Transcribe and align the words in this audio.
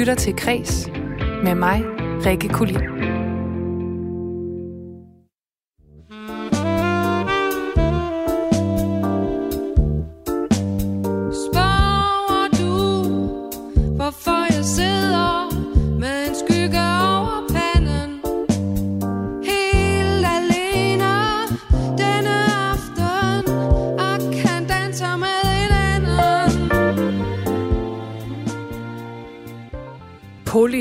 lytter 0.00 0.14
til 0.14 0.36
Kres 0.36 0.90
med 1.44 1.54
mig, 1.54 1.84
Rikke 2.26 2.48
Kulin. 2.48 3.09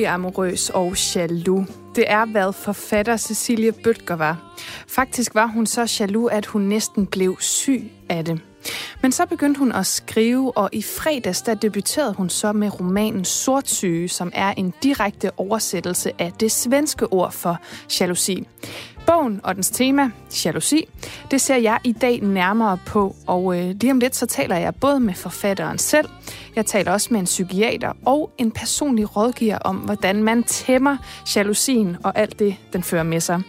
Polyamorøs 0.10 0.70
og 0.70 1.16
jaloux. 1.16 1.68
Det 1.96 2.06
er, 2.08 2.26
hvad 2.26 2.54
forfatter 2.54 3.18
Cecilie 3.18 3.72
Bøtger 3.72 4.16
var. 4.16 4.56
Faktisk 4.88 5.36
var 5.36 5.46
hun 5.46 5.66
så 5.66 5.98
jaloux, 6.00 6.32
at 6.32 6.46
hun 6.46 6.62
næsten 6.62 7.06
blev 7.06 7.38
syg 7.40 7.92
af 8.10 8.26
det. 8.26 8.42
Men 9.02 9.12
så 9.12 9.26
begyndte 9.26 9.60
hun 9.60 9.72
at 9.72 9.86
skrive, 9.86 10.58
og 10.58 10.70
i 10.72 10.82
fredags 10.82 11.42
der 11.42 11.54
debuterede 11.54 12.14
hun 12.14 12.30
så 12.30 12.54
med 12.54 12.80
romanen 12.80 13.26
Sortsyge, 13.26 14.10
som 14.10 14.32
er 14.36 14.54
en 14.58 14.74
direkte 14.84 15.32
oversættelse 15.38 16.12
af 16.20 16.32
det 16.40 16.52
svenske 16.52 17.14
ord 17.14 17.32
for 17.32 17.58
jalousi. 18.00 18.48
Bogen 19.10 19.42
og 19.44 19.56
dens 19.56 19.70
tema, 19.70 20.10
jalousi, 20.46 20.86
det 21.32 21.42
ser 21.42 21.56
jeg 21.56 21.80
i 21.84 21.92
dag 21.92 22.22
nærmere 22.22 22.78
på, 22.86 23.16
og 23.28 23.60
øh, 23.60 23.76
lige 23.82 23.92
om 23.92 24.00
lidt 24.00 24.16
så 24.16 24.26
taler 24.26 24.56
jeg 24.56 24.76
både 24.76 25.00
med 25.00 25.14
forfatteren 25.14 25.78
selv, 25.78 26.10
jeg 26.56 26.66
taler 26.66 26.92
også 26.92 27.08
med 27.12 27.20
en 27.20 27.26
psykiater 27.26 27.94
og 28.06 28.32
en 28.38 28.52
personlig 28.52 29.16
rådgiver 29.16 29.58
om, 29.58 29.76
hvordan 29.76 30.24
man 30.24 30.44
tæmmer 30.44 30.98
jalousien 31.36 31.98
og 32.04 32.18
alt 32.18 32.40
det, 32.40 32.56
den 32.74 32.84
fører 32.84 33.04
med 33.04 33.20
sig. 33.20 33.42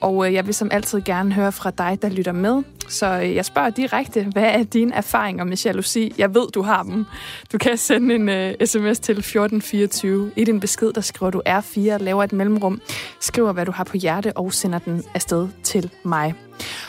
Og 0.00 0.26
øh, 0.26 0.34
jeg 0.34 0.46
vil 0.46 0.54
som 0.54 0.68
altid 0.72 1.00
gerne 1.00 1.32
høre 1.32 1.52
fra 1.52 1.70
dig, 1.70 1.98
der 2.02 2.08
lytter 2.08 2.32
med. 2.32 2.62
Så 2.90 3.20
øh, 3.20 3.34
jeg 3.34 3.44
spørger 3.44 3.70
direkte, 3.70 4.26
hvad 4.32 4.42
er 4.42 4.62
dine 4.62 4.94
erfaringer 4.94 5.44
med 5.44 5.56
jalousi? 5.56 6.14
Jeg 6.18 6.34
ved, 6.34 6.50
du 6.54 6.62
har 6.62 6.82
dem. 6.82 7.06
Du 7.52 7.58
kan 7.58 7.76
sende 7.76 8.14
en 8.14 8.28
øh, 8.28 8.54
uh, 8.60 8.66
sms 8.66 8.98
til 9.00 9.18
1424. 9.18 10.30
I 10.36 10.44
din 10.44 10.60
besked, 10.60 10.92
der 10.92 11.00
skriver 11.00 11.30
du 11.30 11.42
R4, 11.48 11.80
laver 11.80 12.24
et 12.24 12.32
mellemrum, 12.32 12.80
skriver, 13.20 13.52
hvad 13.52 13.66
du 13.66 13.72
har 13.72 13.84
på 13.84 13.96
hjerte 13.96 14.36
og 14.36 14.52
sender 14.52 14.78
den 14.78 15.04
afsted 15.14 15.48
til 15.62 15.90
mig. 16.04 16.34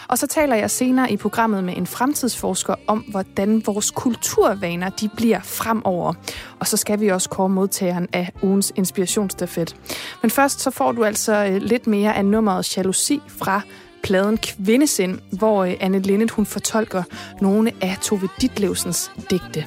Og 0.08 0.18
så 0.18 0.28
taler 0.28 0.56
jeg 0.56 0.72
senere 0.72 1.12
i 1.12 1.18
programmet 1.18 1.64
med 1.64 1.78
en 1.78 1.88
fremtidsforsker 1.88 2.76
om, 2.88 3.00
hvordan 3.00 3.64
vores 3.66 3.92
kulturvaner 3.92 4.90
de 4.90 5.10
bliver 5.18 5.40
fremover. 5.40 6.14
Og 6.60 6.68
så 6.68 6.78
skal 6.78 7.00
vi 7.00 7.08
også 7.08 7.30
kåre 7.30 7.50
modtageren 7.50 8.08
af 8.14 8.32
ugens 8.42 8.74
inspirationsstafet. 8.76 9.76
Men 10.22 10.32
først 10.32 10.60
så 10.60 10.72
får 10.72 10.92
du 10.92 11.04
altså 11.04 11.46
øh, 11.46 11.62
lidt 11.62 11.88
mere 11.88 12.16
af 12.16 12.26
nummeret 12.26 12.78
Jalousi 12.78 13.22
fra 13.28 13.62
pladen 14.04 14.38
Kvindesind, 14.38 15.20
hvor 15.32 15.64
øh, 15.64 15.74
Anne 15.80 16.00
Linnet 16.00 16.32
hun 16.32 16.46
fortolker 16.46 17.04
nogle 17.42 17.72
af 17.82 17.98
Tove 18.02 18.30
Ditlevsens 18.42 19.12
digte. 19.30 19.66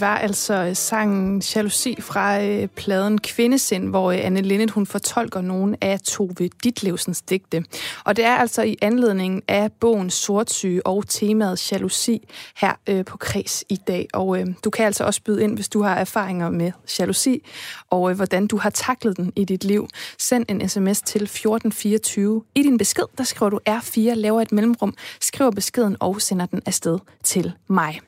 Det 0.00 0.06
var 0.06 0.18
altså 0.18 0.54
øh, 0.54 0.76
sangen 0.76 1.42
Jalousi 1.54 1.96
fra 2.00 2.42
øh, 2.44 2.68
pladen 2.68 3.18
Kvindesind, 3.18 3.88
hvor 3.88 4.12
øh, 4.12 4.18
Anne 4.22 4.40
Linnet 4.40 4.70
hun 4.70 4.86
fortolker 4.86 5.40
nogle 5.40 5.76
af 5.80 6.00
Tove 6.00 6.48
Ditlevsens 6.64 7.22
digte. 7.22 7.64
Og 8.04 8.16
det 8.16 8.24
er 8.24 8.34
altså 8.34 8.62
i 8.62 8.76
anledning 8.82 9.42
af 9.48 9.72
bogen 9.72 10.10
Sortsyge 10.10 10.86
og 10.86 11.08
temaet 11.08 11.72
jalousi 11.72 12.28
her 12.56 12.72
øh, 12.86 13.04
på 13.04 13.16
Kreds 13.16 13.64
i 13.68 13.76
dag. 13.76 14.08
Og 14.12 14.40
øh, 14.40 14.46
du 14.64 14.70
kan 14.70 14.86
altså 14.86 15.04
også 15.04 15.22
byde 15.22 15.42
ind, 15.42 15.54
hvis 15.54 15.68
du 15.68 15.82
har 15.82 15.94
erfaringer 15.94 16.50
med 16.50 16.72
jalousi, 16.98 17.42
og 17.90 18.10
øh, 18.10 18.16
hvordan 18.16 18.46
du 18.46 18.56
har 18.56 18.70
taklet 18.70 19.16
den 19.16 19.32
i 19.36 19.44
dit 19.44 19.64
liv. 19.64 19.88
Send 20.18 20.44
en 20.48 20.68
sms 20.68 21.02
til 21.02 21.22
1424. 21.22 22.42
I 22.54 22.62
din 22.62 22.78
besked, 22.78 23.04
der 23.18 23.24
skriver 23.24 23.50
du 23.50 23.60
R4, 23.68 24.00
laver 24.00 24.40
et 24.40 24.52
mellemrum, 24.52 24.94
skriver 25.20 25.50
beskeden 25.50 25.96
og 26.00 26.20
sender 26.20 26.46
den 26.46 26.62
afsted 26.66 26.98
til 27.22 27.52
mig. 27.68 28.00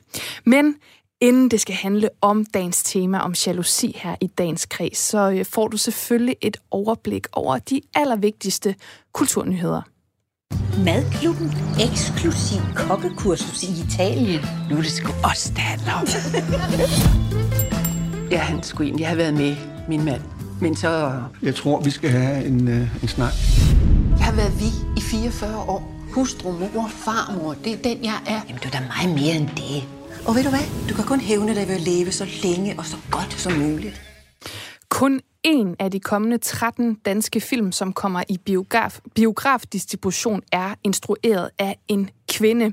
Men 0.45 0.75
Inden 1.23 1.49
det 1.49 1.61
skal 1.61 1.75
handle 1.75 2.09
om 2.21 2.45
dagens 2.45 2.83
tema 2.83 3.19
om 3.19 3.33
jalousi 3.47 3.99
her 4.03 4.15
i 4.21 4.27
dagens 4.27 4.65
kreds, 4.65 4.97
så 4.97 5.31
øh, 5.31 5.45
får 5.45 5.67
du 5.67 5.77
selvfølgelig 5.77 6.35
et 6.41 6.57
overblik 6.71 7.27
over 7.33 7.57
de 7.57 7.81
allervigtigste 7.95 8.75
kulturnyheder. 9.13 9.81
Madklubben 10.85 11.51
eksklusiv 11.81 12.59
kokkekursus 12.75 13.63
i 13.63 13.67
Italien. 13.87 14.41
Nu 14.69 14.77
er 14.77 14.81
det 14.81 14.91
sgu 14.91 15.11
også, 15.23 15.49
det 15.49 15.59
handler 15.59 15.93
om. 15.93 16.07
ja, 18.31 18.37
han 18.37 18.63
skulle 18.63 18.87
egentlig 18.87 19.07
have 19.07 19.17
været 19.17 19.33
med, 19.33 19.55
min 19.87 20.05
mand. 20.05 20.21
Men 20.61 20.75
så... 20.75 21.21
Jeg 21.41 21.55
tror, 21.55 21.81
vi 21.81 21.89
skal 21.89 22.09
have 22.09 22.45
en, 22.45 22.67
øh, 22.67 23.03
en 23.03 23.07
snak. 23.07 23.33
Jeg 24.17 24.25
har 24.25 24.35
været 24.35 24.59
vi 24.59 24.69
i 24.97 25.01
44 25.01 25.57
år. 25.57 25.93
Hustru, 26.11 26.51
mor, 26.51 26.87
farmor, 26.87 27.53
det 27.53 27.73
er 27.73 27.77
den, 27.77 28.03
jeg 28.03 28.19
er. 28.27 28.41
Jamen, 28.47 28.61
du 28.63 28.67
er 28.67 28.71
da 28.71 28.79
meget 28.79 29.21
mere 29.21 29.35
end 29.35 29.47
det. 29.47 30.02
Og 30.27 30.35
ved 30.35 30.43
du 30.43 30.49
hvad? 30.49 30.87
Du 30.89 30.93
kan 30.95 31.03
kun 31.05 31.19
hævne 31.19 31.55
dig 31.55 31.67
ved 31.67 31.75
at 31.75 31.81
leve 31.81 32.11
så 32.11 32.25
længe 32.43 32.75
og 32.77 32.85
så 32.85 32.97
godt 33.11 33.33
som 33.33 33.53
muligt. 33.53 34.01
Kun 34.89 35.21
en 35.43 35.75
af 35.79 35.91
de 35.91 35.99
kommende 35.99 36.37
13 36.37 36.95
danske 36.95 37.41
film, 37.41 37.71
som 37.71 37.93
kommer 37.93 38.23
i 38.29 38.37
biograf, 38.37 38.99
biografdistribution, 39.15 40.41
er 40.51 40.75
instrueret 40.83 41.49
af 41.59 41.79
en 41.87 42.09
kvinde. 42.29 42.71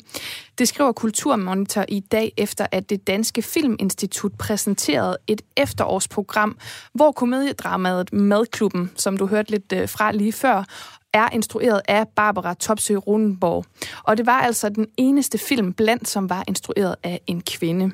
Det 0.58 0.68
skriver 0.68 0.92
Kulturmonitor 0.92 1.84
i 1.88 2.00
dag, 2.00 2.32
efter 2.36 2.66
at 2.72 2.90
det 2.90 3.06
Danske 3.06 3.42
Filminstitut 3.42 4.32
præsenterede 4.38 5.16
et 5.26 5.42
efterårsprogram, 5.56 6.58
hvor 6.92 7.12
komediedramaet 7.12 8.12
Madklubben, 8.12 8.90
som 8.96 9.16
du 9.16 9.26
hørte 9.26 9.50
lidt 9.50 9.72
øh, 9.72 9.88
fra 9.88 10.12
lige 10.12 10.32
før, 10.32 10.64
er 11.12 11.28
instrueret 11.32 11.80
af 11.88 12.08
Barbara 12.08 12.54
Topsø 12.54 12.96
Runenborg. 12.96 13.64
Og 14.02 14.16
det 14.16 14.26
var 14.26 14.40
altså 14.40 14.68
den 14.68 14.86
eneste 14.96 15.38
film 15.38 15.72
blandt, 15.72 16.08
som 16.08 16.30
var 16.30 16.44
instrueret 16.48 16.96
af 17.02 17.20
en 17.26 17.42
kvinde. 17.42 17.90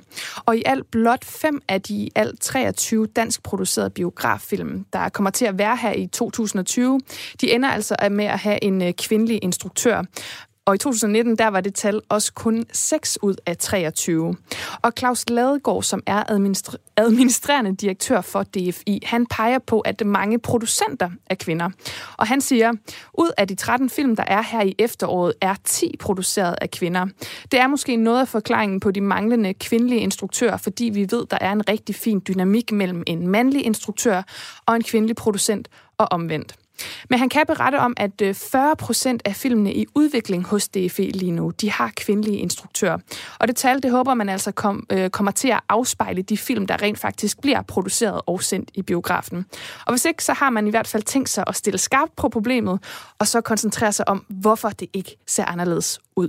Og 0.46 0.56
i 0.56 0.62
alt 0.66 0.90
blot 0.90 1.24
fem 1.24 1.62
af 1.68 1.82
de 1.82 2.10
alt 2.14 2.40
23 2.40 3.06
dansk 3.06 3.42
producerede 3.42 3.90
biograffilm, 3.90 4.86
der 4.92 5.08
kommer 5.08 5.30
til 5.30 5.44
at 5.44 5.58
være 5.58 5.76
her 5.76 5.92
i 5.92 6.06
2020, 6.06 7.00
de 7.40 7.52
ender 7.52 7.68
altså 7.68 7.96
med 8.10 8.24
at 8.24 8.38
have 8.38 8.64
en 8.64 8.82
øh, 8.82 8.92
kvindelig 8.92 9.38
instruktør. 9.42 10.02
Og 10.66 10.74
i 10.74 10.78
2019, 10.78 11.36
der 11.38 11.48
var 11.48 11.60
det 11.60 11.74
tal 11.74 12.00
også 12.08 12.32
kun 12.32 12.64
6 12.72 13.18
ud 13.22 13.34
af 13.46 13.56
23. 13.56 14.36
Og 14.82 14.92
Claus 14.98 15.24
Ladegaard, 15.28 15.82
som 15.82 16.02
er 16.06 16.22
administra- 16.30 16.76
administrerende 16.96 17.76
direktør 17.76 18.20
for 18.20 18.42
DFI, 18.42 19.00
han 19.04 19.26
peger 19.26 19.58
på, 19.58 19.80
at 19.80 20.06
mange 20.06 20.38
producenter 20.38 21.10
er 21.26 21.34
kvinder. 21.34 21.70
Og 22.16 22.26
han 22.26 22.40
siger, 22.40 22.72
ud 23.14 23.30
af 23.36 23.48
de 23.48 23.54
13 23.54 23.90
film, 23.90 24.16
der 24.16 24.24
er 24.26 24.42
her 24.42 24.62
i 24.62 24.74
efteråret, 24.78 25.32
er 25.40 25.54
10 25.64 25.96
produceret 25.98 26.56
af 26.60 26.70
kvinder. 26.70 27.06
Det 27.52 27.60
er 27.60 27.66
måske 27.66 27.96
noget 27.96 28.20
af 28.20 28.28
forklaringen 28.28 28.80
på 28.80 28.90
de 28.90 29.00
manglende 29.00 29.54
kvindelige 29.54 30.00
instruktører, 30.00 30.56
fordi 30.56 30.84
vi 30.84 31.06
ved, 31.10 31.26
der 31.30 31.38
er 31.40 31.52
en 31.52 31.68
rigtig 31.68 31.94
fin 31.94 32.22
dynamik 32.28 32.72
mellem 32.72 33.02
en 33.06 33.28
mandlig 33.28 33.64
instruktør 33.66 34.22
og 34.66 34.76
en 34.76 34.82
kvindelig 34.82 35.16
producent 35.16 35.68
og 35.98 36.08
omvendt. 36.10 36.54
Men 37.10 37.18
han 37.18 37.28
kan 37.28 37.46
berette 37.46 37.78
om, 37.78 37.94
at 37.96 38.20
øh, 38.22 38.34
40 38.34 38.76
procent 38.76 39.22
af 39.24 39.36
filmene 39.36 39.74
i 39.74 39.86
udvikling 39.94 40.46
hos 40.46 40.68
DFE 40.68 41.10
lige 41.10 41.32
nu, 41.32 41.50
de 41.50 41.70
har 41.70 41.92
kvindelige 41.96 42.38
instruktører. 42.38 42.98
Og 43.40 43.48
det 43.48 43.56
tal, 43.56 43.82
det 43.82 43.90
håber 43.90 44.14
man 44.14 44.28
altså 44.28 44.52
kom, 44.52 44.86
øh, 44.92 45.10
kommer 45.10 45.32
til 45.32 45.48
at 45.48 45.60
afspejle 45.68 46.22
de 46.22 46.38
film, 46.38 46.66
der 46.66 46.82
rent 46.82 46.98
faktisk 46.98 47.40
bliver 47.40 47.62
produceret 47.62 48.20
og 48.26 48.42
sendt 48.42 48.70
i 48.74 48.82
biografen. 48.82 49.46
Og 49.86 49.92
hvis 49.92 50.04
ikke, 50.04 50.24
så 50.24 50.32
har 50.32 50.50
man 50.50 50.66
i 50.66 50.70
hvert 50.70 50.86
fald 50.86 51.02
tænkt 51.02 51.28
sig 51.28 51.44
at 51.46 51.56
stille 51.56 51.78
skarpt 51.78 52.16
på 52.16 52.28
problemet, 52.28 52.80
og 53.18 53.26
så 53.26 53.40
koncentrere 53.40 53.92
sig 53.92 54.08
om, 54.08 54.24
hvorfor 54.28 54.68
det 54.68 54.88
ikke 54.92 55.16
ser 55.26 55.44
anderledes 55.44 56.00
ud. 56.16 56.28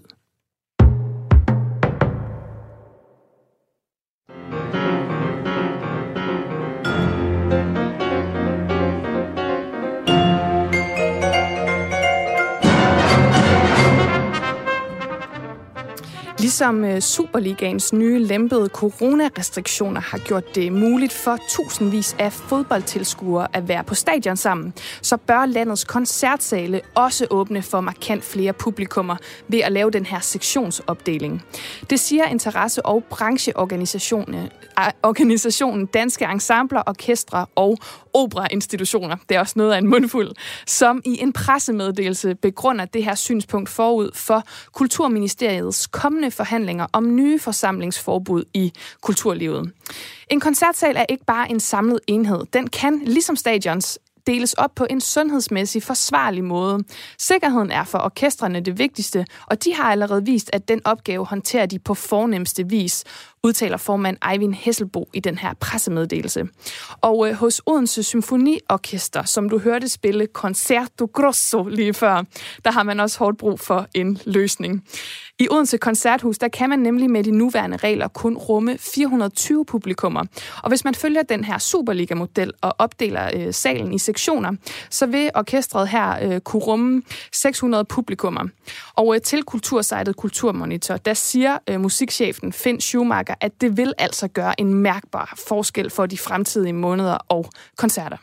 Ligesom 16.57 16.85
øh, 16.85 17.01
Superligaens 17.01 17.93
nye 17.93 18.19
lempede 18.19 18.69
coronarestriktioner 18.69 20.01
har 20.01 20.17
gjort 20.17 20.55
det 20.55 20.73
muligt 20.73 21.13
for 21.13 21.37
tusindvis 21.49 22.15
af 22.19 22.33
fodboldtilskuere 22.33 23.47
at 23.53 23.67
være 23.67 23.83
på 23.83 23.95
stadion 23.95 24.37
sammen, 24.37 24.73
så 25.01 25.17
bør 25.17 25.45
landets 25.45 25.83
koncertsale 25.83 26.81
også 26.95 27.27
åbne 27.29 27.61
for 27.61 27.81
markant 27.81 28.23
flere 28.23 28.53
publikummer 28.53 29.15
ved 29.47 29.59
at 29.59 29.71
lave 29.71 29.91
den 29.91 30.05
her 30.05 30.19
sektionsopdeling. 30.19 31.43
Det 31.89 31.99
siger 31.99 32.25
interesse- 32.25 32.85
og 32.85 33.03
brancheorganisationen 33.03 34.49
organisationen 35.03 35.85
Danske 35.85 36.25
Ensembler, 36.25 36.83
Orkestre 36.87 37.45
og 37.55 37.77
operainstitutioner, 38.13 39.17
det 39.29 39.35
er 39.35 39.39
også 39.39 39.53
noget 39.57 39.73
af 39.73 39.77
en 39.77 39.87
mundfuld, 39.87 40.31
som 40.67 41.01
i 41.05 41.21
en 41.21 41.33
pressemeddelelse 41.33 42.35
begrunder 42.35 42.85
det 42.85 43.03
her 43.03 43.15
synspunkt 43.15 43.69
forud 43.69 44.11
for 44.13 44.43
Kulturministeriets 44.73 45.87
kommende 45.87 46.31
forhandlinger 46.47 46.87
om 46.93 47.15
nye 47.15 47.39
forsamlingsforbud 47.39 48.43
i 48.53 48.73
kulturlivet. 49.01 49.71
En 50.29 50.39
koncertsal 50.39 50.95
er 50.95 51.05
ikke 51.09 51.25
bare 51.25 51.51
en 51.51 51.59
samlet 51.59 51.99
enhed. 52.07 52.45
Den 52.53 52.67
kan, 52.67 53.01
ligesom 53.05 53.35
stadions, 53.35 53.99
deles 54.27 54.53
op 54.53 54.75
på 54.75 54.85
en 54.89 55.01
sundhedsmæssig 55.01 55.83
forsvarlig 55.83 56.43
måde. 56.43 56.83
Sikkerheden 57.17 57.71
er 57.71 57.83
for 57.83 57.97
orkestrene 57.97 58.59
det 58.59 58.79
vigtigste, 58.79 59.25
og 59.45 59.63
de 59.63 59.73
har 59.73 59.91
allerede 59.91 60.25
vist, 60.25 60.49
at 60.53 60.67
den 60.67 60.81
opgave 60.85 61.25
håndterer 61.25 61.65
de 61.65 61.79
på 61.79 61.93
fornemmeste 61.93 62.69
vis, 62.69 63.03
udtaler 63.47 63.77
formand 63.77 64.17
Eivind 64.31 64.53
Hesselbo 64.53 65.09
i 65.13 65.19
den 65.19 65.37
her 65.37 65.53
pressemeddelelse. 65.59 66.47
Og 67.01 67.29
øh, 67.29 67.33
hos 67.33 67.61
Odense 67.65 68.03
Symfoniorkester, 68.03 69.23
som 69.23 69.49
du 69.49 69.59
hørte 69.59 69.89
spille 69.89 70.27
Concerto 70.33 71.05
Grosso 71.13 71.63
lige 71.63 71.93
før, 71.93 72.23
der 72.65 72.71
har 72.71 72.83
man 72.83 72.99
også 72.99 73.19
hårdt 73.19 73.37
brug 73.37 73.59
for 73.59 73.87
en 73.93 74.19
løsning. 74.25 74.83
I 75.39 75.47
Odense 75.51 75.77
Koncerthus, 75.77 76.37
der 76.37 76.47
kan 76.47 76.69
man 76.69 76.79
nemlig 76.79 77.09
med 77.09 77.23
de 77.23 77.31
nuværende 77.31 77.77
regler 77.77 78.07
kun 78.07 78.37
rumme 78.37 78.77
420 78.77 79.65
publikummer. 79.65 80.23
Og 80.63 80.69
hvis 80.69 80.83
man 80.83 80.95
følger 80.95 81.21
den 81.23 81.43
her 81.43 81.57
Superliga-model 81.57 82.51
og 82.61 82.75
opdeler 82.77 83.29
øh, 83.35 83.53
salen 83.53 83.93
i 83.93 83.97
sektioner, 83.97 84.51
så 84.89 85.05
vil 85.05 85.31
orkestret 85.35 85.87
her 85.87 86.33
øh, 86.33 86.39
kunne 86.39 86.61
rumme 86.61 87.01
600 87.31 87.85
publikummer. 87.85 88.43
Og 88.95 89.15
øh, 89.15 89.21
til 89.21 89.43
kultursejtet 89.43 90.15
Kulturmonitor, 90.15 90.97
der 90.97 91.13
siger 91.13 91.57
øh, 91.69 91.81
musikchefen 91.81 92.53
Finn 92.53 92.81
Schumacher, 92.81 93.35
at 93.41 93.61
det 93.61 93.77
vil 93.77 93.93
altså 93.97 94.27
gøre 94.27 94.59
en 94.59 94.73
mærkbar 94.73 95.33
forskel 95.47 95.89
for 95.89 96.05
de 96.05 96.17
fremtidige 96.17 96.73
måneder 96.73 97.17
og 97.29 97.45
koncerter. 97.77 98.17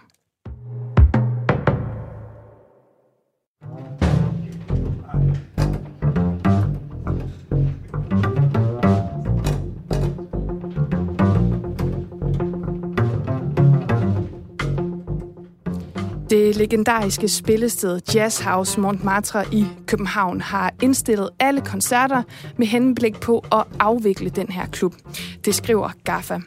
Det 16.55 16.61
legendariske 16.61 17.29
spillested 17.29 18.01
Jazz 18.15 18.41
House 18.41 18.81
Montmartre 18.81 19.45
i 19.53 19.67
København 19.87 20.41
har 20.41 20.73
indstillet 20.83 21.31
alle 21.39 21.61
koncerter 21.61 22.23
med 22.57 22.67
henblik 22.67 23.21
på 23.21 23.45
at 23.53 23.65
afvikle 23.79 24.31
den 24.31 24.49
her 24.49 24.67
klub. 24.67 24.95
Det 25.45 25.55
skriver 25.55 25.91
GAFA. 26.05 26.41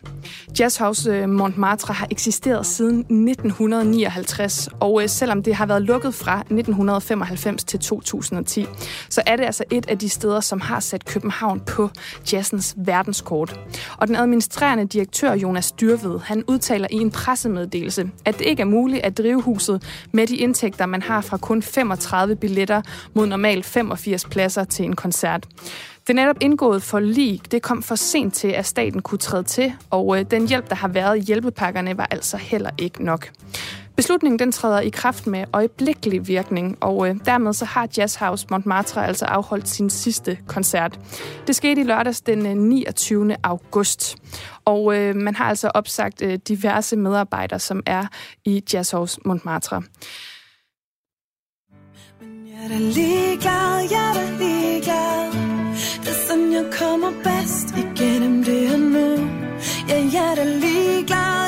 Jazz 0.59 0.77
House 0.77 1.11
øh, 1.11 1.29
Montmartre 1.29 1.93
har 1.93 2.07
eksisteret 2.11 2.65
siden 2.65 2.99
1959, 2.99 4.69
og 4.79 5.03
øh, 5.03 5.09
selvom 5.09 5.43
det 5.43 5.55
har 5.55 5.65
været 5.65 5.81
lukket 5.81 6.13
fra 6.13 6.39
1995 6.39 7.63
til 7.63 7.79
2010, 7.79 8.65
så 9.09 9.21
er 9.25 9.35
det 9.35 9.43
altså 9.43 9.63
et 9.71 9.89
af 9.89 9.97
de 9.97 10.09
steder, 10.09 10.39
som 10.39 10.61
har 10.61 10.79
sat 10.79 11.05
København 11.05 11.59
på 11.59 11.89
jazzens 12.33 12.75
verdenskort. 12.77 13.59
Og 13.97 14.07
den 14.07 14.15
administrerende 14.15 14.85
direktør 14.85 15.33
Jonas 15.33 15.71
Dyrved, 15.71 16.19
han 16.19 16.43
udtaler 16.47 16.87
i 16.91 16.95
en 16.95 17.11
pressemeddelelse, 17.11 18.09
at 18.25 18.39
det 18.39 18.45
ikke 18.45 18.61
er 18.61 18.65
muligt 18.65 19.01
at 19.03 19.17
drive 19.17 19.41
huset 19.41 19.83
med 20.11 20.27
de 20.27 20.35
indtægter, 20.35 20.85
man 20.85 21.01
har 21.01 21.21
fra 21.21 21.37
kun 21.37 21.61
35 21.61 22.35
billetter 22.35 22.81
mod 23.13 23.27
normalt 23.27 23.65
85 23.65 24.25
pladser 24.25 24.63
til 24.63 24.85
en 24.85 24.95
koncert. 24.95 25.47
Det 26.07 26.15
netop 26.15 26.35
indgået 26.41 26.83
for 26.83 26.99
lig, 26.99 27.41
det 27.51 27.61
kom 27.61 27.83
for 27.83 27.95
sent 27.95 28.33
til, 28.33 28.47
at 28.47 28.65
staten 28.65 29.01
kunne 29.01 29.19
træde 29.19 29.43
til, 29.43 29.73
og 29.89 30.19
øh, 30.19 30.25
den 30.31 30.47
hjælp, 30.47 30.69
der 30.69 30.75
har 30.75 30.87
været 30.87 31.17
i 31.17 31.21
hjælpepakkerne, 31.21 31.97
var 31.97 32.07
altså 32.11 32.37
heller 32.37 32.69
ikke 32.77 33.03
nok. 33.03 33.29
Beslutningen 33.97 34.39
den 34.39 34.51
træder 34.51 34.79
i 34.79 34.89
kraft 34.89 35.27
med 35.27 35.45
øjeblikkelig 35.53 36.27
virkning, 36.27 36.77
og 36.81 37.09
øh, 37.09 37.15
dermed 37.25 37.53
så 37.53 37.65
har 37.65 37.87
Jazz 37.97 38.15
House 38.15 38.47
Montmartre 38.51 39.07
altså 39.07 39.25
afholdt 39.25 39.69
sin 39.69 39.89
sidste 39.89 40.37
koncert. 40.47 40.99
Det 41.47 41.55
skete 41.55 41.81
i 41.81 41.83
lørdags 41.83 42.21
den 42.21 42.45
øh, 42.45 42.57
29. 42.57 43.35
august, 43.43 44.15
og 44.65 44.97
øh, 44.97 45.15
man 45.15 45.35
har 45.35 45.45
altså 45.45 45.71
opsagt 45.73 46.21
øh, 46.21 46.39
diverse 46.47 46.95
medarbejdere, 46.95 47.59
som 47.59 47.83
er 47.85 48.05
i 48.45 48.63
Jazz 48.73 48.91
House 48.91 49.19
Montmartre. 49.25 49.81
Men 52.21 52.47
jeg 52.47 52.63
er 52.63 52.67
da 52.67 52.77
ligeglad, 52.77 53.87
jeg 53.91 54.09
er 54.09 54.13
da 54.13 54.43
ligeglad 54.43 55.47
det 56.07 56.09
er 56.09 56.27
sådan, 56.27 56.53
jeg 56.53 56.65
kommer 56.79 57.11
bedst 57.23 57.67
igennem 57.77 58.43
det 58.43 58.69
her 58.69 58.77
nu 58.77 59.29
Ja, 59.89 60.09
jeg 60.13 60.31
er 60.31 60.35
da 60.35 60.43
ligeglad, 60.43 60.67
ligeglad 60.67 61.46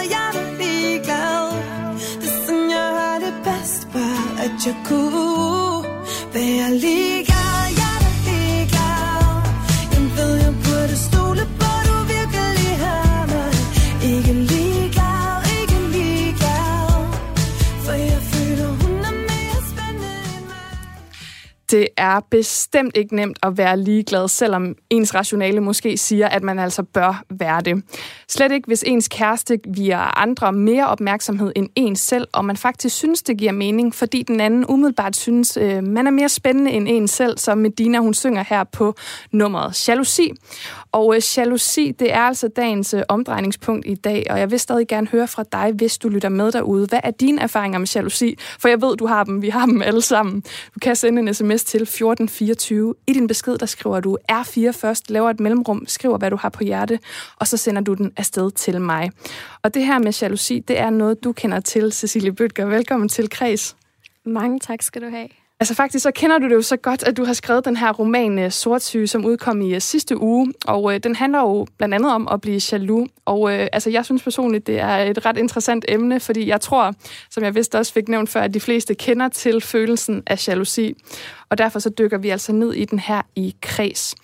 Bare 6.34 6.62
at 6.66 7.29
Det 21.71 21.88
er 21.97 22.19
bestemt 22.30 22.97
ikke 22.97 23.16
nemt 23.16 23.38
at 23.44 23.57
være 23.57 23.78
ligeglad, 23.78 24.28
selvom 24.28 24.76
ens 24.90 25.16
rationale 25.16 25.59
måske 25.59 25.97
siger, 25.97 26.28
at 26.28 26.44
man 26.44 26.59
altså 26.59 26.83
bør 26.83 27.23
være 27.30 27.61
det. 27.61 27.83
Slet 28.28 28.52
ikke, 28.52 28.68
hvis 28.68 28.83
ens 28.88 29.07
kæreste 29.07 29.57
giver 29.57 30.18
andre 30.19 30.54
mere 30.54 30.88
opmærksomhed 30.88 31.52
end 31.56 31.69
ens 31.76 31.99
selv, 31.99 32.28
og 32.33 32.45
man 32.45 32.57
faktisk 32.57 32.95
synes, 32.95 33.23
det 33.23 33.38
giver 33.38 33.52
mening, 33.52 33.95
fordi 33.95 34.23
den 34.23 34.40
anden 34.40 34.66
umiddelbart 34.66 35.16
synes, 35.16 35.57
øh, 35.57 35.83
man 35.83 36.07
er 36.07 36.11
mere 36.11 36.30
spændende 36.30 36.71
end 36.71 36.88
en 36.90 37.07
selv, 37.07 37.38
som 37.38 37.57
Medina 37.57 37.97
hun 37.97 38.14
synger 38.14 38.44
her 38.49 38.64
på 38.64 38.95
nummeret 39.31 39.90
Jalousi. 39.90 40.31
Og 40.92 41.16
øh, 41.16 41.22
jalousi, 41.38 41.92
det 41.92 42.14
er 42.14 42.19
altså 42.19 42.48
dagens 42.48 42.94
øh, 42.94 43.04
omdrejningspunkt 43.10 43.86
i 43.88 43.96
dag, 43.96 44.26
og 44.30 44.40
jeg 44.40 44.52
vil 44.52 44.60
stadig 44.60 44.88
gerne 44.88 45.08
høre 45.08 45.28
fra 45.28 45.44
dig, 45.52 45.72
hvis 45.76 45.98
du 45.98 46.10
lytter 46.10 46.30
med 46.30 46.52
derude. 46.52 46.88
Hvad 46.88 47.00
er 47.04 47.12
dine 47.12 47.42
erfaringer 47.42 47.80
med 47.80 47.88
jalousi? 47.96 48.36
For 48.60 48.68
jeg 48.68 48.81
ved, 48.81 48.98
du 48.98 49.06
har 49.06 49.24
dem. 49.24 49.42
Vi 49.42 49.50
har 49.50 49.66
dem 49.66 49.81
alle 49.81 50.02
sammen. 50.02 50.42
Du 50.76 50.80
kan 50.81 50.96
sende 50.96 51.22
en 51.22 51.34
sms 51.34 51.64
til 51.64 51.81
1424. 51.81 52.96
I 53.08 53.14
din 53.14 53.28
besked, 53.28 53.58
der 53.58 53.66
skriver 53.66 54.00
du 54.00 54.18
R4 54.31 54.72
først, 54.72 55.10
laver 55.10 55.30
et 55.30 55.40
mellemrum, 55.40 55.84
skriver, 55.88 56.18
hvad 56.18 56.31
du 56.31 56.36
har 56.36 56.50
på 56.50 56.64
hjerte, 56.64 57.00
og 57.36 57.48
så 57.48 57.58
sender 57.58 57.81
du 57.81 57.94
den 57.94 58.12
afsted 58.18 58.52
til 58.52 58.81
mig. 58.81 59.12
Og 59.64 59.74
det 59.74 59.86
her 59.86 60.00
med 60.00 60.14
jalousi, 60.22 60.60
det 60.60 60.80
er 60.80 60.90
noget, 60.90 61.24
du 61.24 61.31
kender 61.31 61.60
til, 61.60 61.92
Cecilie 61.92 62.31
Bøtger. 62.31 62.66
Velkommen 62.66 63.10
til 63.10 63.30
Kreds. 63.30 63.76
Mange 64.26 64.60
tak 64.60 64.81
skal 64.81 65.02
du 65.02 65.10
have. 65.10 65.39
Altså 65.61 65.73
faktisk, 65.73 66.04
så 66.04 66.11
kender 66.11 66.37
du 66.37 66.45
det 66.49 66.56
jo 66.56 66.61
så 66.61 66.78
godt, 66.78 67.04
at 67.04 67.18
du 67.18 67.25
har 67.25 67.33
skrevet 67.33 67.66
den 67.66 67.78
her 67.78 67.94
roman 67.94 68.39
øh, 68.39 68.51
Sortsyge, 68.51 69.07
som 69.07 69.25
udkom 69.25 69.61
i 69.61 69.75
øh, 69.75 69.81
sidste 69.81 70.21
uge. 70.21 70.54
Og 70.66 70.94
øh, 70.94 70.99
den 70.99 71.16
handler 71.16 71.39
jo 71.39 71.68
blandt 71.78 71.95
andet 71.95 72.13
om 72.13 72.28
at 72.31 72.42
blive 72.42 72.61
jaloux. 72.71 73.09
Og 73.25 73.54
øh, 73.54 73.68
altså, 73.73 73.89
jeg 73.89 74.06
synes 74.06 74.23
personligt, 74.23 74.68
det 74.68 74.80
er 74.80 74.97
et 74.97 75.25
ret 75.25 75.37
interessant 75.37 75.85
emne, 75.87 76.19
fordi 76.19 76.47
jeg 76.47 76.61
tror, 76.61 76.94
som 77.30 77.44
jeg 77.44 77.56
vist 77.56 77.75
også 77.75 77.94
fik 77.94 78.07
nævnt 78.07 78.30
før, 78.30 78.42
at 78.42 78.54
de 78.54 78.59
fleste 78.59 78.95
kender 78.95 79.28
til 79.28 79.61
følelsen 79.61 80.23
af 80.28 80.47
jalousi. 80.47 80.94
Og 81.49 81.57
derfor 81.57 81.80
så 81.80 81.89
dykker 81.89 82.18
vi 82.18 82.30
altså 82.30 82.51
ned 82.51 82.73
i 82.73 82.85
den 82.85 82.99
her 82.99 83.21
i 83.35 83.56
kreds. 83.61 84.16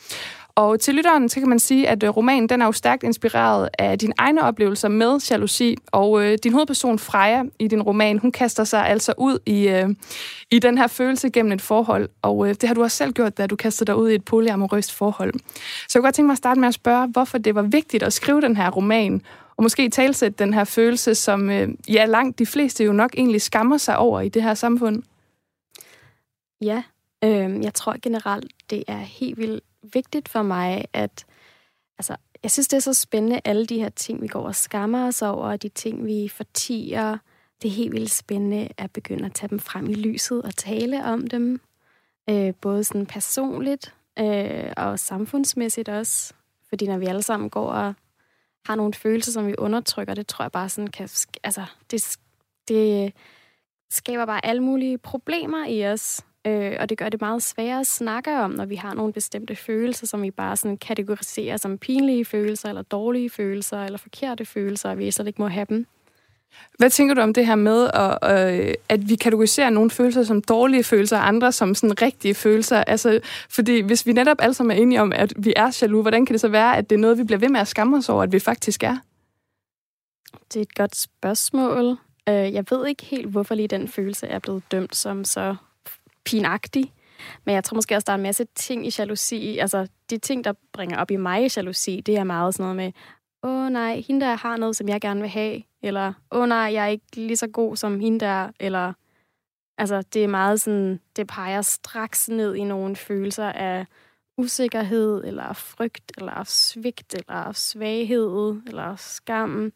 Og 0.56 0.80
til 0.80 0.96
lytteren, 0.96 1.30
så 1.30 1.40
kan 1.40 1.50
man 1.50 1.60
sige, 1.60 1.90
at 1.90 2.04
øh, 2.04 2.10
romanen 2.10 2.50
den 2.50 2.62
er 2.62 2.66
jo 2.66 2.72
stærkt 2.72 3.04
inspireret 3.04 3.70
af 3.80 4.00
dine 4.00 4.14
egne 4.18 4.44
oplevelser 4.44 4.88
med 4.88 5.20
jalousi. 5.32 5.78
Og 5.92 6.24
øh, 6.24 6.38
din 6.44 6.54
hovedperson 6.54 7.00
Freja 7.00 7.44
i 7.60 7.68
din 7.68 7.82
roman, 7.82 8.18
hun 8.18 8.32
kaster 8.32 8.64
sig 8.64 8.88
altså 8.88 9.14
ud 9.18 9.40
i, 9.46 9.68
øh, 9.68 9.90
i 10.52 10.60
den 10.60 10.78
her 10.78 10.88
følelse 10.88 11.30
gennem 11.30 11.52
et 11.52 11.62
forhold. 11.62 12.10
Og 12.22 12.50
øh, 12.50 12.54
det 12.54 12.64
har 12.64 12.74
du 12.74 12.84
også 12.84 12.98
selv 12.98 13.14
gjort, 13.14 13.38
da 13.38 13.48
du 13.48 13.56
kastede 13.56 13.88
dig 13.88 13.96
ud 13.96 14.10
i 14.10 14.16
et 14.16 14.26
polyamorøst 14.26 14.94
forhold. 14.94 15.34
Så 15.34 15.40
jeg 15.94 16.00
kunne 16.00 16.08
godt 16.08 16.16
tænke 16.16 16.28
mig 16.28 16.34
at 16.34 16.38
starte 16.38 16.60
med 16.60 16.68
at 16.68 16.74
spørge, 16.74 17.08
hvorfor 17.08 17.38
det 17.38 17.56
var 17.56 17.62
vigtigt 17.62 18.04
at 18.04 18.14
skrive 18.14 18.42
den 18.42 18.58
her 18.58 18.70
roman, 18.70 19.22
og 19.58 19.64
måske 19.64 19.90
talsætte 19.90 20.44
den 20.44 20.54
her 20.54 20.64
følelse, 20.64 21.16
som 21.16 21.50
øh, 21.50 21.70
ja, 21.90 22.06
langt 22.06 22.40
de 22.40 22.46
fleste 22.46 22.84
jo 22.84 22.94
nok 22.94 23.14
egentlig 23.18 23.42
skammer 23.42 23.78
sig 23.78 23.98
over 23.98 24.22
i 24.22 24.30
det 24.30 24.44
her 24.44 24.54
samfund. 24.54 25.04
Ja, 26.62 26.84
øh, 27.24 27.64
jeg 27.64 27.74
tror 27.74 27.96
generelt, 28.02 28.52
det 28.70 28.84
er 28.88 28.98
helt 28.98 29.38
vildt 29.38 29.64
vigtigt 29.94 30.30
for 30.30 30.42
mig, 30.42 30.86
at 30.94 31.26
altså, 31.98 32.16
jeg 32.44 32.52
synes, 32.52 32.68
det 32.68 32.78
er 32.78 32.82
så 32.82 32.94
spændende, 32.94 33.42
alle 33.46 33.66
de 33.66 33.80
her 33.80 33.90
ting, 33.90 34.22
vi 34.22 34.28
går 34.28 34.42
og 34.42 34.56
skammer 34.56 35.08
os 35.08 35.22
over, 35.22 35.58
de 35.58 35.70
ting, 35.70 36.06
vi 36.06 36.28
fortiger. 36.28 37.18
Det 37.62 37.68
er 37.68 37.72
helt 37.72 37.94
vildt 37.94 38.12
spændende 38.12 38.70
at 38.78 38.92
begynde 38.92 39.26
at 39.26 39.34
tage 39.34 39.50
dem 39.50 39.60
frem 39.60 39.90
i 39.90 39.94
lyset 39.94 40.42
og 40.42 40.56
tale 40.56 41.06
om 41.06 41.28
dem. 41.28 41.62
Øh, 42.30 42.54
både 42.62 42.84
sådan 42.84 43.06
personligt 43.06 43.94
øh, 44.20 44.74
og 44.78 45.00
samfundsmæssigt 45.00 45.90
også. 45.90 46.34
Fordi 46.70 46.88
når 46.88 46.98
vi 46.98 47.06
alle 47.06 47.24
sammen 47.24 47.50
går 47.50 47.70
og 47.70 47.94
har 48.66 48.76
nogle 48.76 48.94
følelser, 48.94 49.32
som 49.32 49.48
vi 49.48 49.56
undertrykker, 49.58 50.14
det 50.14 50.28
tror 50.28 50.44
jeg 50.44 50.52
bare 50.52 50.70
sådan 50.70 50.92
kan... 50.92 51.10
Altså, 51.44 51.66
det, 51.92 52.18
det 52.68 53.14
skaber 53.90 54.26
bare 54.26 54.46
alle 54.46 54.64
mulige 54.64 54.98
problemer 54.98 55.66
i 55.66 55.88
os. 55.88 56.22
Øh, 56.48 56.78
og 56.80 56.90
det 56.90 56.98
gør 56.98 57.10
det 57.10 57.22
meget 57.22 57.44
sværere 57.44 57.80
at 57.80 57.88
snakke 57.88 58.40
om, 58.40 58.52
når 58.52 58.66
vi 58.66 58.76
har 58.76 58.94
nogle 58.94 59.14
bestemte 59.14 59.56
følelser, 59.56 60.08
som 60.08 60.22
vi 60.22 60.32
bare 60.32 60.58
sådan 60.58 60.78
kategoriserer 60.78 61.58
som 61.58 61.78
pinlige 61.78 62.26
følelser, 62.26 62.70
eller 62.70 62.82
dårlige 62.82 63.30
følelser, 63.30 63.84
eller 63.84 63.98
forkerte 63.98 64.46
følelser, 64.46 64.90
og 64.90 64.98
vi 64.98 65.12
slet 65.12 65.28
ikke 65.28 65.42
må 65.42 65.48
have 65.48 65.66
dem. 65.70 65.86
Hvad 66.78 66.90
tænker 66.90 67.16
du 67.16 67.22
om 67.22 67.34
det 67.34 67.46
her 67.46 67.56
med, 67.56 67.90
at, 67.94 68.18
øh, 68.24 68.74
at 68.90 69.10
vi 69.10 69.16
kategoriserer 69.16 69.70
nogle 69.70 69.90
følelser 69.90 70.24
som 70.24 70.42
dårlige 70.42 70.84
følelser, 70.84 71.18
og 71.18 71.28
andre 71.28 71.52
som 71.52 71.76
sådan 71.76 72.02
rigtige 72.02 72.34
følelser? 72.34 72.84
Altså, 72.84 73.20
fordi 73.50 73.82
hvis 73.82 74.06
vi 74.06 74.14
netop 74.14 74.38
alle 74.40 74.54
sammen 74.54 74.78
er 74.78 74.82
enige 74.82 75.02
om, 75.02 75.12
at 75.16 75.34
vi 75.38 75.54
er 75.56 75.78
jaloux, 75.82 76.04
hvordan 76.04 76.26
kan 76.26 76.34
det 76.34 76.42
så 76.42 76.48
være, 76.48 76.78
at 76.78 76.90
det 76.90 76.96
er 76.96 77.00
noget, 77.00 77.18
vi 77.18 77.24
bliver 77.24 77.40
ved 77.40 77.50
med 77.50 77.60
at 77.60 77.68
skamme 77.68 77.98
os 77.98 78.10
over, 78.10 78.24
at 78.24 78.32
vi 78.32 78.40
faktisk 78.40 78.84
er? 78.84 78.98
Det 80.54 80.56
er 80.56 80.62
et 80.62 80.76
godt 80.76 80.96
spørgsmål. 80.96 81.98
Øh, 82.30 82.54
jeg 82.54 82.66
ved 82.70 82.88
ikke 82.88 83.06
helt, 83.06 83.28
hvorfor 83.28 83.56
lige 83.56 83.68
den 83.68 83.88
følelse 83.88 84.28
er 84.28 84.40
blevet 84.40 84.64
dømt 84.72 84.96
som 84.96 85.24
så 85.24 85.56
pinagtig. 86.26 86.94
Men 87.46 87.56
jeg 87.56 87.64
tror 87.64 87.76
måske 87.76 87.96
også, 87.96 88.06
der 88.06 88.12
er 88.12 88.18
en 88.18 88.24
masse 88.24 88.46
ting 88.56 88.88
i 88.88 88.92
jalousi. 88.98 89.58
Altså, 89.58 89.88
de 90.10 90.18
ting, 90.18 90.44
der 90.44 90.54
bringer 90.74 90.98
op 90.98 91.12
i 91.12 91.16
mig 91.16 91.46
i 91.46 91.50
jalousi, 91.56 92.02
det 92.06 92.18
er 92.18 92.24
meget 92.24 92.56
sådan 92.56 92.64
noget 92.64 92.76
med, 92.76 92.92
åh 93.44 93.70
nej, 93.70 94.04
hende 94.08 94.26
der 94.26 94.36
har 94.36 94.58
noget, 94.58 94.76
som 94.76 94.90
jeg 94.90 95.02
gerne 95.02 95.22
vil 95.22 95.30
have. 95.30 95.62
Eller, 95.84 96.14
åh 96.32 96.48
nej, 96.48 96.58
jeg 96.58 96.84
er 96.84 96.88
ikke 96.88 97.16
lige 97.16 97.38
så 97.38 97.48
god 97.48 97.76
som 97.76 98.00
hende 98.00 98.20
der. 98.20 98.52
Eller, 98.60 98.94
altså, 99.78 100.02
det 100.02 100.24
er 100.24 100.28
meget 100.28 100.62
sådan, 100.62 101.00
det 101.16 101.28
peger 101.28 101.62
straks 101.62 102.30
ned 102.30 102.56
i 102.56 102.64
nogle 102.64 102.96
følelser 102.96 103.52
af 103.52 103.86
usikkerhed, 104.38 105.24
eller 105.24 105.54
frygt, 105.54 106.12
eller 106.18 106.44
svigt, 106.44 107.14
eller 107.14 107.52
svaghed, 107.52 108.62
eller 108.68 108.96
skam, 108.96 109.74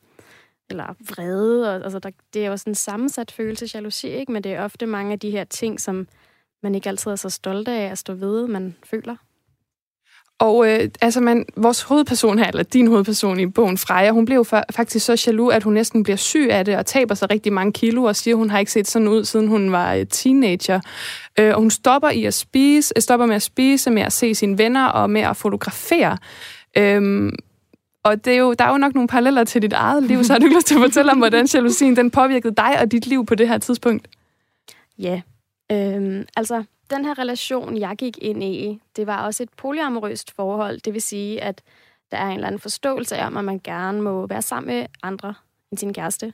eller 0.69 0.95
vrede. 1.09 1.69
Og, 1.69 1.83
altså, 1.83 1.99
der, 1.99 2.11
det 2.33 2.45
er 2.45 2.49
jo 2.49 2.57
sådan 2.57 2.71
en 2.71 2.75
sammensat 2.75 3.31
følelse, 3.31 3.69
jalousi, 3.73 4.07
ikke? 4.07 4.31
Men 4.31 4.43
det 4.43 4.53
er 4.53 4.63
ofte 4.63 4.85
mange 4.85 5.13
af 5.13 5.19
de 5.19 5.31
her 5.31 5.43
ting, 5.43 5.79
som 5.79 6.07
man 6.63 6.75
ikke 6.75 6.89
altid 6.89 7.11
er 7.11 7.15
så 7.15 7.29
stolt 7.29 7.67
af 7.67 7.91
at 7.91 7.97
stå 7.97 8.13
ved, 8.13 8.47
man 8.47 8.75
føler. 8.83 9.15
Og 10.39 10.67
øh, 10.67 10.89
altså 11.01 11.21
man, 11.21 11.45
vores 11.57 11.81
hovedperson 11.81 12.39
her, 12.39 12.47
eller 12.47 12.63
din 12.63 12.87
hovedperson 12.87 13.39
i 13.39 13.45
bogen, 13.45 13.77
Freja, 13.77 14.11
hun 14.11 14.25
blev 14.25 14.45
faktisk 14.71 15.05
så 15.05 15.23
jaloux, 15.27 15.53
at 15.53 15.63
hun 15.63 15.73
næsten 15.73 16.03
bliver 16.03 16.17
syg 16.17 16.47
af 16.51 16.65
det 16.65 16.77
og 16.77 16.85
taber 16.85 17.15
sig 17.15 17.29
rigtig 17.31 17.53
mange 17.53 17.73
kilo 17.73 18.03
og 18.03 18.15
siger, 18.15 18.35
at 18.35 18.37
hun 18.37 18.49
har 18.49 18.59
ikke 18.59 18.71
set 18.71 18.87
sådan 18.87 19.07
ud, 19.07 19.25
siden 19.25 19.47
hun 19.47 19.71
var 19.71 19.93
øh, 19.93 20.05
teenager. 20.05 20.79
Øh, 21.39 21.53
og 21.55 21.59
hun 21.59 21.71
stopper 21.71 22.09
i 22.09 22.25
at 22.25 22.33
spise, 22.33 22.93
øh, 22.97 23.01
stopper 23.01 23.25
med 23.25 23.35
at 23.35 23.41
spise, 23.41 23.91
med 23.91 24.01
at 24.01 24.13
se 24.13 24.35
sine 24.35 24.57
venner 24.57 24.85
og 24.85 25.09
med 25.09 25.21
at 25.21 25.37
fotografere. 25.37 26.17
Øh, 26.77 27.31
og 28.03 28.25
det 28.25 28.33
er 28.33 28.37
jo, 28.37 28.53
der 28.53 28.65
er 28.65 28.71
jo 28.71 28.77
nok 28.77 28.93
nogle 28.93 29.07
paralleller 29.07 29.43
til 29.43 29.61
dit 29.61 29.73
eget 29.73 30.03
liv, 30.03 30.23
så 30.23 30.33
har 30.33 30.39
du 30.39 30.45
lyst 30.45 30.67
til 30.67 30.75
at 30.75 30.81
fortælle 30.81 31.11
om, 31.11 31.17
hvordan 31.17 31.47
jalousien 31.53 31.95
den 31.95 32.11
påvirkede 32.11 32.55
dig 32.55 32.79
og 32.81 32.91
dit 32.91 33.07
liv 33.07 33.25
på 33.25 33.35
det 33.35 33.47
her 33.47 33.57
tidspunkt? 33.57 34.07
Ja, 34.99 35.21
Øhm, 35.71 36.25
altså, 36.35 36.63
den 36.89 37.05
her 37.05 37.19
relation, 37.19 37.77
jeg 37.77 37.95
gik 37.97 38.17
ind 38.17 38.43
i, 38.43 38.81
det 38.95 39.07
var 39.07 39.25
også 39.25 39.43
et 39.43 39.49
polyamorøst 39.57 40.31
forhold. 40.31 40.79
Det 40.79 40.93
vil 40.93 41.01
sige, 41.01 41.41
at 41.41 41.61
der 42.11 42.17
er 42.17 42.27
en 42.27 42.33
eller 42.33 42.47
anden 42.47 42.59
forståelse 42.59 43.17
af, 43.17 43.25
at 43.25 43.43
man 43.43 43.59
gerne 43.63 44.01
må 44.01 44.27
være 44.27 44.41
sammen 44.41 44.75
med 44.75 44.85
andre 45.03 45.33
end 45.71 45.77
sin 45.77 45.93
kæreste. 45.93 46.33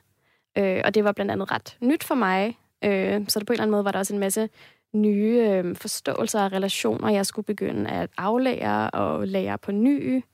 Øh, 0.58 0.80
og 0.84 0.94
det 0.94 1.04
var 1.04 1.12
blandt 1.12 1.32
andet 1.32 1.50
ret 1.50 1.76
nyt 1.80 2.04
for 2.04 2.14
mig. 2.14 2.58
Øh, 2.84 3.24
så 3.28 3.38
det 3.38 3.46
på 3.46 3.52
en 3.52 3.54
eller 3.54 3.62
anden 3.62 3.70
måde 3.70 3.84
var 3.84 3.92
der 3.92 3.98
også 3.98 4.14
en 4.14 4.20
masse 4.20 4.48
nye 4.92 5.46
øh, 5.50 5.76
forståelser 5.76 6.44
og 6.44 6.52
relationer, 6.52 7.10
jeg 7.10 7.26
skulle 7.26 7.46
begynde 7.46 7.90
at 7.90 8.10
aflære 8.16 8.90
og 8.90 9.28
lære 9.28 9.58
på 9.58 9.72
ny. 9.72 10.24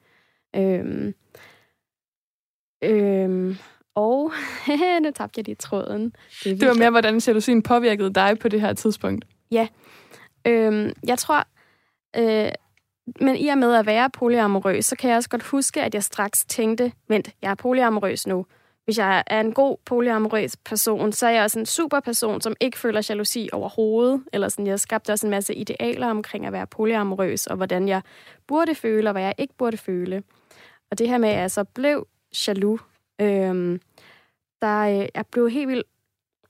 Øh, 0.56 1.12
øh, 2.84 3.56
og 3.94 4.32
nu 5.02 5.10
tabte 5.10 5.38
jeg 5.38 5.44
lige 5.44 5.54
tråden. 5.54 6.12
Det, 6.44 6.60
det 6.60 6.68
var 6.68 6.74
mere, 6.74 6.90
hvordan 6.90 7.18
jalousien 7.18 7.62
påvirkede 7.62 8.12
dig 8.12 8.38
på 8.38 8.48
det 8.48 8.60
her 8.60 8.72
tidspunkt. 8.72 9.24
Ja. 9.50 9.68
Øhm, 10.46 10.92
jeg 11.06 11.18
tror, 11.18 11.46
øh, 12.16 12.52
men 13.20 13.36
i 13.36 13.48
og 13.48 13.58
med 13.58 13.74
at 13.74 13.86
være 13.86 14.10
polyamorøs, 14.10 14.84
så 14.84 14.96
kan 14.96 15.10
jeg 15.10 15.16
også 15.16 15.28
godt 15.28 15.42
huske, 15.42 15.82
at 15.82 15.94
jeg 15.94 16.02
straks 16.02 16.44
tænkte, 16.44 16.92
vent, 17.08 17.30
jeg 17.42 17.50
er 17.50 17.54
polyamorøs 17.54 18.26
nu. 18.26 18.46
Hvis 18.84 18.98
jeg 18.98 19.24
er 19.26 19.40
en 19.40 19.52
god 19.52 19.76
polyamorøs 19.84 20.56
person, 20.56 21.12
så 21.12 21.26
er 21.26 21.30
jeg 21.30 21.42
også 21.42 21.58
en 21.58 21.66
super 21.66 22.00
person, 22.00 22.40
som 22.40 22.54
ikke 22.60 22.78
føler 22.78 23.06
jalousi 23.08 23.48
overhovedet. 23.52 24.22
Eller 24.32 24.48
sådan, 24.48 24.66
jeg 24.66 24.80
skabte 24.80 25.12
også 25.12 25.26
en 25.26 25.30
masse 25.30 25.54
idealer 25.54 26.06
omkring 26.06 26.46
at 26.46 26.52
være 26.52 26.66
polyamorøs, 26.66 27.46
og 27.46 27.56
hvordan 27.56 27.88
jeg 27.88 28.02
burde 28.46 28.74
føle, 28.74 29.08
og 29.08 29.12
hvad 29.12 29.22
jeg 29.22 29.34
ikke 29.38 29.54
burde 29.58 29.76
føle. 29.76 30.22
Og 30.90 30.98
det 30.98 31.08
her 31.08 31.18
med, 31.18 31.28
at 31.28 31.38
jeg 31.38 31.50
så 31.50 31.64
blev 31.64 32.06
jaloux, 32.46 32.80
Øhm, 33.20 33.80
der, 34.62 34.80
øh, 34.80 35.08
jeg 35.14 35.24
blev 35.32 35.50
helt 35.50 35.68
vildt, 35.68 35.86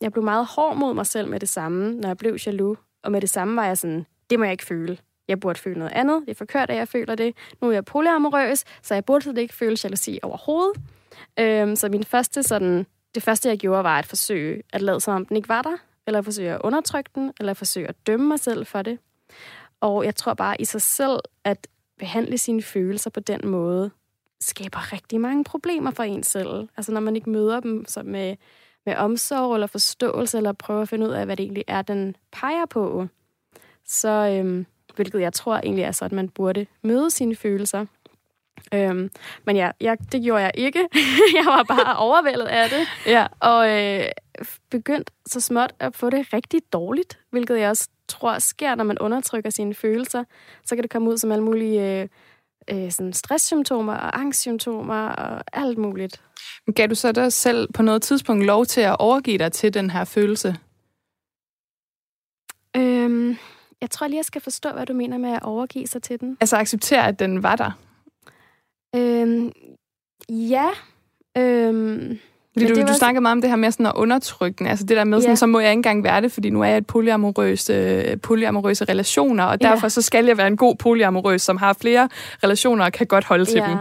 jeg 0.00 0.12
blev 0.12 0.25
meget 0.25 0.47
hård 0.47 0.76
mod 0.76 0.95
mig 0.95 1.07
selv 1.07 1.28
med 1.28 1.40
det 1.40 1.49
samme, 1.49 1.95
når 1.95 2.09
jeg 2.09 2.16
blev 2.16 2.37
jaloux. 2.47 2.78
Og 3.02 3.12
med 3.12 3.21
det 3.21 3.31
samme 3.31 3.57
var 3.57 3.66
jeg 3.66 3.78
sådan, 3.78 4.07
det 4.31 4.38
må 4.38 4.45
jeg 4.45 4.52
ikke 4.52 4.64
føle. 4.64 4.99
Jeg 5.28 5.40
burde 5.40 5.59
føle 5.59 5.78
noget 5.78 5.92
andet. 5.92 6.23
Det 6.26 6.31
er 6.31 6.35
forkert, 6.35 6.71
at 6.71 6.76
jeg 6.76 6.88
føler 6.88 7.14
det. 7.14 7.37
Nu 7.61 7.69
er 7.69 7.73
jeg 7.73 7.85
polyamorøs, 7.85 8.64
så 8.83 8.95
jeg 8.95 9.04
burde 9.04 9.23
slet 9.23 9.38
ikke 9.38 9.54
føle 9.54 9.76
jalousi 9.85 10.19
overhovedet. 10.23 10.83
Øhm, 11.38 11.76
så 11.76 11.88
min 11.88 12.04
første 12.04 12.42
sådan, 12.42 12.87
det 13.14 13.23
første, 13.23 13.49
jeg 13.49 13.59
gjorde, 13.59 13.85
var 13.85 13.99
at 13.99 14.07
forsøge 14.07 14.62
at 14.73 14.83
lade 14.83 15.00
som 15.00 15.14
om 15.14 15.26
den 15.26 15.37
ikke 15.37 15.49
var 15.49 15.62
der, 15.62 15.76
eller 16.07 16.19
at 16.19 16.25
forsøge 16.25 16.52
at 16.52 16.61
undertrykke 16.64 17.11
den, 17.14 17.33
eller 17.40 17.50
at 17.50 17.57
forsøge 17.57 17.88
at 17.88 18.07
dømme 18.07 18.28
mig 18.28 18.40
selv 18.40 18.66
for 18.66 18.83
det. 18.83 18.99
Og 19.81 20.04
jeg 20.04 20.16
tror 20.16 20.35
bare 20.35 20.61
i 20.61 20.64
sig 20.64 20.83
selv, 20.83 21.21
at 21.45 21.66
behandle 21.99 22.38
sine 22.38 22.62
følelser 22.62 23.11
på 23.11 23.21
den 23.21 23.49
måde, 23.49 23.90
skaber 24.42 24.92
rigtig 24.92 25.20
mange 25.20 25.44
problemer 25.44 25.90
for 25.90 26.02
en 26.02 26.22
selv. 26.22 26.68
Altså 26.76 26.92
når 26.92 27.00
man 27.00 27.16
ikke 27.16 27.30
møder 27.30 27.61
dem 27.61 27.84
så 27.88 28.02
med, 28.02 28.37
med 28.87 28.96
omsorg 28.96 29.54
eller 29.54 29.66
forståelse, 29.66 30.37
eller 30.37 30.52
prøver 30.52 30.82
at 30.82 30.88
finde 30.88 31.06
ud 31.06 31.12
af, 31.12 31.25
hvad 31.25 31.37
det 31.37 31.44
egentlig 31.44 31.64
er, 31.66 31.82
den 31.82 32.16
peger 32.32 32.66
på. 32.66 33.06
Så, 33.84 34.08
øhm, 34.08 34.66
hvilket 34.94 35.20
jeg 35.20 35.32
tror 35.32 35.56
egentlig 35.56 35.82
er 35.82 35.92
så, 35.92 36.04
at 36.04 36.12
man 36.12 36.28
burde 36.28 36.66
møde 36.82 37.11
sine 37.11 37.37
følelser. 37.37 37.87
Øhm, 38.75 39.11
men 39.44 39.56
ja, 39.56 39.70
jeg, 39.80 39.99
det 40.12 40.22
gjorde 40.22 40.42
jeg 40.42 40.52
ikke. 40.54 40.78
jeg 41.38 41.44
var 41.46 41.62
bare 41.62 41.96
overvældet 41.96 42.46
af 42.46 42.68
det. 42.70 42.87
Ja. 43.06 43.26
Og 43.40 43.70
øh, 43.70 44.04
begyndte 44.70 45.12
så 45.26 45.40
småt 45.40 45.75
at 45.78 45.96
få 45.96 46.11
det 46.11 46.32
rigtig 46.32 46.61
dårligt, 46.72 47.18
hvilket 47.30 47.58
jeg 47.58 47.70
også 47.70 47.88
tror 48.08 48.38
sker, 48.38 48.75
når 48.75 48.84
man 48.84 48.99
undertrykker 48.99 49.50
sine 49.50 49.75
følelser. 49.75 50.25
Så 50.64 50.75
kan 50.75 50.82
det 50.82 50.90
komme 50.90 51.11
ud 51.11 51.18
som 51.18 51.32
alle 51.32 51.44
mulige... 51.44 52.02
Øh, 52.02 52.08
øh, 52.71 52.90
sådan 52.90 53.12
stresssymptomer 53.12 53.95
og 53.95 54.21
angstsymptomer 54.21 55.09
og 55.09 55.45
alt 55.52 55.78
muligt. 55.78 56.23
Gav 56.75 56.87
du 56.87 56.95
så 56.95 57.12
dig 57.12 57.33
selv 57.33 57.73
på 57.73 57.83
noget 57.83 58.02
tidspunkt 58.02 58.45
lov 58.45 58.66
til 58.66 58.81
at 58.81 58.97
overgive 58.99 59.38
dig 59.38 59.52
til 59.52 59.75
den 59.75 59.90
her 59.90 60.04
følelse? 60.04 60.57
Øhm, 62.76 63.37
jeg 63.81 63.90
tror 63.90 64.07
lige, 64.07 64.16
jeg 64.16 64.25
skal 64.25 64.40
forstå, 64.40 64.73
hvad 64.73 64.87
du 64.87 64.92
mener 64.92 65.19
med 65.19 65.31
at 65.31 65.42
overgive 65.42 65.87
sig 65.87 66.02
til 66.02 66.21
den. 66.21 66.37
Altså 66.40 66.57
acceptere, 66.57 67.07
at 67.07 67.19
den 67.19 67.42
var 67.42 67.57
der? 67.57 67.71
Øhm, 68.95 69.52
ja. 70.28 70.71
Øhm, 71.38 72.19
fordi 72.52 72.66
du, 72.66 72.80
du 72.80 72.94
snakker 72.94 73.21
meget 73.21 73.32
om 73.32 73.40
det 73.40 73.50
her 73.50 73.56
med 73.56 73.71
sådan 73.71 73.87
at 73.87 73.92
undertrykke 73.94 74.68
Altså 74.68 74.87
det 74.87 74.97
der 74.97 75.04
med, 75.04 75.21
sådan, 75.21 75.30
ja. 75.30 75.37
så 75.37 75.47
må 75.47 75.61
jeg 75.61 75.71
ikke 75.71 75.78
engang 75.78 76.04
være 76.04 76.21
det, 76.21 76.32
fordi 76.32 76.50
nu 76.50 76.61
er 76.61 76.66
jeg 76.66 76.78
et 76.78 76.87
polyamorøse, 76.87 77.73
øh, 77.73 78.21
polyamorøse 78.21 78.85
relationer, 78.85 79.44
og 79.44 79.62
derfor 79.62 79.85
ja. 79.85 79.88
så 79.88 80.02
skal 80.02 80.26
jeg 80.26 80.37
være 80.37 80.47
en 80.47 80.56
god 80.56 80.76
polyamorøs, 80.76 81.42
som 81.42 81.56
har 81.56 81.73
flere 81.73 82.09
relationer 82.44 82.85
og 82.85 82.92
kan 82.92 83.06
godt 83.06 83.25
holde 83.25 83.44
til 83.44 83.56
ja. 83.56 83.68
dem. 83.71 83.78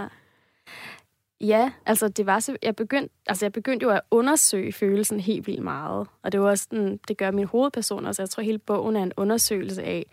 Ja, 1.42 1.72
altså 1.86 2.08
det 2.08 2.26
var 2.26 2.40
så, 2.40 2.56
jeg 2.64 2.76
begyndte, 2.76 3.14
altså 3.28 3.46
jeg 3.46 3.52
begyndte 3.52 3.84
jo 3.84 3.90
at 3.90 4.02
undersøge 4.12 4.74
følelsen 4.74 5.20
helt 5.20 5.48
vildt 5.48 5.64
meget. 5.64 6.08
Og 6.24 6.32
det 6.32 6.42
var 6.42 6.50
også 6.50 6.64
sådan, 6.64 7.00
det 7.08 7.18
gør 7.18 7.32
min 7.32 7.46
hovedperson 7.46 8.06
også. 8.06 8.22
Jeg 8.22 8.30
tror 8.30 8.44
hele 8.44 8.58
bogen 8.58 8.96
er 8.96 9.04
en 9.04 9.14
undersøgelse 9.18 9.84
af, 9.84 10.06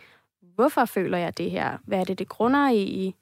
hvorfor 0.55 0.85
føler 0.85 1.19
jeg 1.19 1.39
det 1.39 1.51
her? 1.51 1.79
Hvad 1.85 1.99
er 1.99 2.05
det, 2.05 2.19
det 2.19 2.29
grunder 2.29 2.71
i? 2.71 3.15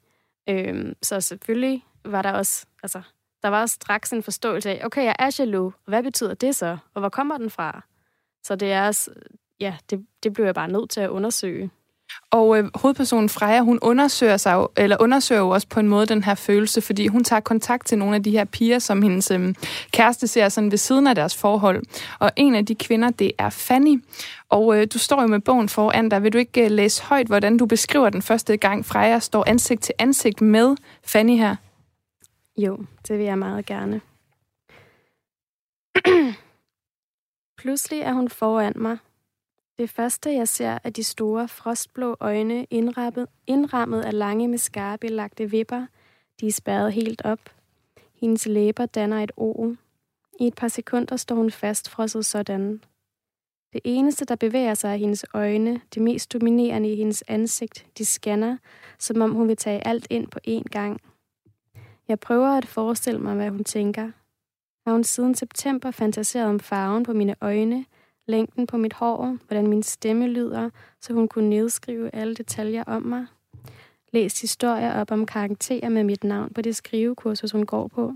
Øhm, 0.49 0.93
så 1.01 1.21
selvfølgelig 1.21 1.83
var 2.05 2.21
der 2.21 2.31
også, 2.31 2.65
altså, 2.83 3.01
der 3.47 3.51
var 3.51 3.65
straks 3.65 4.13
en 4.13 4.23
forståelse 4.23 4.69
af, 4.69 4.85
okay, 4.85 5.03
jeg 5.03 5.15
er 5.19 5.35
jaloux, 5.39 5.73
hvad 5.85 6.03
betyder 6.03 6.33
det 6.33 6.55
så, 6.55 6.77
og 6.93 6.99
hvor 6.99 7.09
kommer 7.09 7.37
den 7.37 7.49
fra? 7.49 7.83
Så 8.43 8.55
det 8.55 8.71
er 8.71 8.87
også, 8.87 9.11
ja, 9.59 9.75
det, 9.89 10.05
det 10.23 10.33
blev 10.33 10.45
jeg 10.45 10.55
bare 10.55 10.67
nødt 10.67 10.89
til 10.89 11.01
at 11.01 11.09
undersøge. 11.09 11.69
Og 12.31 12.57
øh, 12.57 12.69
hovedpersonen 12.75 13.29
Freja, 13.29 13.61
hun 13.61 13.79
undersøger, 13.81 14.37
sig 14.37 14.53
jo, 14.53 14.67
eller 14.77 14.97
undersøger 14.99 15.41
jo 15.41 15.49
også 15.49 15.67
på 15.69 15.79
en 15.79 15.87
måde 15.87 16.05
den 16.05 16.23
her 16.23 16.35
følelse, 16.35 16.81
fordi 16.81 17.07
hun 17.07 17.23
tager 17.23 17.39
kontakt 17.39 17.87
til 17.87 17.97
nogle 17.97 18.15
af 18.15 18.23
de 18.23 18.31
her 18.31 18.45
piger, 18.45 18.79
som 18.79 19.01
hendes 19.01 19.31
øh, 19.31 19.53
kæreste 19.91 20.27
ser 20.27 20.49
sådan 20.49 20.71
ved 20.71 20.77
siden 20.77 21.07
af 21.07 21.15
deres 21.15 21.37
forhold. 21.37 21.83
Og 22.19 22.31
en 22.35 22.55
af 22.55 22.65
de 22.65 22.75
kvinder, 22.75 23.09
det 23.09 23.31
er 23.37 23.49
Fanny. 23.49 24.03
Og 24.49 24.77
øh, 24.77 24.87
du 24.93 24.99
står 24.99 25.21
jo 25.21 25.27
med 25.27 25.39
bogen 25.39 25.69
foran 25.69 26.09
dig. 26.09 26.23
Vil 26.23 26.33
du 26.33 26.37
ikke 26.37 26.65
øh, 26.65 26.71
læse 26.71 27.03
højt, 27.03 27.27
hvordan 27.27 27.57
du 27.57 27.65
beskriver 27.65 28.09
den 28.09 28.21
første 28.21 28.57
gang, 28.57 28.85
Freja 28.85 29.19
står 29.19 29.43
ansigt 29.47 29.81
til 29.81 29.93
ansigt 29.99 30.41
med 30.41 30.75
Fanny 31.03 31.37
her? 31.37 31.55
Jo, 32.57 32.85
det 33.07 33.17
vil 33.17 33.25
jeg 33.25 33.37
meget 33.37 33.65
gerne. 33.65 34.01
Pludselig 37.57 37.99
er 37.99 38.13
hun 38.13 38.29
foran 38.29 38.73
mig, 38.75 38.97
det 39.79 39.89
første, 39.89 40.33
jeg 40.33 40.47
ser, 40.47 40.77
er 40.83 40.89
de 40.89 41.03
store, 41.03 41.47
frostblå 41.47 42.15
øjne 42.19 42.67
indrammet, 42.69 43.27
indrammet 43.47 44.01
af 44.01 44.17
lange 44.17 44.47
med 44.47 44.57
skarpe 44.57 45.07
lagte 45.07 45.49
vipper. 45.49 45.85
De 46.39 46.47
er 46.47 46.51
spærret 46.51 46.93
helt 46.93 47.21
op. 47.25 47.39
Hendes 48.21 48.45
læber 48.45 48.85
danner 48.85 49.23
et 49.23 49.31
O. 49.37 49.73
I 50.39 50.47
et 50.47 50.55
par 50.55 50.67
sekunder 50.67 51.15
står 51.15 51.35
hun 51.35 51.51
fastfrosset 51.51 52.25
sådan. 52.25 52.83
Det 53.73 53.81
eneste, 53.83 54.25
der 54.25 54.35
bevæger 54.35 54.73
sig, 54.73 54.89
er 54.93 54.97
hendes 54.97 55.25
øjne, 55.33 55.81
det 55.93 56.01
mest 56.01 56.33
dominerende 56.33 56.93
i 56.93 56.95
hendes 56.95 57.23
ansigt. 57.27 57.87
De 57.97 58.05
scanner, 58.05 58.57
som 58.99 59.21
om 59.21 59.31
hun 59.31 59.47
vil 59.47 59.57
tage 59.57 59.87
alt 59.87 60.07
ind 60.09 60.27
på 60.27 60.39
én 60.47 60.63
gang. 60.63 61.01
Jeg 62.07 62.19
prøver 62.19 62.47
at 62.47 62.65
forestille 62.65 63.19
mig, 63.19 63.35
hvad 63.35 63.49
hun 63.49 63.63
tænker. 63.63 64.11
Har 64.85 64.91
hun 64.91 65.03
siden 65.03 65.35
september 65.35 65.91
fantaseret 65.91 66.47
om 66.47 66.59
farven 66.59 67.03
på 67.03 67.13
mine 67.13 67.35
øjne, 67.41 67.85
længden 68.27 68.67
på 68.67 68.77
mit 68.77 68.93
hår, 68.93 69.37
hvordan 69.47 69.67
min 69.67 69.83
stemme 69.83 70.27
lyder, 70.27 70.69
så 71.01 71.13
hun 71.13 71.27
kunne 71.27 71.49
nedskrive 71.49 72.15
alle 72.15 72.35
detaljer 72.35 72.83
om 72.83 73.01
mig. 73.01 73.25
Læst 74.13 74.41
historier 74.41 74.93
op 74.93 75.11
om 75.11 75.25
karakterer 75.25 75.89
med 75.89 76.03
mit 76.03 76.23
navn 76.23 76.53
på 76.53 76.61
det 76.61 76.75
skrivekursus, 76.75 77.51
hun 77.51 77.65
går 77.65 77.87
på. 77.87 78.13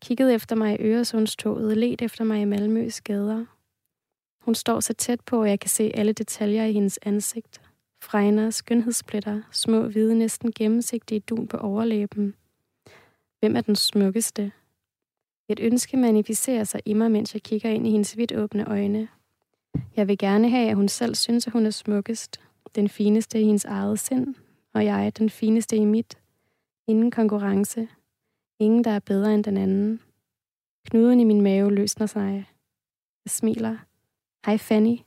Kigget 0.00 0.34
efter 0.34 0.56
mig 0.56 0.80
i 0.80 0.82
Øresundstoget, 0.82 1.76
let 1.76 2.02
efter 2.02 2.24
mig 2.24 2.40
i 2.40 2.44
Malmøs 2.44 3.00
gader. 3.00 3.44
Hun 4.44 4.54
står 4.54 4.80
så 4.80 4.94
tæt 4.94 5.20
på, 5.20 5.42
at 5.42 5.50
jeg 5.50 5.60
kan 5.60 5.70
se 5.70 5.92
alle 5.94 6.12
detaljer 6.12 6.64
i 6.64 6.72
hendes 6.72 6.98
ansigt. 7.02 7.60
Fregner, 8.02 8.50
skønhedspletter, 8.50 9.42
små 9.50 9.82
hvide, 9.82 10.14
næsten 10.14 10.52
gennemsigtige 10.52 11.20
dun 11.20 11.48
på 11.48 11.56
overlæben. 11.56 12.34
Hvem 13.42 13.56
er 13.56 13.60
den 13.60 13.76
smukkeste? 13.76 14.52
Et 15.48 15.60
ønske 15.60 15.96
manifesterer 15.96 16.64
sig 16.64 16.80
i 16.84 16.92
mig, 16.92 17.10
mens 17.10 17.34
jeg 17.34 17.42
kigger 17.42 17.70
ind 17.70 17.86
i 17.86 17.90
hendes 17.90 18.16
vidt 18.16 18.32
åbne 18.32 18.68
øjne. 18.68 19.08
Jeg 19.96 20.08
vil 20.08 20.18
gerne 20.18 20.50
have, 20.50 20.70
at 20.70 20.76
hun 20.76 20.88
selv 20.88 21.14
synes, 21.14 21.46
at 21.46 21.52
hun 21.52 21.66
er 21.66 21.70
smukkest, 21.70 22.40
den 22.74 22.88
fineste 22.88 23.40
i 23.40 23.44
hendes 23.44 23.64
eget 23.64 23.98
sind, 23.98 24.34
og 24.74 24.84
jeg 24.84 25.06
er 25.06 25.10
den 25.10 25.30
fineste 25.30 25.76
i 25.76 25.84
mit. 25.84 26.18
Ingen 26.86 27.10
konkurrence. 27.10 27.88
Ingen, 28.58 28.84
der 28.84 28.90
er 28.90 28.98
bedre 28.98 29.34
end 29.34 29.44
den 29.44 29.56
anden. 29.56 30.00
Knuden 30.90 31.20
i 31.20 31.24
min 31.24 31.40
mave 31.40 31.74
løsner 31.74 32.06
sig. 32.06 32.48
Jeg 33.24 33.30
smiler. 33.30 33.76
Hej 34.46 34.58
Fanny. 34.58 34.98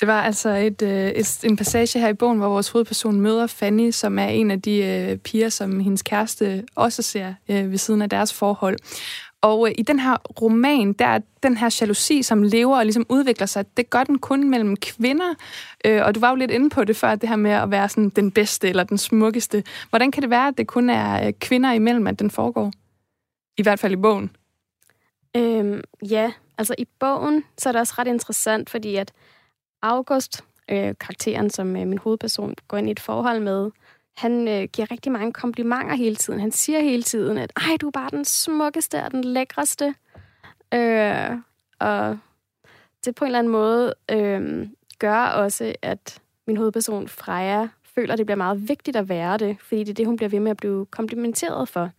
Det 0.00 0.08
var 0.08 0.22
altså 0.22 0.48
et, 0.48 0.82
øh, 0.82 1.08
et, 1.08 1.44
en 1.44 1.56
passage 1.56 2.00
her 2.00 2.08
i 2.08 2.14
bogen, 2.14 2.38
hvor 2.38 2.48
vores 2.48 2.68
hovedperson 2.68 3.20
møder 3.20 3.46
Fanny, 3.46 3.90
som 3.90 4.18
er 4.18 4.26
en 4.26 4.50
af 4.50 4.62
de 4.62 4.84
øh, 4.84 5.16
piger, 5.18 5.48
som 5.48 5.80
hendes 5.80 6.02
kæreste 6.02 6.64
også 6.74 7.02
ser 7.02 7.34
øh, 7.48 7.70
ved 7.70 7.78
siden 7.78 8.02
af 8.02 8.10
deres 8.10 8.32
forhold. 8.32 8.76
Og 9.40 9.68
øh, 9.68 9.74
i 9.78 9.82
den 9.82 9.98
her 9.98 10.16
roman, 10.42 10.92
der 10.92 11.06
er 11.06 11.18
den 11.42 11.56
her 11.56 11.76
jalousi, 11.80 12.22
som 12.22 12.42
lever 12.42 12.78
og 12.78 12.84
ligesom 12.84 13.06
udvikler 13.08 13.46
sig, 13.46 13.76
det 13.76 13.90
gør 13.90 14.04
den 14.04 14.18
kun 14.18 14.50
mellem 14.50 14.76
kvinder. 14.76 15.34
Øh, 15.84 16.02
og 16.04 16.14
du 16.14 16.20
var 16.20 16.30
jo 16.30 16.36
lidt 16.36 16.50
inde 16.50 16.70
på 16.70 16.84
det 16.84 16.96
før, 16.96 17.14
det 17.14 17.28
her 17.28 17.36
med 17.36 17.50
at 17.50 17.70
være 17.70 17.88
sådan 17.88 18.08
den 18.08 18.30
bedste 18.30 18.68
eller 18.68 18.84
den 18.84 18.98
smukkeste. 18.98 19.64
Hvordan 19.90 20.10
kan 20.10 20.22
det 20.22 20.30
være, 20.30 20.48
at 20.48 20.58
det 20.58 20.66
kun 20.66 20.90
er 20.90 21.26
øh, 21.26 21.32
kvinder 21.32 21.72
imellem, 21.72 22.06
at 22.06 22.18
den 22.18 22.30
foregår? 22.30 22.72
I 23.58 23.62
hvert 23.62 23.78
fald 23.78 23.92
i 23.92 23.96
bogen. 23.96 24.30
Øhm, 25.36 25.80
ja, 26.10 26.32
altså 26.58 26.74
i 26.78 26.86
bogen, 27.00 27.44
så 27.58 27.68
er 27.68 27.72
det 27.72 27.80
også 27.80 27.94
ret 27.98 28.06
interessant, 28.06 28.70
fordi 28.70 28.96
at 28.96 29.12
August, 29.86 30.44
øh, 30.68 30.94
karakteren, 31.00 31.50
som 31.50 31.76
øh, 31.76 31.86
min 31.86 31.98
hovedperson 31.98 32.54
går 32.68 32.76
ind 32.76 32.88
i 32.88 32.90
et 32.90 33.00
forhold 33.00 33.40
med, 33.40 33.70
han 34.16 34.48
øh, 34.48 34.68
giver 34.72 34.90
rigtig 34.90 35.12
mange 35.12 35.32
komplimenter 35.32 35.94
hele 35.94 36.16
tiden. 36.16 36.40
Han 36.40 36.52
siger 36.52 36.80
hele 36.80 37.02
tiden, 37.02 37.38
at 37.38 37.52
ej, 37.56 37.76
du 37.80 37.86
er 37.86 37.90
bare 37.90 38.10
den 38.10 38.24
smukkeste 38.24 39.04
og 39.04 39.10
den 39.10 39.24
lækreste. 39.24 39.94
Øh, 40.74 41.30
og 41.78 42.18
det 43.04 43.14
på 43.14 43.24
en 43.24 43.28
eller 43.28 43.38
anden 43.38 43.52
måde 43.52 43.94
øh, 44.10 44.68
gør 44.98 45.24
også, 45.24 45.74
at 45.82 46.20
min 46.46 46.56
hovedperson 46.56 47.08
Freja 47.08 47.68
føler, 47.94 48.12
at 48.12 48.18
det 48.18 48.26
bliver 48.26 48.36
meget 48.36 48.68
vigtigt 48.68 48.96
at 48.96 49.08
være 49.08 49.38
det, 49.38 49.56
fordi 49.60 49.80
det 49.80 49.90
er 49.90 49.94
det, 49.94 50.06
hun 50.06 50.16
bliver 50.16 50.30
ved 50.30 50.40
med 50.40 50.50
at 50.50 50.56
blive 50.56 50.86
komplimenteret 50.86 51.68
for. 51.68 51.90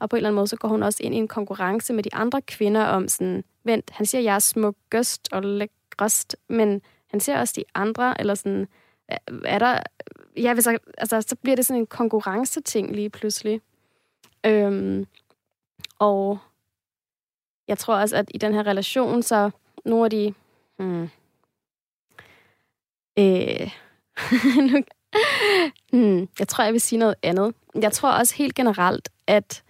Og 0.00 0.10
på 0.10 0.16
en 0.16 0.18
eller 0.18 0.28
anden 0.28 0.36
måde, 0.36 0.46
så 0.46 0.56
går 0.56 0.68
hun 0.68 0.82
også 0.82 0.98
ind 1.02 1.14
i 1.14 1.18
en 1.18 1.28
konkurrence 1.28 1.92
med 1.92 2.02
de 2.02 2.14
andre 2.14 2.42
kvinder 2.42 2.84
om 2.84 3.08
sådan, 3.08 3.44
vent, 3.64 3.90
han 3.90 4.06
siger, 4.06 4.22
jeg 4.22 4.34
er 4.34 4.38
smukkest 4.38 5.28
og 5.32 5.42
lækrest, 5.42 6.36
men 6.48 6.82
han 7.10 7.20
ser 7.20 7.38
også 7.38 7.54
de 7.56 7.64
andre, 7.74 8.20
eller 8.20 8.34
sådan, 8.34 8.68
er 9.44 9.58
der, 9.58 9.80
ja, 10.36 10.54
hvis 10.54 10.66
jeg, 10.66 10.78
altså, 10.98 11.22
så 11.22 11.36
bliver 11.36 11.56
det 11.56 11.66
sådan 11.66 11.80
en 11.80 11.86
konkurrenceting 11.86 12.94
lige 12.94 13.10
pludselig. 13.10 13.60
Øhm, 14.46 15.06
og 15.98 16.38
jeg 17.68 17.78
tror 17.78 17.94
også, 17.94 18.16
at 18.16 18.30
i 18.34 18.38
den 18.38 18.54
her 18.54 18.66
relation, 18.66 19.22
så 19.22 19.50
nogle 19.84 20.04
af 20.04 20.10
de... 20.10 20.34
Hmm, 20.78 21.08
øh, 23.18 23.70
hmm, 25.92 26.28
jeg 26.38 26.48
tror, 26.48 26.64
jeg 26.64 26.72
vil 26.72 26.80
sige 26.80 26.98
noget 26.98 27.14
andet. 27.22 27.54
Jeg 27.74 27.92
tror 27.92 28.10
også 28.10 28.34
helt 28.34 28.54
generelt, 28.54 29.08
at 29.26 29.62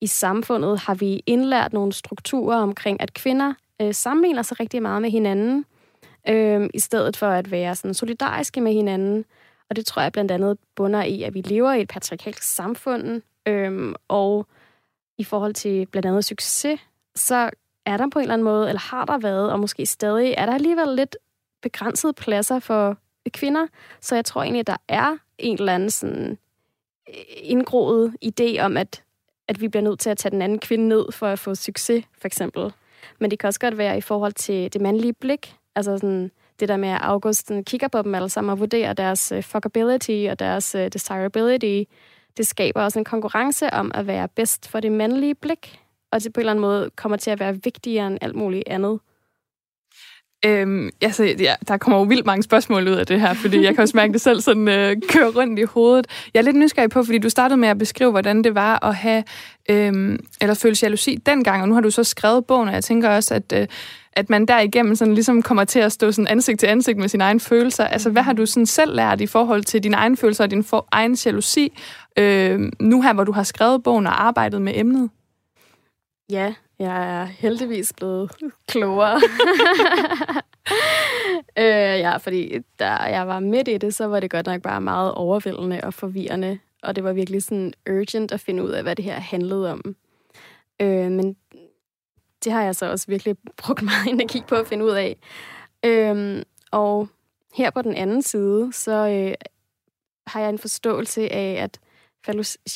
i 0.00 0.06
samfundet 0.06 0.78
har 0.78 0.94
vi 0.94 1.22
indlært 1.26 1.72
nogle 1.72 1.92
strukturer 1.92 2.56
omkring, 2.56 3.00
at 3.00 3.14
kvinder 3.14 3.54
øh, 3.82 3.94
sammenligner 3.94 4.42
sig 4.42 4.60
rigtig 4.60 4.82
meget 4.82 5.02
med 5.02 5.10
hinanden 5.10 5.64
øh, 6.28 6.70
i 6.74 6.78
stedet 6.78 7.16
for 7.16 7.26
at 7.26 7.50
være 7.50 7.74
sådan 7.74 7.94
solidariske 7.94 8.60
med 8.60 8.72
hinanden. 8.72 9.24
Og 9.70 9.76
det 9.76 9.86
tror 9.86 10.02
jeg 10.02 10.12
blandt 10.12 10.30
andet 10.30 10.58
bunder 10.76 11.02
i, 11.02 11.22
at 11.22 11.34
vi 11.34 11.40
lever 11.40 11.72
i 11.72 11.80
et 11.80 11.88
patriarkalsk 11.88 12.42
samfund, 12.42 13.22
øh, 13.46 13.94
og 14.08 14.46
i 15.18 15.24
forhold 15.24 15.54
til 15.54 15.86
blandt 15.86 16.06
andet 16.06 16.24
succes, 16.24 16.80
så 17.14 17.50
er 17.86 17.96
der 17.96 18.08
på 18.08 18.18
en 18.18 18.22
eller 18.22 18.34
anden 18.34 18.44
måde, 18.44 18.68
eller 18.68 18.80
har 18.80 19.04
der 19.04 19.18
været, 19.18 19.52
og 19.52 19.60
måske 19.60 19.86
stadig, 19.86 20.34
er 20.36 20.46
der 20.46 20.54
alligevel 20.54 20.88
lidt 20.88 21.16
begrænsede 21.62 22.12
pladser 22.12 22.58
for 22.58 22.98
kvinder. 23.30 23.66
Så 24.00 24.14
jeg 24.14 24.24
tror 24.24 24.42
egentlig, 24.42 24.60
at 24.60 24.66
der 24.66 24.76
er 24.88 25.16
en 25.38 25.58
eller 25.58 25.74
anden 25.74 25.90
sådan 25.90 26.38
øh, 27.08 27.14
indgroet 27.36 28.14
idé 28.24 28.60
om, 28.60 28.76
at, 28.76 29.02
at 29.48 29.60
vi 29.60 29.68
bliver 29.68 29.82
nødt 29.82 30.00
til 30.00 30.10
at 30.10 30.16
tage 30.16 30.30
den 30.30 30.42
anden 30.42 30.58
kvinde 30.58 30.88
ned 30.88 31.12
for 31.12 31.26
at 31.26 31.38
få 31.38 31.54
succes, 31.54 32.04
for 32.18 32.26
eksempel. 32.26 32.72
Men 33.18 33.30
det 33.30 33.38
kan 33.38 33.46
også 33.46 33.60
godt 33.60 33.78
være 33.78 33.98
i 33.98 34.00
forhold 34.00 34.32
til 34.32 34.72
det 34.72 34.80
mandlige 34.80 35.12
blik, 35.12 35.57
Altså 35.78 35.96
sådan, 35.96 36.30
det 36.60 36.68
der 36.68 36.76
med, 36.76 36.88
at 36.88 37.00
August 37.02 37.52
kigger 37.66 37.88
på 37.88 38.02
dem 38.02 38.14
alle 38.14 38.28
sammen 38.28 38.50
og 38.50 38.60
vurderer 38.60 38.92
deres 38.92 39.32
uh, 39.32 39.42
fuckability 39.42 40.26
og 40.30 40.38
deres 40.38 40.74
uh, 40.74 40.80
desirability, 40.80 41.90
det 42.36 42.46
skaber 42.46 42.82
også 42.82 42.98
en 42.98 43.04
konkurrence 43.04 43.72
om 43.72 43.90
at 43.94 44.06
være 44.06 44.28
bedst 44.28 44.68
for 44.68 44.80
det 44.80 44.92
mandlige 44.92 45.34
blik, 45.34 45.80
og 46.10 46.22
det 46.22 46.32
på 46.32 46.40
en 46.40 46.42
eller 46.42 46.50
anden 46.50 46.60
måde 46.60 46.90
kommer 46.96 47.16
til 47.16 47.30
at 47.30 47.40
være 47.40 47.62
vigtigere 47.64 48.06
end 48.06 48.18
alt 48.20 48.34
muligt 48.34 48.68
andet. 48.68 49.00
Øhm, 50.44 50.90
altså, 51.02 51.24
ja, 51.24 51.54
der 51.68 51.76
kommer 51.76 51.98
jo 51.98 52.04
vildt 52.04 52.26
mange 52.26 52.42
spørgsmål 52.42 52.88
ud 52.88 52.92
af 52.92 53.06
det 53.06 53.20
her, 53.20 53.34
fordi 53.34 53.62
jeg 53.64 53.74
kan 53.74 53.82
også 53.82 53.96
mærke 53.96 54.12
det 54.12 54.20
selv 54.20 54.40
sådan 54.40 54.68
øh, 54.68 54.96
køre 55.08 55.28
rundt 55.28 55.58
i 55.58 55.62
hovedet. 55.62 56.06
Jeg 56.34 56.40
er 56.40 56.44
lidt 56.44 56.56
nysgerrig 56.56 56.90
på, 56.90 57.04
fordi 57.04 57.18
du 57.18 57.28
startede 57.28 57.56
med 57.56 57.68
at 57.68 57.78
beskrive, 57.78 58.10
hvordan 58.10 58.44
det 58.44 58.54
var 58.54 58.84
at 58.84 58.94
have, 58.94 59.24
øhm, 59.70 60.18
eller 60.40 60.54
føle 60.54 60.76
jalousi 60.82 61.14
dengang, 61.26 61.62
og 61.62 61.68
nu 61.68 61.74
har 61.74 61.80
du 61.80 61.90
så 61.90 62.04
skrevet 62.04 62.46
bogen, 62.46 62.68
og 62.68 62.74
jeg 62.74 62.84
tænker 62.84 63.10
også, 63.10 63.34
at, 63.34 63.52
øh, 63.54 63.66
at 64.12 64.30
man 64.30 64.46
derigennem 64.46 64.94
sådan 64.94 65.14
ligesom 65.14 65.42
kommer 65.42 65.64
til 65.64 65.78
at 65.78 65.92
stå 65.92 66.12
sådan 66.12 66.26
ansigt 66.26 66.60
til 66.60 66.66
ansigt 66.66 66.98
med 66.98 67.08
sine 67.08 67.24
egne 67.24 67.40
følelser. 67.40 67.84
Altså, 67.84 68.10
hvad 68.10 68.22
har 68.22 68.32
du 68.32 68.46
sådan 68.46 68.66
selv 68.66 68.94
lært 68.94 69.20
i 69.20 69.26
forhold 69.26 69.64
til 69.64 69.82
dine 69.82 69.96
egne 69.96 70.16
følelser 70.16 70.44
og 70.44 70.50
din 70.50 70.64
for, 70.64 70.88
egen 70.92 71.14
jalousi, 71.14 71.78
øh, 72.18 72.60
nu 72.80 73.02
her, 73.02 73.12
hvor 73.12 73.24
du 73.24 73.32
har 73.32 73.42
skrevet 73.42 73.82
bogen 73.82 74.06
og 74.06 74.26
arbejdet 74.26 74.62
med 74.62 74.72
emnet? 74.76 75.10
Ja, 76.30 76.54
jeg 76.78 77.20
er 77.20 77.24
heldigvis 77.24 77.92
blevet 77.92 78.32
klogere. 78.66 79.14
øh, 81.58 82.00
ja, 82.00 82.16
fordi 82.16 82.58
da 82.78 82.90
jeg 82.90 83.28
var 83.28 83.40
midt 83.40 83.68
i 83.68 83.78
det, 83.78 83.94
så 83.94 84.06
var 84.06 84.20
det 84.20 84.30
godt 84.30 84.46
nok 84.46 84.62
bare 84.62 84.80
meget 84.80 85.14
overvældende 85.14 85.80
og 85.82 85.94
forvirrende. 85.94 86.58
Og 86.82 86.96
det 86.96 87.04
var 87.04 87.12
virkelig 87.12 87.42
sådan 87.42 87.72
urgent 87.90 88.32
at 88.32 88.40
finde 88.40 88.64
ud 88.64 88.70
af, 88.70 88.82
hvad 88.82 88.96
det 88.96 89.04
her 89.04 89.20
handlede 89.20 89.72
om. 89.72 89.96
Øh, 90.80 91.10
men 91.10 91.36
det 92.44 92.52
har 92.52 92.62
jeg 92.62 92.76
så 92.76 92.90
også 92.90 93.06
virkelig 93.08 93.36
brugt 93.56 93.82
meget 93.90 94.08
energi 94.08 94.42
på 94.48 94.54
at 94.54 94.66
finde 94.66 94.84
ud 94.84 94.90
af. 94.90 95.16
Øh, 95.84 96.42
og 96.70 97.08
her 97.54 97.70
på 97.70 97.82
den 97.82 97.94
anden 97.94 98.22
side, 98.22 98.72
så 98.72 98.92
øh, 98.92 99.34
har 100.26 100.40
jeg 100.40 100.48
en 100.48 100.58
forståelse 100.58 101.32
af, 101.32 101.62
at 101.62 101.80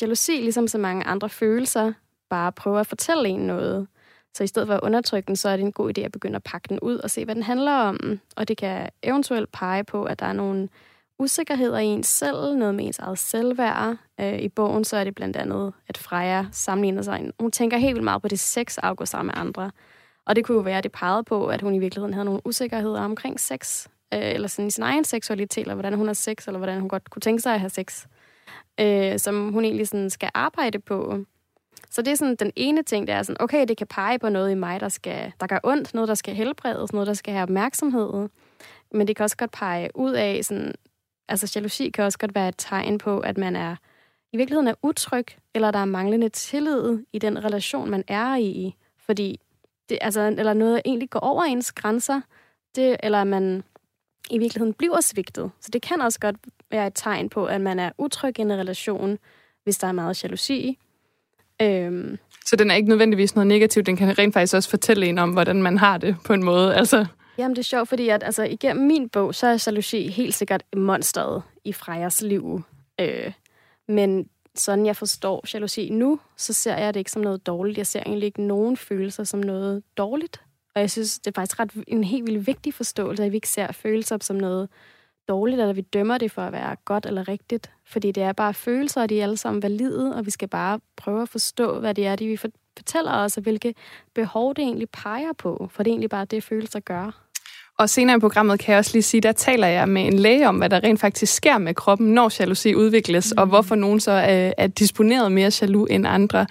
jalousi, 0.01 0.31
ligesom 0.31 0.67
så 0.67 0.77
mange 0.77 1.03
andre 1.03 1.29
følelser, 1.29 1.93
bare 2.29 2.51
prøver 2.51 2.79
at 2.79 2.87
fortælle 2.87 3.29
en 3.29 3.39
noget. 3.39 3.87
Så 4.33 4.43
i 4.43 4.47
stedet 4.47 4.67
for 4.67 4.75
at 4.75 4.79
undertrykke 4.83 5.27
den, 5.27 5.35
så 5.35 5.49
er 5.49 5.57
det 5.57 5.65
en 5.65 5.71
god 5.71 5.97
idé 5.97 6.01
at 6.01 6.11
begynde 6.11 6.35
at 6.35 6.43
pakke 6.43 6.69
den 6.69 6.79
ud 6.79 6.97
og 6.97 7.09
se, 7.09 7.25
hvad 7.25 7.35
den 7.35 7.43
handler 7.43 7.71
om. 7.71 8.19
Og 8.35 8.47
det 8.47 8.57
kan 8.57 8.89
eventuelt 9.03 9.51
pege 9.51 9.83
på, 9.83 10.03
at 10.03 10.19
der 10.19 10.25
er 10.25 10.33
nogle 10.33 10.69
usikkerheder 11.19 11.79
i 11.79 11.85
ens 11.85 12.07
selv, 12.07 12.55
noget 12.55 12.75
med 12.75 12.85
ens 12.85 12.99
eget 12.99 13.19
selvværd. 13.19 13.97
Øh, 14.19 14.39
I 14.39 14.49
bogen 14.49 14.83
så 14.83 14.97
er 14.97 15.03
det 15.03 15.15
blandt 15.15 15.37
andet, 15.37 15.73
at 15.87 15.97
Freja 15.97 16.45
sammenligner 16.51 17.01
sig. 17.01 17.29
Hun 17.39 17.51
tænker 17.51 17.77
helt 17.77 17.95
vildt 17.95 18.03
meget 18.03 18.21
på 18.21 18.27
det 18.27 18.39
sex, 18.39 18.77
afgår 18.77 19.05
sammen 19.05 19.33
med 19.35 19.41
andre. 19.41 19.71
Og 20.25 20.35
det 20.35 20.45
kunne 20.45 20.55
jo 20.55 20.61
være, 20.61 20.77
at 20.77 20.83
det 20.83 20.91
pegede 20.91 21.23
på, 21.23 21.47
at 21.47 21.61
hun 21.61 21.75
i 21.75 21.79
virkeligheden 21.79 22.13
havde 22.13 22.25
nogle 22.25 22.41
usikkerheder 22.45 23.01
omkring 23.01 23.39
sex, 23.39 23.87
øh, 24.13 24.19
eller 24.33 24.47
sådan 24.47 24.67
i 24.67 24.71
sin 24.71 24.83
egen 24.83 25.03
seksualitet, 25.03 25.61
eller 25.61 25.73
hvordan 25.73 25.93
hun 25.93 26.07
har 26.07 26.13
sex, 26.13 26.47
eller 26.47 26.57
hvordan 26.57 26.79
hun 26.79 26.89
godt 26.89 27.09
kunne 27.09 27.21
tænke 27.21 27.41
sig 27.41 27.53
at 27.53 27.59
have 27.59 27.69
sex, 27.69 28.05
øh, 28.79 29.19
som 29.19 29.51
hun 29.51 29.65
egentlig 29.65 29.87
sådan 29.87 30.09
skal 30.09 30.29
arbejde 30.33 30.79
på. 30.79 31.25
Så 31.93 32.01
det 32.01 32.11
er 32.11 32.15
sådan 32.15 32.35
den 32.35 32.51
ene 32.55 32.83
ting, 32.83 33.07
der 33.07 33.13
er 33.13 33.23
sådan, 33.23 33.41
okay, 33.41 33.65
det 33.67 33.77
kan 33.77 33.87
pege 33.87 34.19
på 34.19 34.29
noget 34.29 34.51
i 34.51 34.55
mig, 34.55 34.79
der, 34.79 34.89
skal, 34.89 35.33
der 35.39 35.47
gør 35.47 35.59
ondt, 35.63 35.93
noget, 35.93 36.07
der 36.07 36.15
skal 36.15 36.35
helbredes, 36.35 36.93
noget, 36.93 37.07
der 37.07 37.13
skal 37.13 37.33
have 37.33 37.43
opmærksomhed. 37.43 38.29
Men 38.91 39.07
det 39.07 39.15
kan 39.15 39.23
også 39.23 39.37
godt 39.37 39.51
pege 39.51 39.89
ud 39.95 40.11
af, 40.11 40.45
sådan, 40.45 40.75
altså 41.29 41.51
jalousi 41.55 41.89
kan 41.89 42.05
også 42.05 42.17
godt 42.17 42.35
være 42.35 42.49
et 42.49 42.55
tegn 42.57 42.97
på, 42.97 43.19
at 43.19 43.37
man 43.37 43.55
er 43.55 43.75
i 44.31 44.37
virkeligheden 44.37 44.67
er 44.67 44.73
utryg, 44.83 45.25
eller 45.55 45.71
der 45.71 45.79
er 45.79 45.85
manglende 45.85 46.29
tillid 46.29 46.99
i 47.13 47.19
den 47.19 47.45
relation, 47.45 47.89
man 47.89 48.03
er 48.07 48.35
i. 48.35 48.75
Fordi 48.97 49.39
det, 49.89 49.97
altså, 50.01 50.21
eller 50.21 50.53
noget 50.53 50.81
egentlig 50.85 51.09
går 51.09 51.19
over 51.19 51.43
ens 51.43 51.71
grænser, 51.71 52.21
det, 52.75 52.97
eller 53.03 53.23
man 53.23 53.63
i 54.29 54.37
virkeligheden 54.37 54.73
bliver 54.73 55.01
svigtet. 55.01 55.51
Så 55.59 55.69
det 55.73 55.81
kan 55.81 56.01
også 56.01 56.19
godt 56.19 56.35
være 56.71 56.87
et 56.87 56.93
tegn 56.95 57.29
på, 57.29 57.45
at 57.45 57.61
man 57.61 57.79
er 57.79 57.91
utryg 57.97 58.39
i 58.39 58.41
en 58.41 58.53
relation, 58.53 59.17
hvis 59.63 59.77
der 59.77 59.87
er 59.87 59.91
meget 59.91 60.23
jalousi. 60.23 60.79
Øhm. 61.61 62.17
Så 62.45 62.55
den 62.55 62.71
er 62.71 62.75
ikke 62.75 62.89
nødvendigvis 62.89 63.35
noget 63.35 63.47
negativt, 63.47 63.85
den 63.85 63.97
kan 63.97 64.19
rent 64.19 64.33
faktisk 64.33 64.55
også 64.55 64.69
fortælle 64.69 65.05
en 65.05 65.17
om, 65.17 65.29
hvordan 65.29 65.63
man 65.63 65.77
har 65.77 65.97
det 65.97 66.15
på 66.25 66.33
en 66.33 66.43
måde. 66.43 66.75
Altså. 66.75 67.05
Jamen, 67.37 67.55
det 67.55 67.59
er 67.59 67.63
sjovt, 67.63 67.89
fordi 67.89 68.09
at, 68.09 68.23
altså, 68.23 68.43
igennem 68.43 68.87
min 68.87 69.09
bog, 69.09 69.35
så 69.35 69.47
er 69.47 69.63
jalousi 69.67 70.07
helt 70.07 70.33
sikkert 70.33 70.63
monsteret 70.75 71.43
i 71.63 71.73
Frejas 71.73 72.21
liv. 72.21 72.61
Øh, 73.01 73.31
men 73.87 74.27
sådan 74.55 74.85
jeg 74.85 74.95
forstår 74.95 75.45
jalousi 75.53 75.89
nu, 75.89 76.19
så 76.37 76.53
ser 76.53 76.77
jeg 76.77 76.93
det 76.93 76.99
ikke 76.99 77.11
som 77.11 77.21
noget 77.21 77.47
dårligt. 77.47 77.77
Jeg 77.77 77.87
ser 77.87 78.03
egentlig 78.05 78.27
ikke 78.27 78.41
nogen 78.41 78.77
følelser 78.77 79.23
som 79.23 79.39
noget 79.39 79.83
dårligt. 79.97 80.41
Og 80.75 80.81
jeg 80.81 80.91
synes, 80.91 81.19
det 81.19 81.27
er 81.27 81.41
faktisk 81.41 81.59
ret 81.59 81.71
en 81.87 82.03
helt 82.03 82.25
vildt 82.25 82.47
vigtig 82.47 82.73
forståelse, 82.73 83.23
at 83.23 83.31
vi 83.31 83.37
ikke 83.37 83.49
ser 83.49 83.71
følelser 83.71 84.17
som 84.21 84.35
noget 84.35 84.69
dårligt, 85.29 85.61
eller 85.61 85.73
vi 85.73 85.81
dømmer 85.81 86.17
det 86.17 86.31
for 86.31 86.41
at 86.41 86.53
være 86.53 86.75
godt 86.85 87.05
eller 87.05 87.27
rigtigt. 87.27 87.71
Fordi 87.85 88.11
det 88.11 88.23
er 88.23 88.33
bare 88.33 88.53
følelser, 88.53 89.01
og 89.01 89.09
de 89.09 89.19
er 89.19 89.23
alle 89.23 89.37
sammen 89.37 89.63
valide, 89.63 90.15
og 90.15 90.25
vi 90.25 90.31
skal 90.31 90.47
bare 90.47 90.79
prøve 90.97 91.21
at 91.21 91.29
forstå, 91.29 91.79
hvad 91.79 91.93
det 91.93 92.07
er, 92.07 92.15
de 92.15 92.27
vi 92.27 92.37
fortæller 92.37 93.11
os, 93.11 93.37
og 93.37 93.43
hvilke 93.43 93.73
behov 94.15 94.55
det 94.55 94.61
egentlig 94.61 94.89
peger 94.89 95.33
på. 95.37 95.69
For 95.71 95.83
det 95.83 95.89
er 95.89 95.93
egentlig 95.93 96.09
bare 96.09 96.25
det, 96.25 96.43
følelser 96.43 96.79
gør. 96.79 97.23
Og 97.77 97.89
senere 97.89 98.17
i 98.17 98.19
programmet 98.19 98.59
kan 98.59 98.71
jeg 98.71 98.79
også 98.79 98.91
lige 98.93 99.03
sige, 99.03 99.21
der 99.21 99.31
taler 99.31 99.67
jeg 99.67 99.89
med 99.89 100.05
en 100.07 100.19
læge 100.19 100.47
om, 100.47 100.57
hvad 100.57 100.69
der 100.69 100.83
rent 100.83 100.99
faktisk 100.99 101.33
sker 101.33 101.57
med 101.57 101.73
kroppen, 101.75 102.13
når 102.13 102.33
jalousi 102.39 102.75
udvikles, 102.75 103.33
mm. 103.35 103.41
og 103.41 103.47
hvorfor 103.47 103.75
nogen 103.75 103.99
så 103.99 104.11
er, 104.11 104.53
er 104.57 104.67
disponeret 104.67 105.31
mere 105.31 105.51
jaloux 105.61 105.87
end 105.91 106.07
andre. 106.07 106.45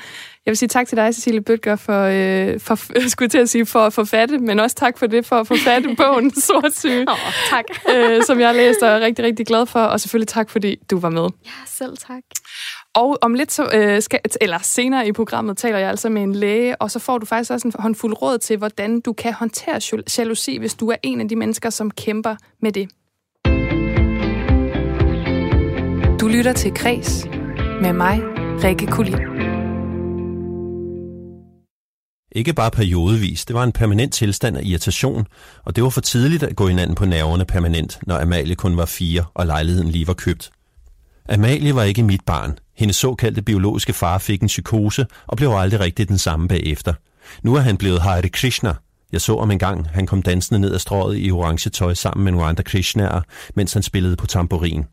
Jeg 0.46 0.50
vil 0.50 0.56
sige 0.56 0.68
tak 0.68 0.88
til 0.88 0.96
dig, 0.96 1.14
Cecilie 1.14 1.40
Bøtger, 1.40 1.76
for, 1.76 2.02
øh, 2.02 2.60
for, 2.60 2.78
skulle 3.08 3.28
til 3.28 3.38
at 3.38 3.48
sige, 3.48 3.66
for 3.66 3.78
at 3.78 3.92
forfatte, 3.92 4.38
men 4.38 4.60
også 4.60 4.76
tak 4.76 4.98
for 4.98 5.06
det, 5.06 5.26
for 5.26 5.36
at 5.36 5.46
forfatte 5.46 5.94
bogen 5.98 6.30
Sort 6.34 6.76
Syge, 6.76 7.06
oh, 7.08 7.16
tak. 7.50 7.64
øh, 7.94 8.22
som 8.22 8.40
jeg 8.40 8.48
har 8.48 8.54
læst 8.54 8.82
og 8.82 8.88
er 8.88 9.00
rigtig, 9.00 9.24
rigtig 9.24 9.46
glad 9.46 9.66
for. 9.66 9.80
Og 9.80 10.00
selvfølgelig 10.00 10.28
tak, 10.28 10.50
fordi 10.50 10.76
du 10.90 10.98
var 10.98 11.10
med. 11.10 11.28
Ja, 11.44 11.50
selv 11.66 11.96
tak. 11.96 12.22
Og 12.94 13.18
om 13.22 13.34
lidt, 13.34 13.52
så, 13.52 13.70
øh, 13.74 14.02
skal, 14.02 14.20
eller 14.40 14.58
senere 14.62 15.08
i 15.08 15.12
programmet, 15.12 15.56
taler 15.56 15.78
jeg 15.78 15.90
altså 15.90 16.08
med 16.08 16.22
en 16.22 16.34
læge, 16.34 16.76
og 16.76 16.90
så 16.90 16.98
får 16.98 17.18
du 17.18 17.26
faktisk 17.26 17.50
også 17.50 17.68
en 17.68 17.74
håndfuld 17.78 18.22
råd 18.22 18.38
til, 18.38 18.56
hvordan 18.56 19.00
du 19.00 19.12
kan 19.12 19.32
håndtere 19.32 19.80
jalousi, 20.18 20.58
hvis 20.58 20.74
du 20.74 20.90
er 20.90 20.96
en 21.02 21.20
af 21.20 21.28
de 21.28 21.36
mennesker, 21.36 21.70
som 21.70 21.90
kæmper 21.90 22.36
med 22.62 22.72
det. 22.72 22.88
Du 26.20 26.28
lytter 26.28 26.52
til 26.52 26.74
Kres 26.74 27.26
med 27.82 27.92
mig, 27.92 28.20
Rikke 28.64 28.86
Kulin. 28.86 29.41
Ikke 32.34 32.52
bare 32.52 32.70
periodevis, 32.70 33.44
det 33.44 33.54
var 33.54 33.64
en 33.64 33.72
permanent 33.72 34.12
tilstand 34.12 34.56
af 34.56 34.62
irritation, 34.64 35.26
og 35.64 35.76
det 35.76 35.84
var 35.84 35.90
for 35.90 36.00
tidligt 36.00 36.42
at 36.42 36.56
gå 36.56 36.68
hinanden 36.68 36.94
på 36.94 37.04
nerverne 37.04 37.44
permanent, 37.44 37.98
når 38.06 38.20
Amalie 38.20 38.54
kun 38.54 38.76
var 38.76 38.86
fire, 38.86 39.24
og 39.34 39.46
lejligheden 39.46 39.88
lige 39.88 40.06
var 40.06 40.14
købt. 40.14 40.50
Amalie 41.28 41.74
var 41.74 41.82
ikke 41.82 42.02
mit 42.02 42.24
barn. 42.26 42.58
Hendes 42.76 42.96
såkaldte 42.96 43.42
biologiske 43.42 43.92
far 43.92 44.18
fik 44.18 44.42
en 44.42 44.46
psykose 44.46 45.06
og 45.26 45.36
blev 45.36 45.50
aldrig 45.50 45.80
rigtig 45.80 46.08
den 46.08 46.18
samme 46.18 46.48
bagefter. 46.48 46.94
Nu 47.42 47.54
er 47.54 47.60
han 47.60 47.76
blevet 47.76 48.02
Hare 48.02 48.28
Krishna. 48.28 48.74
Jeg 49.12 49.20
så 49.20 49.36
om 49.36 49.50
en 49.50 49.58
gang, 49.58 49.88
han 49.88 50.06
kom 50.06 50.22
dansende 50.22 50.60
ned 50.60 50.74
ad 50.74 50.78
strået 50.78 51.16
i 51.18 51.30
orange 51.30 51.70
tøj 51.70 51.94
sammen 51.94 52.24
med 52.24 52.32
nogle 52.32 52.46
andre 52.46 52.64
Krishnaer, 52.64 53.20
mens 53.54 53.72
han 53.72 53.82
spillede 53.82 54.16
på 54.16 54.26
tamburin. 54.26 54.84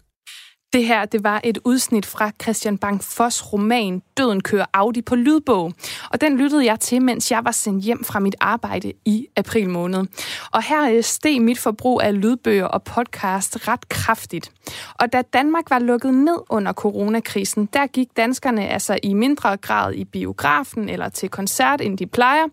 Det 0.74 0.86
her, 0.86 1.06
det 1.06 1.24
var 1.24 1.42
et 1.44 1.58
udsnit 1.64 2.06
fra 2.06 2.32
Christian 2.42 2.78
Bang 2.78 3.04
Foss 3.04 3.54
roman 3.54 4.02
Døden 4.18 4.42
kører 4.42 4.66
Audi 4.74 5.02
på 5.02 5.16
lydbog. 5.16 5.74
Og 6.12 6.22
den 6.22 6.38
lyttede 6.38 6.66
jeg 6.66 6.80
til, 6.80 7.02
mens 7.02 7.32
jeg 7.32 7.46
var 7.46 7.52
sendt 7.52 7.84
hjem 7.84 8.04
fra 8.04 8.20
mit 8.20 8.36
arbejde 8.40 8.94
i 9.06 9.28
april 9.36 9.70
måned. 9.70 10.06
Og 10.52 10.64
her 10.64 10.92
øh, 10.92 11.04
steg 11.04 11.42
mit 11.42 11.60
forbrug 11.60 12.02
af 12.02 12.22
lydbøger 12.22 12.66
og 12.66 12.84
podcast 12.84 13.68
ret 13.68 13.90
kraftigt. 13.90 14.52
Og 15.00 15.14
da 15.14 15.22
Danmark 15.22 15.70
var 15.70 15.80
lukket 15.80 16.14
ned 16.14 16.38
under 16.50 16.74
coronakrisen, 16.74 17.70
der 17.74 17.88
gik 17.88 18.08
danskerne 18.18 18.68
altså 18.68 19.00
i 19.04 19.14
mindre 19.14 19.58
grad 19.58 19.94
i 19.94 20.06
biografen 20.06 20.90
eller 20.90 21.10
til 21.10 21.30
koncert, 21.30 21.82
end 21.82 21.98
de 21.98 22.06
plejer. 22.06 22.46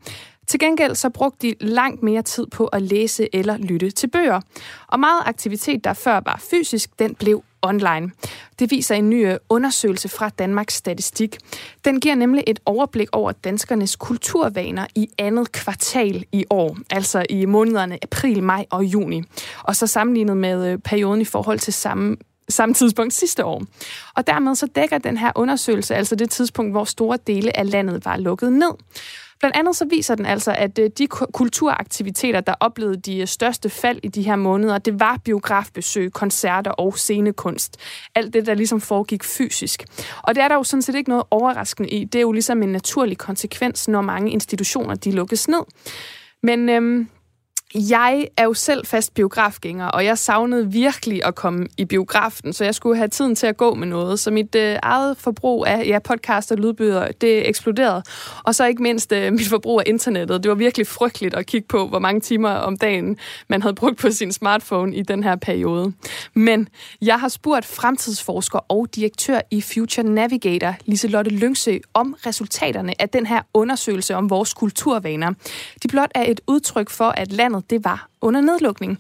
Til 0.47 0.61
gengæld 0.61 0.95
så 0.95 1.11
brugte 1.11 1.49
de 1.49 1.55
langt 1.61 2.03
mere 2.03 2.23
tid 2.23 2.47
på 2.47 2.67
at 2.67 2.83
læse 2.83 3.29
eller 3.33 3.57
lytte 3.57 3.91
til 3.91 4.07
bøger. 4.07 4.41
Og 4.87 5.01
meget 5.01 5.23
aktivitet, 5.27 5.85
der 5.85 5.93
før 5.93 6.21
var 6.25 6.43
fysisk, 6.51 6.99
den 6.99 7.15
blev 7.15 7.43
online. 7.67 8.11
Det 8.59 8.71
viser 8.71 8.95
en 8.95 9.11
ny 9.11 9.27
øh, 9.27 9.37
undersøgelse 9.49 10.09
fra 10.09 10.29
Danmarks 10.29 10.75
Statistik. 10.75 11.37
Den 11.85 12.01
giver 12.01 12.15
nemlig 12.15 12.45
et 12.47 12.61
overblik 12.67 13.09
over 13.13 13.33
danskernes 13.33 13.97
kulturvaner 13.97 14.87
i 14.95 15.09
andet 15.19 15.53
kvartal 15.53 16.25
i 16.33 16.45
år, 16.51 16.77
altså 16.91 17.25
i 17.31 17.45
månederne 17.45 17.99
april, 18.03 18.43
maj 18.43 18.65
og 18.71 18.85
juni. 18.85 19.23
Og 19.63 19.77
så 19.77 19.87
sammenlignet 19.87 20.37
med 20.37 20.73
øh, 20.73 20.79
perioden 20.79 21.21
i 21.21 21.25
forhold 21.25 21.59
til 21.59 21.73
samme 21.73 22.17
samme 22.49 22.75
tidspunkt 22.75 23.13
sidste 23.15 23.45
år. 23.45 23.63
Og 24.15 24.27
dermed 24.27 24.55
så 24.55 24.67
dækker 24.67 24.99
den 24.99 25.17
her 25.17 25.33
undersøgelse 25.35 25.95
altså 25.95 26.17
det 26.17 26.31
tidspunkt, 26.31 26.73
hvor 26.73 26.85
store 26.85 27.19
dele 27.27 27.57
af 27.57 27.71
landet 27.71 28.05
var 28.05 28.17
lukket 28.17 28.53
ned. 28.53 28.73
Blandt 29.39 29.57
andet 29.57 29.77
så 29.77 29.85
viser 29.91 30.15
den 30.15 30.27
altså, 30.27 30.53
at 30.53 30.79
øh, 30.79 30.91
de 30.99 31.07
kulturaktiviteter, 31.07 32.41
der 32.41 32.55
oplevede 32.61 32.97
de 32.97 33.19
øh, 33.19 33.27
største 33.27 33.71
fald 33.71 34.01
i 34.03 34.09
de 34.09 34.23
her 34.23 34.37
måneder, 34.37 34.79
det 34.79 35.01
var 35.01 35.21
biografbesøg, 35.25 36.13
koncerter 36.13 36.71
og 36.71 36.99
scenekunst. 36.99 37.77
Alt 38.15 38.35
det, 38.35 38.47
der 38.47 38.55
ligesom 38.55 38.81
foregik 38.81 39.25
fysisk. 39.25 39.85
Og 40.23 40.35
det 40.35 40.43
er 40.43 40.49
der 40.49 40.55
jo 40.55 40.65
sådan 40.65 40.83
set 40.83 40.95
ikke 40.95 41.11
noget 41.11 41.25
overraskende 41.31 41.89
i. 41.89 42.05
Det 42.05 42.19
er 42.19 42.23
jo 42.23 42.33
ligesom 42.33 42.63
en 42.63 42.73
naturlig 42.73 43.19
konsekvens, 43.19 43.89
når 43.89 44.01
mange 44.01 44.31
institutioner 44.31 44.95
de 44.95 45.11
lukkes 45.11 45.49
ned. 45.49 45.63
Men 46.43 46.69
øhm, 46.69 47.09
jeg 47.75 48.29
er 48.37 48.45
jo 48.45 48.55
selv 48.55 48.87
fast 48.87 49.15
biografgænger, 49.15 49.87
og 49.87 50.05
jeg 50.05 50.19
savnede 50.19 50.73
virkelig 50.73 51.25
at 51.25 51.35
komme 51.35 51.67
i 51.79 51.85
biografen, 51.85 52.53
så 52.53 52.65
jeg 52.65 52.75
skulle 52.75 52.97
have 52.97 53.09
tiden 53.09 53.35
til 53.35 53.47
at 53.47 53.57
gå 53.57 53.75
med 53.75 53.87
noget. 53.87 54.21
Så 54.21 54.31
mit 54.31 54.55
øh, 54.55 54.79
eget 54.83 55.17
forbrug 55.17 55.67
af 55.67 55.87
ja, 55.87 55.99
podcast 55.99 56.53
og 56.53 56.59
lydbøger, 56.59 57.09
det 57.21 57.49
eksploderede. 57.49 58.03
Og 58.45 58.55
så 58.55 58.67
ikke 58.67 58.83
mindst 58.83 59.13
øh, 59.13 59.33
mit 59.33 59.49
forbrug 59.49 59.81
af 59.81 59.85
internettet. 59.87 60.43
Det 60.43 60.49
var 60.49 60.55
virkelig 60.55 60.87
frygteligt 60.87 61.35
at 61.35 61.47
kigge 61.47 61.69
på, 61.69 61.89
hvor 61.89 61.99
mange 61.99 62.21
timer 62.21 62.51
om 62.51 62.77
dagen 62.77 63.17
man 63.49 63.63
havde 63.63 63.75
brugt 63.75 63.99
på 63.99 64.11
sin 64.11 64.33
smartphone 64.33 64.97
i 64.97 65.03
den 65.03 65.25
her 65.25 65.37
periode. 65.37 65.93
Men 66.35 66.69
jeg 67.03 67.21
har 67.21 67.29
spurgt 67.29 67.65
fremtidsforsker 67.67 68.59
og 68.59 68.89
direktør 68.95 69.41
i 69.51 69.61
Future 69.61 70.07
Navigator, 70.07 70.75
Liselotte 70.85 71.31
Lyngsø, 71.31 71.79
om 71.95 72.17
resultaterne 72.27 73.03
af 73.03 73.09
den 73.09 73.27
her 73.27 73.43
undersøgelse 73.55 74.17
om 74.17 74.31
vores 74.31 74.55
kulturvaner. 74.55 75.33
De 75.83 75.89
blot 75.89 76.11
er 76.15 76.25
et 76.31 76.41
udtryk 76.47 76.91
for, 76.91 77.09
at 77.09 77.33
landet 77.33 77.56
det 77.71 77.85
var 77.85 78.09
under 78.23 78.41
nedlukning. 78.41 78.99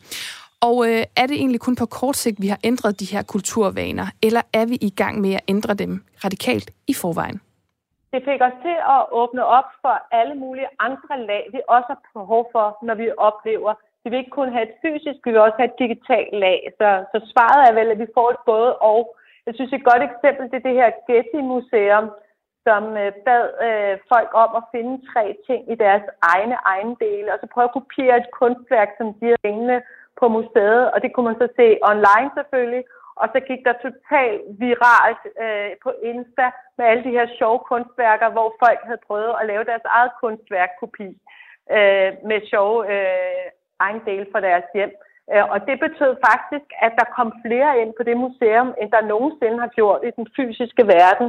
Og 0.68 0.76
øh, 0.88 1.02
er 1.20 1.26
det 1.26 1.36
egentlig 1.42 1.60
kun 1.60 1.76
på 1.76 1.86
kort 1.86 2.16
sigt, 2.16 2.42
vi 2.44 2.48
har 2.54 2.60
ændret 2.64 3.00
de 3.00 3.12
her 3.14 3.22
kulturvaner, 3.22 4.06
eller 4.26 4.42
er 4.60 4.66
vi 4.66 4.76
i 4.88 4.92
gang 5.00 5.20
med 5.20 5.32
at 5.34 5.44
ændre 5.48 5.74
dem 5.74 5.92
radikalt 6.24 6.70
i 6.92 6.94
forvejen? 7.02 7.40
Det 8.12 8.20
fik 8.28 8.40
os 8.48 8.58
til 8.66 8.76
at 8.96 9.02
åbne 9.20 9.44
op 9.58 9.68
for 9.82 9.94
alle 10.18 10.34
mulige 10.34 10.70
andre 10.88 11.14
lag, 11.30 11.42
vi 11.54 11.60
også 11.68 11.88
har 11.92 12.00
behov 12.20 12.42
for, 12.54 12.66
når 12.86 12.94
vi 12.94 13.06
oplever. 13.28 13.72
Vi 14.02 14.10
vil 14.10 14.18
ikke 14.18 14.38
kun 14.40 14.52
have 14.54 14.66
et 14.68 14.76
fysisk, 14.84 15.18
vi 15.24 15.30
vil 15.32 15.44
også 15.46 15.58
have 15.60 15.70
et 15.72 15.80
digitalt 15.84 16.32
lag. 16.44 16.60
Så, 16.78 16.88
så 17.12 17.18
svaret 17.32 17.62
er 17.68 17.72
vel, 17.78 17.88
at 17.94 17.98
vi 18.02 18.14
får 18.16 18.28
et 18.30 18.42
både 18.52 18.70
og. 18.92 19.02
Jeg 19.46 19.54
synes, 19.54 19.72
et 19.72 19.88
godt 19.90 20.02
eksempel 20.10 20.44
det 20.50 20.58
er 20.58 20.68
det 20.68 20.80
her 20.80 20.90
Getty-museum, 21.06 22.06
som 22.66 22.82
øh, 23.02 23.12
bad 23.26 23.44
øh, 23.66 23.94
folk 24.12 24.30
om 24.44 24.50
at 24.60 24.68
finde 24.74 24.94
tre 25.12 25.24
ting 25.46 25.60
i 25.72 25.76
deres 25.84 26.06
egne 26.32 26.56
ejendele, 26.72 27.32
og 27.32 27.38
så 27.40 27.46
prøve 27.54 27.68
at 27.68 27.76
kopiere 27.78 28.16
et 28.22 28.30
kunstværk, 28.40 28.90
som 28.98 29.06
de 29.14 29.24
havde 29.26 29.46
hængende 29.48 29.78
på 30.20 30.24
museet, 30.36 30.84
og 30.92 30.98
det 31.02 31.10
kunne 31.12 31.28
man 31.30 31.40
så 31.42 31.48
se 31.60 31.66
online 31.92 32.30
selvfølgelig, 32.38 32.84
og 33.20 33.26
så 33.32 33.38
gik 33.48 33.60
der 33.66 33.82
totalt 33.86 34.40
viralt 34.66 35.22
øh, 35.44 35.70
på 35.84 35.90
Insta 36.10 36.46
med 36.78 36.84
alle 36.90 37.04
de 37.04 37.16
her 37.18 37.26
sjove 37.38 37.60
kunstværker, 37.70 38.28
hvor 38.30 38.48
folk 38.64 38.80
havde 38.88 39.06
prøvet 39.06 39.32
at 39.40 39.46
lave 39.46 39.64
deres 39.70 39.86
eget 39.96 40.12
kunstværkkopi 40.20 41.08
øh, 41.76 42.10
med 42.28 42.38
sjove 42.50 42.78
øh, 42.94 43.46
ejendele 43.80 44.26
fra 44.32 44.40
deres 44.40 44.68
hjem. 44.74 44.92
Øh, 45.32 45.44
og 45.52 45.58
det 45.68 45.76
betød 45.86 46.12
faktisk, 46.28 46.68
at 46.86 46.92
der 46.98 47.06
kom 47.16 47.28
flere 47.44 47.70
ind 47.82 47.92
på 47.98 48.02
det 48.08 48.16
museum, 48.24 48.68
end 48.80 48.88
der 48.94 49.08
nogensinde 49.12 49.58
har 49.64 49.72
gjort 49.78 50.00
i 50.08 50.10
den 50.18 50.26
fysiske 50.36 50.84
verden. 50.96 51.28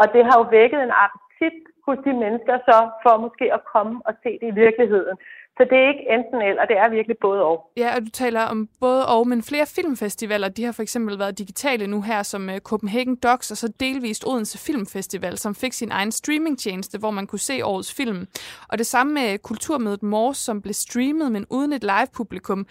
Og 0.00 0.04
det 0.14 0.22
har 0.28 0.36
jo 0.40 0.46
vækket 0.58 0.80
en 0.82 0.94
appetit 1.04 1.58
hos 1.86 1.98
de 2.06 2.12
mennesker 2.24 2.56
så 2.68 2.76
for 3.02 3.12
måske 3.24 3.46
at 3.56 3.62
komme 3.74 3.94
og 4.08 4.12
se 4.22 4.30
det 4.40 4.48
i 4.52 4.58
virkeligheden. 4.64 5.16
Så 5.56 5.62
det 5.70 5.78
er 5.78 5.88
ikke 5.88 6.06
enten 6.16 6.42
eller, 6.42 6.64
det 6.64 6.78
er 6.78 6.88
virkelig 6.88 7.16
både 7.20 7.42
og. 7.42 7.70
Ja, 7.76 7.96
og 7.96 8.00
du 8.00 8.10
taler 8.10 8.42
om 8.42 8.68
både 8.80 9.08
og, 9.08 9.28
men 9.28 9.42
flere 9.42 9.66
filmfestivaler, 9.66 10.48
de 10.48 10.64
har 10.64 10.72
for 10.72 10.82
eksempel 10.82 11.18
været 11.18 11.38
digitale 11.38 11.86
nu 11.86 12.02
her, 12.02 12.22
som 12.22 12.50
øh, 12.50 12.58
Copenhagen 12.58 13.16
Docs, 13.16 13.50
og 13.50 13.56
så 13.56 13.68
delvist 13.80 14.24
Odense 14.26 14.58
Filmfestival, 14.66 15.38
som 15.38 15.54
fik 15.54 15.72
sin 15.72 15.92
egen 15.92 16.12
streamingtjeneste, 16.12 16.98
hvor 16.98 17.10
man 17.10 17.26
kunne 17.26 17.38
se 17.38 17.64
årets 17.64 17.94
film. 17.96 18.26
Og 18.68 18.78
det 18.78 18.86
samme 18.86 19.12
med 19.14 19.38
Kulturmødet 19.38 20.02
Mors, 20.02 20.36
som 20.36 20.62
blev 20.62 20.74
streamet, 20.74 21.32
men 21.32 21.46
uden 21.50 21.72
et 21.72 21.82
live-publikum. 21.82 22.66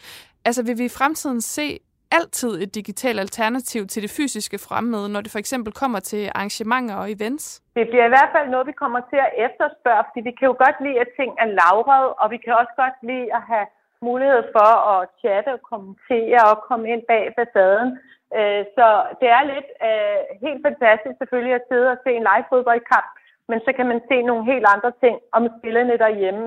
Altså 0.47 0.61
vil 0.67 0.77
vi 0.81 0.85
i 0.85 0.97
fremtiden 0.99 1.41
se 1.41 1.79
altid 2.19 2.51
et 2.63 2.75
digitalt 2.79 3.19
alternativ 3.25 3.81
til 3.87 4.01
det 4.05 4.11
fysiske 4.17 4.57
fremmøde, 4.67 5.07
når 5.13 5.21
det 5.21 5.31
for 5.31 5.41
eksempel 5.43 5.71
kommer 5.81 5.99
til 6.11 6.23
arrangementer 6.35 6.95
og 7.01 7.07
events? 7.15 7.45
Det 7.79 7.85
bliver 7.91 8.05
i 8.07 8.13
hvert 8.15 8.31
fald 8.35 8.47
noget, 8.49 8.67
vi 8.71 8.75
kommer 8.83 9.01
til 9.11 9.19
at 9.27 9.31
efterspørge, 9.47 10.03
fordi 10.07 10.21
vi 10.29 10.33
kan 10.37 10.47
jo 10.51 10.55
godt 10.65 10.77
lide, 10.85 11.01
at 11.03 11.09
ting 11.19 11.31
er 11.43 11.49
lavret, 11.59 12.07
og 12.21 12.27
vi 12.33 12.37
kan 12.43 12.53
også 12.61 12.73
godt 12.83 12.97
lide 13.09 13.27
at 13.37 13.43
have 13.51 13.67
mulighed 14.09 14.43
for 14.55 14.71
at 14.93 15.01
chatte 15.21 15.49
og 15.57 15.61
kommentere 15.71 16.41
og 16.51 16.57
komme 16.69 16.85
ind 16.93 17.03
bag 17.11 17.23
facaden. 17.37 17.89
Øh, 18.37 18.63
så 18.75 18.87
det 19.19 19.29
er 19.37 19.43
lidt 19.53 19.69
øh, 19.87 20.19
helt 20.45 20.61
fantastisk 20.67 21.15
selvfølgelig 21.17 21.55
at 21.57 21.67
sidde 21.69 21.87
og 21.93 21.99
se 22.03 22.11
en 22.15 22.27
live 22.29 22.49
fodboldkamp, 22.51 23.09
men 23.49 23.59
så 23.65 23.71
kan 23.77 23.87
man 23.91 23.99
se 24.09 24.17
nogle 24.29 24.43
helt 24.51 24.67
andre 24.73 24.91
ting 25.03 25.15
om 25.37 25.43
spillerne 25.57 25.95
derhjemme. 26.05 26.45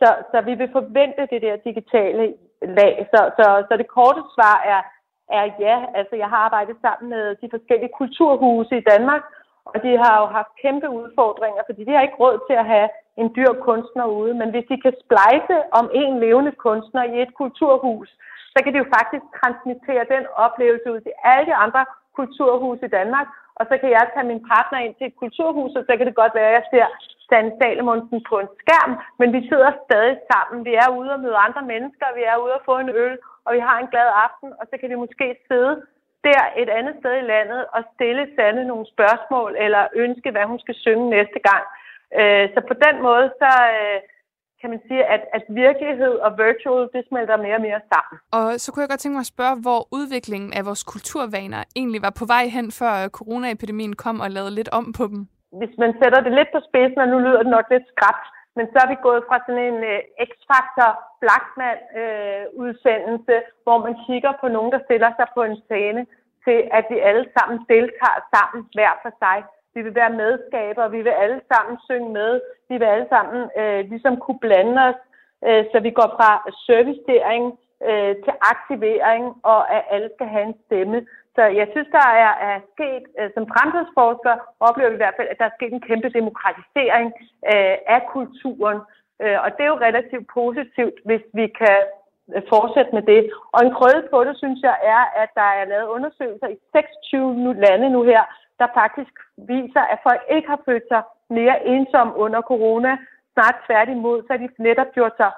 Så, 0.00 0.08
så 0.30 0.36
vi 0.48 0.54
vil 0.60 0.70
forvente 0.78 1.22
det 1.32 1.40
der 1.46 1.64
digitale 1.68 2.24
lag. 2.62 2.94
Så, 3.12 3.20
så, 3.38 3.46
så 3.68 3.72
det 3.76 3.88
korte 3.96 4.22
svar 4.34 4.56
er, 4.74 4.80
er 5.38 5.44
ja. 5.66 5.76
Altså, 5.98 6.14
jeg 6.16 6.28
har 6.32 6.40
arbejdet 6.48 6.76
sammen 6.84 7.10
med 7.14 7.24
de 7.42 7.48
forskellige 7.54 7.96
kulturhuse 7.98 8.74
i 8.78 8.86
Danmark, 8.92 9.22
og 9.64 9.82
de 9.84 9.92
har 10.02 10.14
jo 10.20 10.26
haft 10.26 10.52
kæmpe 10.62 10.88
udfordringer, 11.00 11.62
fordi 11.66 11.84
de 11.84 11.92
har 11.94 12.02
ikke 12.02 12.20
råd 12.24 12.36
til 12.48 12.56
at 12.62 12.70
have 12.74 12.88
en 13.20 13.28
dyr 13.36 13.52
kunstner 13.68 14.06
ude. 14.20 14.34
Men 14.40 14.50
hvis 14.50 14.66
de 14.70 14.76
kan 14.84 14.94
splejse 15.04 15.56
om 15.78 15.90
en 15.94 16.20
levende 16.24 16.52
kunstner 16.66 17.04
i 17.12 17.22
et 17.22 17.32
kulturhus, 17.34 18.08
så 18.52 18.58
kan 18.62 18.72
de 18.72 18.78
jo 18.78 18.88
faktisk 18.98 19.24
transmittere 19.40 20.04
den 20.14 20.24
oplevelse 20.46 20.92
ud 20.92 21.00
til 21.00 21.14
alle 21.24 21.46
de 21.50 21.54
andre 21.64 21.82
kulturhuse 22.18 22.84
i 22.86 22.94
Danmark. 22.98 23.28
Og 23.58 23.64
så 23.70 23.74
kan 23.80 23.90
jeg 23.96 24.04
tage 24.14 24.30
min 24.32 24.46
partner 24.52 24.78
ind 24.78 24.94
til 24.94 25.06
et 25.06 25.20
kulturhus, 25.22 25.72
og 25.78 25.84
så 25.86 25.92
kan 25.96 26.06
det 26.06 26.20
godt 26.22 26.34
være, 26.38 26.50
at 26.50 26.56
jeg 26.58 26.64
ser 26.72 26.86
Dan 27.30 27.52
Salomonsen 27.58 28.20
på 28.30 28.36
en 28.42 28.50
skærm, 28.60 28.92
men 29.20 29.28
vi 29.36 29.40
sidder 29.50 29.70
stadig 29.84 30.16
sammen. 30.30 30.58
Vi 30.68 30.74
er 30.82 30.88
ude 30.98 31.10
og 31.14 31.20
møde 31.20 31.44
andre 31.46 31.62
mennesker, 31.72 32.16
vi 32.18 32.22
er 32.32 32.36
ude 32.44 32.54
og 32.58 32.62
få 32.68 32.74
en 32.78 32.90
øl, 33.04 33.16
og 33.44 33.50
vi 33.56 33.60
har 33.68 33.76
en 33.78 33.92
glad 33.92 34.08
aften, 34.26 34.50
og 34.60 34.64
så 34.70 34.74
kan 34.80 34.90
vi 34.90 35.02
måske 35.04 35.26
sidde 35.48 35.72
der 36.24 36.42
et 36.62 36.70
andet 36.78 36.94
sted 37.00 37.14
i 37.18 37.28
landet 37.34 37.60
og 37.76 37.80
stille 37.94 38.24
Sande 38.36 38.64
nogle 38.64 38.86
spørgsmål, 38.94 39.50
eller 39.64 39.82
ønske, 40.04 40.30
hvad 40.30 40.44
hun 40.50 40.60
skal 40.64 40.74
synge 40.84 41.10
næste 41.16 41.40
gang. 41.48 41.64
Øh, 42.18 42.46
så 42.54 42.60
på 42.70 42.74
den 42.84 42.96
måde, 43.06 43.26
så 43.42 43.52
øh, 43.78 43.98
kan 44.60 44.70
man 44.70 44.80
sige, 44.88 45.02
at, 45.14 45.22
at 45.36 45.44
virkelighed 45.48 46.14
og 46.26 46.30
virtual, 46.46 46.82
det 46.94 47.02
smelter 47.08 47.36
mere 47.46 47.58
og 47.60 47.64
mere 47.68 47.80
sammen. 47.92 48.16
Og 48.38 48.48
så 48.62 48.66
kunne 48.68 48.82
jeg 48.82 48.92
godt 48.92 49.02
tænke 49.02 49.16
mig 49.18 49.26
at 49.26 49.34
spørge, 49.34 49.56
hvor 49.64 49.80
udviklingen 49.98 50.52
af 50.58 50.62
vores 50.68 50.84
kulturvaner 50.92 51.62
egentlig 51.80 52.00
var 52.06 52.14
på 52.20 52.24
vej 52.34 52.44
hen, 52.56 52.66
før 52.80 52.94
coronaepidemien 53.18 53.94
kom 54.04 54.16
og 54.24 54.30
lavede 54.36 54.54
lidt 54.58 54.70
om 54.78 54.86
på 54.98 55.04
dem? 55.12 55.20
Hvis 55.60 55.74
man 55.82 55.92
sætter 56.00 56.20
det 56.26 56.32
lidt 56.38 56.50
på 56.54 56.60
spidsen, 56.68 57.00
og 57.04 57.08
nu 57.12 57.18
lyder 57.26 57.42
det 57.42 57.54
nok 57.56 57.66
lidt 57.74 57.86
skræbt, 57.92 58.26
men 58.56 58.66
så 58.72 58.76
er 58.84 58.88
vi 58.92 58.96
gået 59.08 59.22
fra 59.28 59.38
sådan 59.46 59.64
en 59.70 59.78
uh, 59.92 60.00
X-Factor 60.30 60.90
Blackman 61.22 61.78
uh, 62.00 62.42
udsendelse, 62.62 63.34
hvor 63.64 63.78
man 63.86 63.94
kigger 64.06 64.32
på 64.40 64.46
nogen, 64.56 64.72
der 64.74 64.80
stiller 64.86 65.10
sig 65.18 65.28
på 65.36 65.40
en 65.48 65.56
scene, 65.66 66.02
til 66.44 66.58
at 66.78 66.84
vi 66.90 66.98
alle 67.08 67.26
sammen 67.36 67.56
deltager 67.72 68.20
sammen 68.34 68.60
hver 68.76 68.92
for 69.02 69.12
sig. 69.22 69.38
Vi 69.74 69.82
vil 69.82 69.94
være 69.94 70.18
medskabere, 70.22 70.90
vi 70.90 71.02
vil 71.02 71.14
alle 71.22 71.40
sammen 71.52 71.78
synge 71.88 72.10
med, 72.12 72.40
vi 72.68 72.74
vil 72.78 72.84
alle 72.84 73.08
sammen 73.08 73.50
øh, 73.60 73.80
ligesom 73.92 74.16
kunne 74.16 74.38
blande 74.38 74.82
os, 74.88 75.00
øh, 75.46 75.64
så 75.72 75.80
vi 75.80 75.90
går 75.90 76.08
fra 76.16 76.30
servicering 76.66 77.44
øh, 77.88 78.14
til 78.24 78.34
aktivering, 78.52 79.24
og 79.42 79.60
at 79.76 79.82
alle 79.90 80.10
skal 80.16 80.28
have 80.34 80.46
en 80.50 80.56
stemme. 80.66 80.98
Så 81.36 81.42
jeg 81.60 81.66
synes, 81.72 81.88
der 81.98 82.08
er, 82.26 82.32
er 82.50 82.58
sket, 82.74 83.04
øh, 83.18 83.30
som 83.34 83.44
fremtidsforsker 83.52 84.34
oplever 84.68 84.90
vi 84.90 84.96
i 84.98 85.02
hvert 85.02 85.18
fald, 85.18 85.28
at 85.30 85.38
der 85.40 85.48
er 85.48 85.56
sket 85.58 85.72
en 85.72 85.86
kæmpe 85.90 86.08
demokratisering 86.18 87.08
øh, 87.52 87.76
af 87.96 88.00
kulturen. 88.14 88.78
Øh, 89.22 89.38
og 89.44 89.48
det 89.54 89.62
er 89.64 89.72
jo 89.74 89.84
relativt 89.88 90.26
positivt, 90.40 90.96
hvis 91.08 91.24
vi 91.38 91.46
kan 91.60 91.78
øh, 92.34 92.42
fortsætte 92.52 92.92
med 92.96 93.04
det. 93.12 93.20
Og 93.54 93.58
en 93.60 93.74
krøde 93.78 94.02
på 94.12 94.18
det, 94.26 94.34
synes 94.42 94.60
jeg, 94.68 94.76
er, 94.94 95.02
at 95.22 95.30
der 95.40 95.50
er 95.58 95.64
lavet 95.72 95.88
undersøgelser 95.96 96.48
i 96.48 96.58
26 96.72 97.54
lande 97.64 97.90
nu 97.90 98.00
her, 98.02 98.22
der 98.60 98.68
faktisk 98.80 99.14
viser, 99.36 99.82
at 99.92 99.98
folk 100.02 100.22
ikke 100.36 100.48
har 100.54 100.60
følt 100.68 100.86
sig 100.92 101.02
mere 101.38 101.56
ensomme 101.74 102.12
under 102.24 102.40
corona. 102.50 102.92
Snart 103.34 103.56
tværtimod, 103.66 104.22
så 104.22 104.28
har 104.30 104.40
de 104.42 104.48
netop 104.68 104.90
gjort 104.96 105.14
sig 105.16 105.30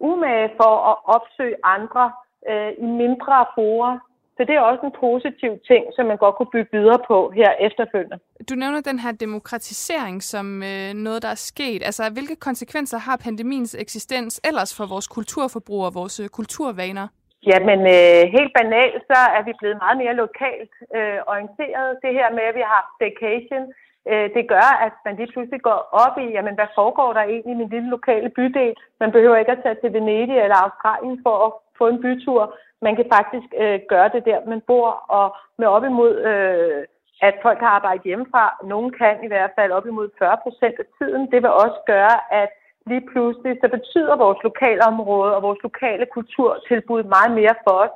umage 0.00 0.50
for 0.60 0.72
at 0.90 0.96
opsøge 1.16 1.56
andre 1.76 2.04
øh, 2.50 2.72
i 2.84 2.86
mindre 3.02 3.46
forer, 3.54 3.98
så 4.36 4.40
det 4.48 4.54
er 4.54 4.60
også 4.60 4.84
en 4.86 4.94
positiv 5.06 5.52
ting, 5.70 5.82
som 5.96 6.06
man 6.06 6.16
godt 6.24 6.34
kunne 6.36 6.52
bygge 6.56 6.70
videre 6.78 7.00
på 7.10 7.32
her 7.38 7.50
efterfølgende. 7.66 8.18
Du 8.50 8.54
nævner 8.54 8.80
den 8.80 8.98
her 8.98 9.12
demokratisering 9.12 10.22
som 10.22 10.62
øh, 10.62 10.92
noget, 10.94 11.22
der 11.22 11.28
er 11.28 11.40
sket. 11.52 11.82
Altså, 11.84 12.10
hvilke 12.12 12.36
konsekvenser 12.36 12.98
har 12.98 13.16
pandemiens 13.16 13.76
eksistens 13.78 14.40
ellers 14.44 14.76
for 14.76 14.86
vores 14.86 15.08
kulturforbrug 15.08 15.84
og 15.84 15.94
vores 15.94 16.20
øh, 16.20 16.28
kulturvaner? 16.28 17.08
Jamen, 17.50 17.80
øh, 17.96 18.22
helt 18.36 18.52
banalt, 18.58 19.02
så 19.10 19.18
er 19.36 19.42
vi 19.48 19.52
blevet 19.60 19.78
meget 19.84 19.98
mere 20.02 20.14
lokalt 20.24 20.74
øh, 20.96 21.18
orienteret. 21.32 21.98
Det 22.04 22.12
her 22.18 22.28
med, 22.36 22.44
at 22.50 22.56
vi 22.58 22.64
har 22.72 22.82
vacation, 23.04 23.64
øh, 24.10 24.26
det 24.36 24.44
gør, 24.52 24.68
at 24.86 24.94
man 25.04 25.16
lige 25.16 25.32
pludselig 25.32 25.60
går 25.68 25.80
op 26.04 26.14
i, 26.24 26.26
jamen, 26.36 26.54
hvad 26.58 26.70
foregår 26.78 27.10
der 27.12 27.22
egentlig 27.22 27.54
i 27.54 27.60
min 27.60 27.72
lille 27.74 27.90
lokale 27.96 28.28
bydel? 28.36 28.74
Man 29.02 29.12
behøver 29.12 29.36
ikke 29.36 29.56
at 29.56 29.62
tage 29.62 29.80
til 29.80 29.92
Venedig 29.96 30.36
eller 30.38 30.58
Australien 30.66 31.16
for 31.24 31.36
at 31.46 31.52
få 31.78 31.84
en 31.88 32.02
bytur 32.04 32.42
man 32.86 32.96
kan 32.96 33.06
faktisk 33.16 33.48
øh, 33.62 33.80
gøre 33.92 34.08
det 34.14 34.22
der, 34.28 34.38
man 34.52 34.60
bor, 34.70 34.88
og 35.18 35.26
med 35.58 35.66
op 35.76 35.84
imod, 35.84 36.14
øh, 36.30 36.80
at 37.28 37.34
folk 37.42 37.60
har 37.64 37.72
arbejdet 37.78 38.04
hjemmefra. 38.04 38.44
nogen 38.72 38.90
kan 39.00 39.16
i 39.24 39.30
hvert 39.32 39.52
fald 39.58 39.72
op 39.72 39.86
imod 39.86 40.08
40 40.18 40.36
procent 40.44 40.76
af 40.82 40.86
tiden. 40.98 41.22
Det 41.32 41.38
vil 41.42 41.58
også 41.64 41.80
gøre, 41.86 42.16
at 42.42 42.50
lige 42.90 43.04
pludselig, 43.10 43.52
så 43.62 43.68
betyder 43.76 44.22
vores 44.24 44.40
lokalområde 44.48 45.36
og 45.36 45.42
vores 45.42 45.62
lokale 45.68 46.06
kulturtilbud 46.14 47.02
meget 47.16 47.32
mere 47.40 47.54
for 47.64 47.76
os. 47.84 47.94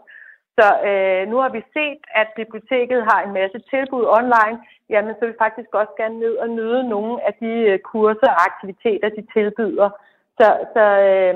Så 0.58 0.66
øh, 0.88 1.22
nu 1.30 1.36
har 1.42 1.50
vi 1.56 1.62
set, 1.76 2.02
at 2.20 2.28
biblioteket 2.40 3.00
har 3.10 3.20
en 3.22 3.32
masse 3.40 3.58
tilbud 3.72 4.04
online. 4.18 4.56
Jamen, 4.92 5.14
så 5.14 5.20
vil 5.20 5.32
vi 5.32 5.44
faktisk 5.46 5.70
også 5.80 5.94
gerne 6.00 6.18
ned 6.24 6.34
og 6.42 6.48
nyde 6.58 6.88
nogle 6.94 7.14
af 7.28 7.32
de 7.42 7.52
øh, 7.70 7.78
kurser 7.92 8.30
og 8.34 8.42
aktiviteter, 8.48 9.08
de 9.18 9.22
tilbyder. 9.36 9.88
Så, 10.38 10.46
så 10.74 10.84
øh, 11.08 11.34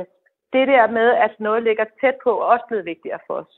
det 0.55 0.65
der 0.73 0.85
med, 0.99 1.09
at 1.25 1.33
noget 1.47 1.63
ligger 1.63 1.85
tæt 2.01 2.17
på, 2.25 2.31
er 2.41 2.51
også 2.55 2.67
blevet 2.69 2.85
vigtigere 2.93 3.21
for 3.27 3.35
os. 3.43 3.53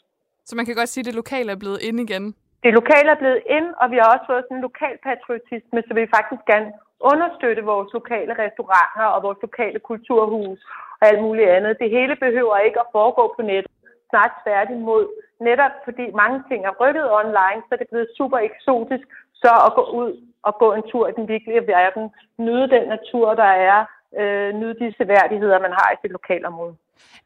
Så 0.49 0.53
man 0.57 0.67
kan 0.67 0.75
godt 0.75 0.89
sige, 0.89 1.03
at 1.03 1.09
det 1.09 1.21
lokale 1.23 1.53
er 1.53 1.63
blevet 1.63 1.81
ind 1.89 1.99
igen? 2.07 2.25
Det 2.65 2.73
lokale 2.81 3.09
er 3.15 3.21
blevet 3.23 3.43
ind, 3.57 3.69
og 3.81 3.87
vi 3.93 3.97
har 4.01 4.09
også 4.15 4.27
fået 4.31 4.45
sådan 4.45 4.57
en 4.57 4.67
lokal 4.69 4.97
patriotisme, 5.09 5.79
så 5.87 5.93
vi 5.95 6.15
faktisk 6.17 6.43
gerne 6.53 6.69
understøtte 7.11 7.63
vores 7.73 7.91
lokale 7.99 8.33
restauranter 8.43 9.07
og 9.15 9.23
vores 9.27 9.41
lokale 9.47 9.79
kulturhus 9.89 10.61
og 11.01 11.05
alt 11.09 11.23
muligt 11.27 11.49
andet. 11.57 11.81
Det 11.83 11.91
hele 11.91 12.17
behøver 12.17 12.57
ikke 12.59 12.81
at 12.81 12.93
foregå 12.97 13.35
på 13.37 13.43
nettet, 13.43 13.73
snart 14.11 14.33
tværtimod. 14.45 15.05
Netop 15.49 15.75
fordi 15.85 16.05
mange 16.23 16.39
ting 16.49 16.61
er 16.65 16.79
rykket 16.83 17.07
online, 17.21 17.61
så 17.67 17.73
det 17.79 17.85
er 17.87 17.95
blevet 17.95 18.17
super 18.19 18.39
eksotisk 18.39 19.07
så 19.45 19.53
at 19.69 19.75
gå 19.79 19.85
ud 20.01 20.13
og 20.49 20.53
gå 20.63 20.69
en 20.73 20.85
tur 20.91 21.09
i 21.09 21.17
den 21.19 21.29
virkelige 21.29 21.67
verden, 21.67 22.05
nyde 22.39 22.67
den 22.75 22.85
natur, 22.95 23.35
der 23.43 23.53
er, 23.71 23.79
øh, 24.21 24.51
nyde 24.61 24.77
de 24.81 24.95
seværdigheder, 24.99 25.59
man 25.67 25.73
har 25.79 25.89
i 25.93 26.01
sit 26.03 26.13
lokalområde. 26.19 26.75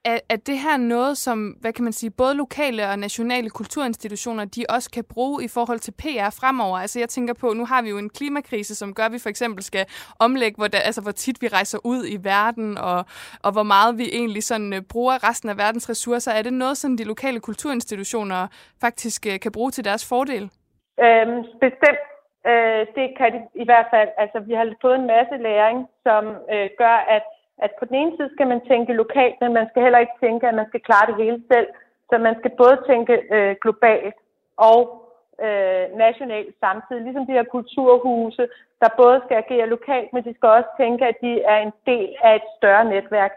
Er, 0.05 0.19
er 0.29 0.37
det 0.37 0.59
her 0.59 0.77
noget, 0.77 1.19
som, 1.19 1.39
hvad 1.61 1.73
kan 1.73 1.85
man 1.85 1.93
sige, 1.93 2.11
både 2.11 2.35
lokale 2.35 2.89
og 2.89 2.99
nationale 2.99 3.51
kulturinstitutioner, 3.51 4.45
de 4.45 4.65
også 4.69 4.91
kan 4.91 5.05
bruge 5.05 5.45
i 5.45 5.49
forhold 5.49 5.79
til 5.79 5.93
PR 5.93 6.31
fremover? 6.41 6.79
Altså 6.79 6.99
jeg 6.99 7.09
tænker 7.09 7.35
på, 7.35 7.53
nu 7.53 7.65
har 7.65 7.83
vi 7.83 7.89
jo 7.89 7.99
en 7.99 8.11
klimakrise, 8.11 8.75
som 8.75 8.95
gør, 8.95 9.05
at 9.05 9.13
vi 9.13 9.19
for 9.19 9.29
eksempel 9.29 9.63
skal 9.63 9.85
omlægge, 10.21 10.57
hvor, 10.57 10.69
der, 10.69 10.79
altså, 10.79 11.03
hvor 11.03 11.11
tit 11.11 11.43
vi 11.43 11.49
rejser 11.49 11.79
ud 11.85 12.05
i 12.09 12.19
verden, 12.25 12.79
og, 12.79 13.05
og 13.45 13.53
hvor 13.53 13.63
meget 13.63 13.99
vi 13.99 14.07
egentlig 14.13 14.43
sådan, 14.43 14.73
øh, 14.73 14.83
bruger 14.93 15.29
resten 15.29 15.49
af 15.49 15.57
verdens 15.59 15.91
ressourcer. 15.91 16.33
Er 16.33 16.43
det 16.43 16.53
noget, 16.53 16.77
som 16.77 16.97
de 16.97 17.05
lokale 17.05 17.41
kulturinstitutioner 17.41 18.47
faktisk 18.81 19.27
øh, 19.27 19.41
kan 19.41 19.53
bruge 19.53 19.71
til 19.71 19.85
deres 19.85 20.09
fordel? 20.09 20.45
Øhm, 21.05 21.43
bestemt. 21.61 22.05
Øh, 22.51 22.83
det 22.97 23.07
kan 23.19 23.29
de 23.35 23.41
i 23.63 23.65
hvert 23.65 23.89
fald. 23.95 24.09
Altså, 24.19 24.39
vi 24.49 24.53
har 24.55 24.67
fået 24.85 24.97
en 24.99 25.07
masse 25.07 25.37
læring, 25.47 25.79
som 26.07 26.25
øh, 26.53 26.69
gør, 26.79 26.97
at 27.17 27.27
at 27.65 27.71
på 27.79 27.85
den 27.85 27.95
ene 27.95 28.13
side 28.17 28.31
skal 28.33 28.47
man 28.53 28.61
tænke 28.71 28.93
lokalt, 28.93 29.37
men 29.41 29.53
man 29.53 29.69
skal 29.69 29.83
heller 29.83 29.99
ikke 29.99 30.21
tænke, 30.21 30.49
at 30.49 30.55
man 30.55 30.69
skal 30.69 30.81
klare 30.81 31.07
det 31.07 31.17
hele 31.25 31.43
selv. 31.53 31.69
Så 32.11 32.19
man 32.19 32.35
skal 32.39 32.53
både 32.63 32.77
tænke 32.91 33.15
øh, 33.37 33.57
globalt 33.63 34.15
og 34.57 34.81
øh, 35.45 35.85
nationalt 36.05 36.55
samtidig, 36.61 37.03
ligesom 37.03 37.27
de 37.27 37.37
her 37.39 37.45
kulturhuse, 37.55 38.45
der 38.81 38.89
både 39.03 39.23
skal 39.25 39.37
agere 39.37 39.73
lokalt, 39.75 40.13
men 40.13 40.25
de 40.25 40.35
skal 40.35 40.49
også 40.49 40.71
tænke, 40.81 41.03
at 41.07 41.17
de 41.25 41.33
er 41.43 41.59
en 41.67 41.73
del 41.87 42.11
af 42.23 42.35
et 42.35 42.47
større 42.57 42.85
netværk. 42.85 43.33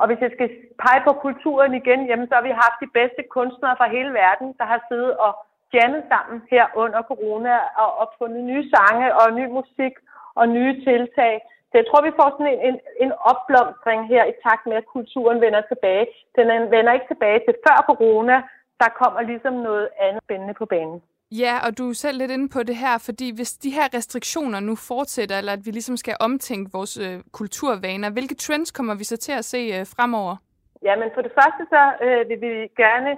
Og 0.00 0.06
hvis 0.06 0.20
jeg 0.24 0.30
skal 0.34 0.50
pege 0.84 1.02
på 1.08 1.12
kulturen 1.12 1.74
igen, 1.74 2.00
jamen, 2.06 2.28
så 2.28 2.34
har 2.34 2.42
vi 2.42 2.62
haft 2.64 2.78
de 2.84 2.90
bedste 2.98 3.22
kunstnere 3.36 3.76
fra 3.76 3.88
hele 3.96 4.12
verden, 4.22 4.48
der 4.58 4.66
har 4.72 4.80
siddet 4.88 5.16
og 5.16 5.32
jammet 5.74 6.02
sammen 6.12 6.42
her 6.50 6.64
under 6.82 7.02
corona 7.02 7.54
og 7.82 7.88
opfundet 8.02 8.42
nye 8.44 8.64
sange 8.74 9.06
og 9.20 9.26
ny 9.38 9.44
musik 9.58 9.94
og 10.34 10.48
nye 10.48 10.74
tiltag. 10.84 11.34
Så 11.70 11.74
jeg 11.80 11.86
tror, 11.88 12.02
vi 12.08 12.18
får 12.18 12.28
sådan 12.30 12.52
en, 12.54 12.60
en, 12.68 12.76
en 13.04 13.12
opblomstring 13.30 14.00
her 14.12 14.24
i 14.32 14.34
takt 14.44 14.64
med, 14.66 14.76
at 14.82 14.90
kulturen 14.96 15.40
vender 15.44 15.62
tilbage. 15.72 16.06
Den 16.36 16.46
vender 16.74 16.92
ikke 16.92 17.10
tilbage 17.12 17.40
til 17.46 17.54
før 17.66 17.78
corona. 17.90 18.36
Der 18.82 18.90
kommer 19.00 19.20
ligesom 19.30 19.54
noget 19.68 19.88
andet 20.04 20.22
spændende 20.24 20.54
på 20.54 20.66
banen. 20.66 20.98
Ja, 21.42 21.54
og 21.66 21.78
du 21.78 21.88
er 21.88 21.94
selv 21.94 22.18
lidt 22.18 22.30
inde 22.30 22.48
på 22.48 22.62
det 22.62 22.76
her, 22.76 22.96
fordi 23.08 23.28
hvis 23.36 23.52
de 23.52 23.70
her 23.70 23.86
restriktioner 23.94 24.60
nu 24.60 24.74
fortsætter, 24.76 25.38
eller 25.38 25.52
at 25.52 25.66
vi 25.66 25.70
ligesom 25.70 25.96
skal 25.96 26.16
omtænke 26.20 26.70
vores 26.72 26.94
øh, 27.06 27.16
kulturvaner, 27.32 28.10
hvilke 28.10 28.34
trends 28.34 28.70
kommer 28.70 28.94
vi 28.94 29.04
så 29.04 29.16
til 29.16 29.32
at 29.32 29.44
se 29.44 29.60
øh, 29.76 29.86
fremover? 29.94 30.36
Ja, 30.82 30.96
men 30.96 31.10
for 31.14 31.22
det 31.22 31.32
første 31.38 31.62
så 31.74 31.82
øh, 32.04 32.28
vil 32.28 32.40
vi 32.40 32.52
gerne 32.84 33.12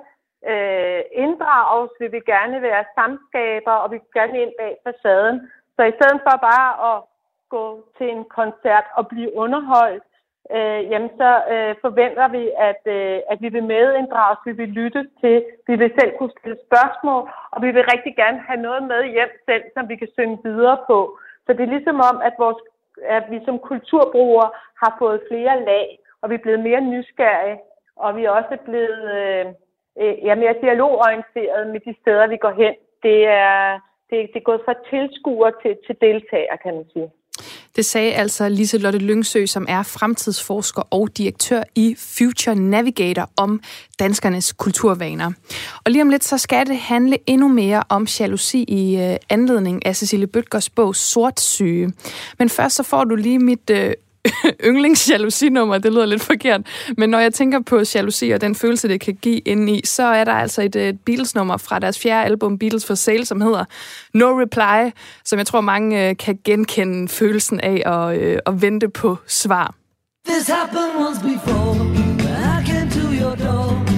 øh, 0.51 1.03
inddrages, 1.25 1.91
vi 2.01 2.09
vil 2.15 2.25
gerne 2.35 2.63
være 2.69 2.85
samskaber, 2.99 3.75
og 3.83 3.91
vi 3.93 3.97
vil 4.03 4.15
gerne 4.21 4.37
ind 4.43 4.53
bag 4.61 4.73
facaden. 4.85 5.37
Så 5.77 5.83
i 5.91 5.97
stedet 5.99 6.21
for 6.27 6.35
bare 6.51 6.69
at 6.89 6.97
gå 7.57 7.65
til 7.99 8.09
en 8.17 8.25
koncert 8.39 8.87
og 8.99 9.05
blive 9.13 9.31
underholdt, 9.43 10.05
øh, 10.57 10.81
jamen 10.91 11.11
så 11.21 11.31
øh, 11.53 11.73
forventer 11.85 12.27
vi, 12.37 12.43
at, 12.71 12.83
øh, 12.97 13.19
at 13.31 13.39
vi 13.45 13.49
vil 13.55 13.65
medinddrages, 13.75 14.41
vi 14.49 14.53
vil 14.61 14.71
lytte 14.81 15.03
til, 15.21 15.37
vi 15.69 15.75
vil 15.81 15.91
selv 15.99 16.13
kunne 16.19 16.37
stille 16.39 16.59
spørgsmål, 16.67 17.23
og 17.53 17.59
vi 17.65 17.71
vil 17.77 17.91
rigtig 17.93 18.13
gerne 18.23 18.41
have 18.49 18.61
noget 18.67 18.83
med 18.93 19.01
hjem 19.17 19.33
selv, 19.49 19.65
som 19.75 19.89
vi 19.91 19.97
kan 19.97 20.11
synge 20.17 20.39
videre 20.45 20.79
på. 20.91 20.99
Så 21.45 21.51
det 21.53 21.63
er 21.65 21.75
ligesom 21.77 21.99
om, 22.11 22.17
at, 22.29 22.35
vores, 22.39 22.61
at 23.19 23.25
vi 23.33 23.39
som 23.47 23.59
kulturbrugere 23.59 24.51
har 24.83 24.93
fået 24.99 25.27
flere 25.31 25.57
lag, 25.71 25.87
og 26.21 26.31
vi 26.31 26.35
er 26.35 26.45
blevet 26.45 26.63
mere 26.69 26.81
nysgerrige, 26.81 27.59
og 27.97 28.17
vi 28.17 28.25
er 28.25 28.31
også 28.31 28.57
blevet 28.69 29.05
øh, 29.19 29.47
øh 30.01 30.15
ja, 30.27 30.35
mere 30.35 30.61
dialogorienteret 30.65 31.63
med 31.73 31.81
de 31.87 31.95
steder, 32.01 32.27
vi 32.27 32.37
går 32.37 32.55
hen. 32.63 32.75
Det 33.03 33.19
er, 33.27 33.81
det, 34.11 34.17
det 34.33 34.39
er 34.39 34.51
gået 34.51 34.63
fra 34.65 34.75
tilskuer 34.91 35.51
til, 35.63 35.75
til 35.87 35.97
deltager, 36.01 36.57
kan 36.65 36.75
man 36.75 36.87
sige. 36.93 37.11
Det 37.77 37.85
sagde 37.85 38.13
altså 38.13 38.49
Lise 38.49 38.79
Lotte 38.79 38.99
Lyngsø, 38.99 39.47
som 39.47 39.67
er 39.69 39.83
fremtidsforsker 39.83 40.83
og 40.91 41.09
direktør 41.19 41.63
i 41.75 41.97
Future 41.99 42.55
Navigator 42.55 43.31
om 43.37 43.61
danskernes 43.99 44.53
kulturvaner. 44.53 45.33
Og 45.85 45.93
lige 45.93 46.03
om 46.03 46.11
lidt, 46.11 46.25
så 46.25 46.39
skal 46.39 46.67
det 46.67 46.77
handle 46.77 47.19
endnu 47.27 47.49
mere 47.49 47.83
om 47.89 48.07
jalousi 48.21 48.65
i 48.69 48.97
øh, 48.97 49.17
anledning 49.31 49.87
af 49.87 49.97
Cecilie 49.97 50.27
Bøtgers 50.27 50.71
bog 50.71 50.97
Sort 50.97 51.41
Syge. 51.41 51.93
Men 52.39 52.49
først 52.49 52.77
så 52.77 52.83
får 52.83 53.05
du 53.05 53.15
lige 53.15 53.39
mit 53.39 53.71
øh, 53.71 53.93
yndlingsjalousinummer, 54.69 55.79
det 55.79 55.93
lyder 55.93 56.07
lidt 56.07 56.23
forkert, 56.23 56.61
men 56.97 57.11
når 57.11 57.19
jeg 57.19 57.35
tænker 57.35 57.61
på 57.61 57.83
jalousi 57.95 58.31
og 58.31 58.41
den 58.41 58.55
følelse, 58.55 58.89
det 58.89 59.01
kan 59.01 59.15
give 59.15 59.39
ind 59.39 59.71
i, 59.71 59.81
så 59.85 60.03
er 60.03 60.25
der 60.25 60.33
altså 60.33 60.63
et, 60.63 60.77
et 60.77 61.01
Beatles-nummer 61.01 61.57
fra 61.57 61.79
deres 61.79 61.99
fjerde 61.99 62.25
album, 62.25 62.59
Beatles 62.59 62.87
for 62.87 62.95
Sale, 62.95 63.25
som 63.25 63.41
hedder 63.41 63.65
No 64.15 64.41
Reply, 64.41 64.91
som 65.25 65.39
jeg 65.39 65.47
tror 65.47 65.61
mange 65.61 66.09
øh, 66.09 66.17
kan 66.17 66.39
genkende 66.45 67.09
følelsen 67.09 67.61
af 67.61 67.83
at, 67.87 68.21
øh, 68.21 68.39
at 68.47 68.63
vente 68.63 68.89
på 68.89 69.19
svar. 69.27 69.75
This 70.29 70.49
happened 70.49 71.07
once 71.07 71.21
before, 71.21 71.77
I 72.59 72.65
came 72.67 72.91
to 72.91 73.13
your 73.23 73.35
door, 73.35 73.92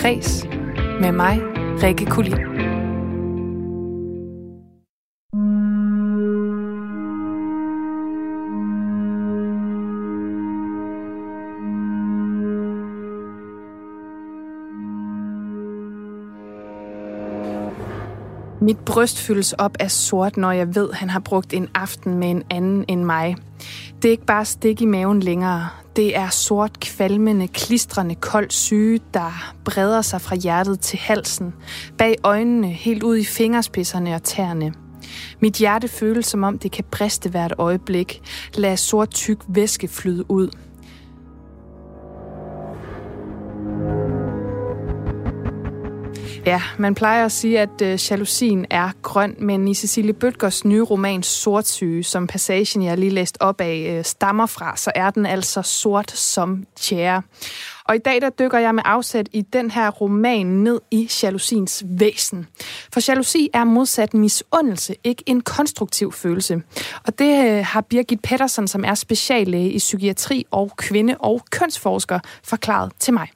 lytter 0.00 0.20
Kres 0.20 0.46
med 1.00 1.12
mig, 1.12 1.40
Rikke 1.82 2.06
Kulin. 2.06 2.49
Mit 18.70 18.78
bryst 18.78 19.18
fyldes 19.18 19.52
op 19.52 19.76
af 19.80 19.90
sort, 19.90 20.36
når 20.36 20.52
jeg 20.52 20.74
ved, 20.74 20.92
han 20.92 21.10
har 21.10 21.20
brugt 21.20 21.52
en 21.52 21.68
aften 21.74 22.18
med 22.18 22.30
en 22.30 22.42
anden 22.50 22.84
end 22.88 23.04
mig. 23.04 23.36
Det 24.02 24.08
er 24.08 24.10
ikke 24.10 24.26
bare 24.26 24.44
stik 24.44 24.82
i 24.82 24.84
maven 24.84 25.20
længere. 25.20 25.68
Det 25.96 26.16
er 26.16 26.28
sort, 26.28 26.80
kvalmende, 26.80 27.48
klistrende, 27.48 28.14
kold 28.14 28.50
syge, 28.50 29.00
der 29.14 29.54
breder 29.64 30.02
sig 30.02 30.20
fra 30.20 30.36
hjertet 30.36 30.80
til 30.80 30.98
halsen, 30.98 31.54
bag 31.98 32.16
øjnene, 32.22 32.68
helt 32.68 33.02
ud 33.02 33.16
i 33.16 33.24
fingerspidserne 33.24 34.14
og 34.14 34.22
tæerne. 34.22 34.74
Mit 35.40 35.54
hjerte 35.54 35.88
føles, 35.88 36.26
som 36.26 36.42
om 36.42 36.58
det 36.58 36.72
kan 36.72 36.84
briste 36.90 37.30
hvert 37.30 37.54
øjeblik. 37.58 38.22
Lad 38.54 38.76
sort 38.76 39.10
tyk 39.10 39.38
væske 39.48 39.88
flyde 39.88 40.30
ud. 40.30 40.48
Ja, 46.46 46.60
man 46.78 46.94
plejer 46.94 47.24
at 47.24 47.32
sige, 47.32 47.60
at 47.60 47.82
øh, 47.82 47.98
jalousien 48.10 48.66
er 48.70 48.88
grøn, 49.02 49.34
men 49.38 49.68
i 49.68 49.74
Cecilie 49.74 50.12
Bøtgers 50.12 50.64
nye 50.64 50.82
roman 50.82 51.22
Sortsyge, 51.22 52.02
som 52.02 52.26
passagen, 52.26 52.84
jeg 52.84 52.98
lige 52.98 53.10
læst 53.10 53.38
op 53.40 53.60
af, 53.60 53.96
øh, 53.98 54.04
stammer 54.04 54.46
fra, 54.46 54.76
så 54.76 54.92
er 54.94 55.10
den 55.10 55.26
altså 55.26 55.62
sort 55.62 56.10
som 56.10 56.64
tjære. 56.76 57.22
Og 57.88 57.94
i 57.94 57.98
dag 57.98 58.20
der 58.20 58.30
dykker 58.30 58.58
jeg 58.58 58.74
med 58.74 58.82
afsæt 58.86 59.28
i 59.32 59.40
den 59.40 59.70
her 59.70 59.90
roman 59.90 60.46
ned 60.46 60.80
i 60.90 61.08
jalousiens 61.22 61.84
væsen. 61.98 62.46
For 62.94 63.10
jalousi 63.10 63.48
er 63.54 63.64
modsat 63.64 64.14
misundelse, 64.14 64.94
ikke 65.04 65.22
en 65.26 65.40
konstruktiv 65.40 66.12
følelse. 66.12 66.62
Og 67.06 67.18
det 67.18 67.58
øh, 67.58 67.64
har 67.64 67.80
Birgit 67.80 68.20
Pettersson, 68.22 68.66
som 68.66 68.84
er 68.84 68.94
speciallæge 68.94 69.70
i 69.70 69.78
psykiatri 69.78 70.44
og 70.50 70.70
kvinde- 70.76 71.16
og 71.18 71.40
kønsforsker, 71.52 72.18
forklaret 72.50 72.92
til 72.98 73.14
mig. 73.14 73.28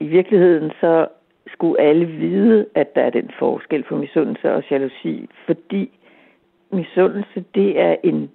I 0.00 0.06
virkeligheden 0.06 0.70
så 0.70 1.06
skulle 1.60 1.80
alle 1.80 2.06
vide, 2.06 2.66
at 2.74 2.94
der 2.94 3.02
er 3.02 3.10
den 3.10 3.30
forskel 3.38 3.82
på 3.82 3.96
misundelse 3.96 4.52
og 4.54 4.64
jalousi, 4.70 5.28
fordi 5.46 5.90
misundelse, 6.72 7.44
det 7.54 7.80
er 7.80 7.96
en 8.04 8.30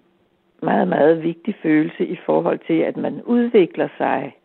meget, 0.62 0.88
meget 0.88 1.24
vigtig 1.24 1.56
følelse 1.64 2.06
i 2.06 2.18
forhold 2.26 2.60
til, 2.68 2.74
at 2.74 2.98
man 2.98 3.22
udvikler 3.22 3.88
sig. 3.98 4.36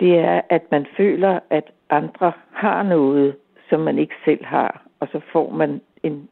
Det 0.00 0.18
er, 0.18 0.40
at 0.48 0.62
man 0.70 0.86
føler, 0.96 1.40
at 1.50 1.64
andre 1.90 2.32
har 2.52 2.82
noget, 2.82 3.36
som 3.68 3.80
man 3.80 3.98
ikke 3.98 4.14
selv 4.24 4.44
har, 4.44 4.82
og 5.00 5.08
så 5.12 5.20
får 5.32 5.50
man 5.50 5.80
en, 6.02 6.28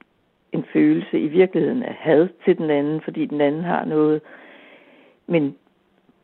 en 0.53 0.65
følelse 0.73 1.21
i 1.21 1.29
virkeligheden 1.29 1.83
af 1.83 1.95
had 1.95 2.29
til 2.45 2.59
den 2.59 2.71
anden, 2.71 3.01
fordi 3.01 3.27
den 3.27 3.41
anden 3.41 3.65
har 3.65 3.85
noget. 3.85 4.21
Men 5.27 5.57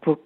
på, 0.03 0.19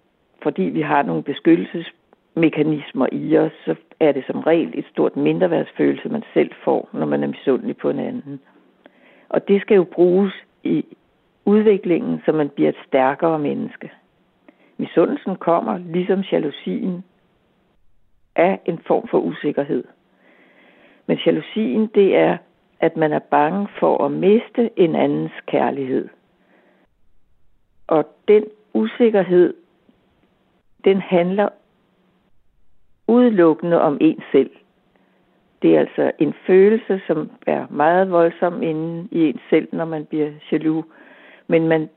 fordi 0.43 0.63
vi 0.63 0.81
har 0.81 1.03
nogle 1.03 1.23
beskyttelses 1.23 1.93
mekanismer 2.35 3.07
i 3.13 3.39
os, 3.39 3.53
så 3.65 3.75
er 4.01 4.13
det 4.13 4.25
som 4.27 4.41
regel 4.41 4.71
et 4.75 4.87
stort 4.91 5.17
mindreværdsfølelse, 5.17 6.09
man 6.09 6.25
selv 6.35 6.51
får, 6.65 6.89
når 6.93 7.07
man 7.07 7.23
er 7.23 7.27
misundelig 7.27 7.77
på 7.77 7.91
en 7.91 7.99
anden. 7.99 8.41
Og 9.29 9.49
det 9.49 9.61
skal 9.61 9.75
jo 9.75 9.85
bruges 9.85 10.33
i 10.65 10.85
udviklingen, 11.45 12.23
så 12.25 12.33
man 12.33 12.49
bliver 12.49 12.69
et 12.69 12.79
stærkere 12.87 13.39
menneske. 13.39 13.93
Misundelsen 14.77 15.37
kommer, 15.37 15.79
ligesom 15.79 16.21
jalousien, 16.21 17.05
af 18.37 18.61
en 18.65 18.79
form 18.87 19.09
for 19.09 19.19
usikkerhed. 19.19 19.85
Men 21.07 21.19
jalousien, 21.27 21.87
det 21.95 22.17
er, 22.17 22.39
at 22.81 22.97
man 22.97 23.13
er 23.13 23.19
bange 23.19 23.69
for 23.79 24.05
at 24.05 24.13
miste 24.13 24.71
en 24.77 24.97
andens 24.97 25.33
kærlighed. 25.47 26.09
Og 27.87 28.05
den 28.29 28.45
usikkerhed, 28.75 29.55
den 30.85 31.01
handler 31.01 31.49
udelukkende 33.11 33.81
om 33.81 33.99
en 34.01 34.21
selv. 34.33 34.51
Det 35.63 35.75
er 35.75 35.81
altså 35.81 36.13
en 36.19 36.35
følelse, 36.47 37.01
som 37.07 37.31
er 37.47 37.67
meget 37.71 38.11
voldsom 38.11 38.63
inde 38.63 39.09
i 39.11 39.21
en 39.21 39.41
selv, 39.51 39.69
når 39.73 39.85
man 39.85 40.05
bliver 40.05 40.31
jaloux. 40.53 40.85
Men 41.49 41.69
man 41.69 41.89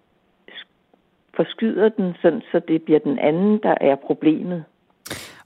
forskyder 1.36 1.90
den, 1.90 2.14
sådan, 2.22 2.42
så 2.52 2.62
det 2.68 2.82
bliver 2.82 3.00
den 3.00 3.20
anden, 3.20 3.60
der 3.64 3.76
er 3.82 3.96
problemet. 3.96 4.64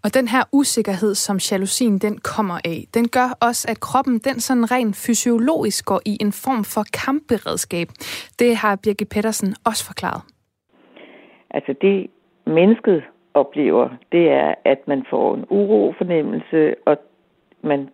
Og 0.03 0.13
den 0.13 0.27
her 0.27 0.43
usikkerhed, 0.51 1.15
som 1.15 1.37
jalousien 1.51 1.97
den 1.99 2.17
kommer 2.17 2.57
af, 2.65 2.79
den 2.93 3.07
gør 3.07 3.37
også, 3.41 3.67
at 3.71 3.79
kroppen 3.79 4.17
den 4.19 4.39
sådan 4.39 4.71
rent 4.71 4.95
fysiologisk 4.95 5.85
går 5.85 6.01
i 6.05 6.17
en 6.21 6.31
form 6.31 6.63
for 6.63 6.83
kampberedskab. 7.03 7.87
Det 8.39 8.55
har 8.55 8.79
Birgit 8.83 9.09
Pettersen 9.09 9.55
også 9.65 9.85
forklaret. 9.85 10.21
Altså 11.49 11.75
det 11.81 12.07
mennesket 12.45 13.03
oplever, 13.39 13.89
det 14.11 14.31
er, 14.31 14.55
at 14.65 14.87
man 14.87 15.05
får 15.09 15.35
en 15.35 15.45
urofornemmelse, 15.49 16.75
og 16.85 16.97
man 17.61 17.89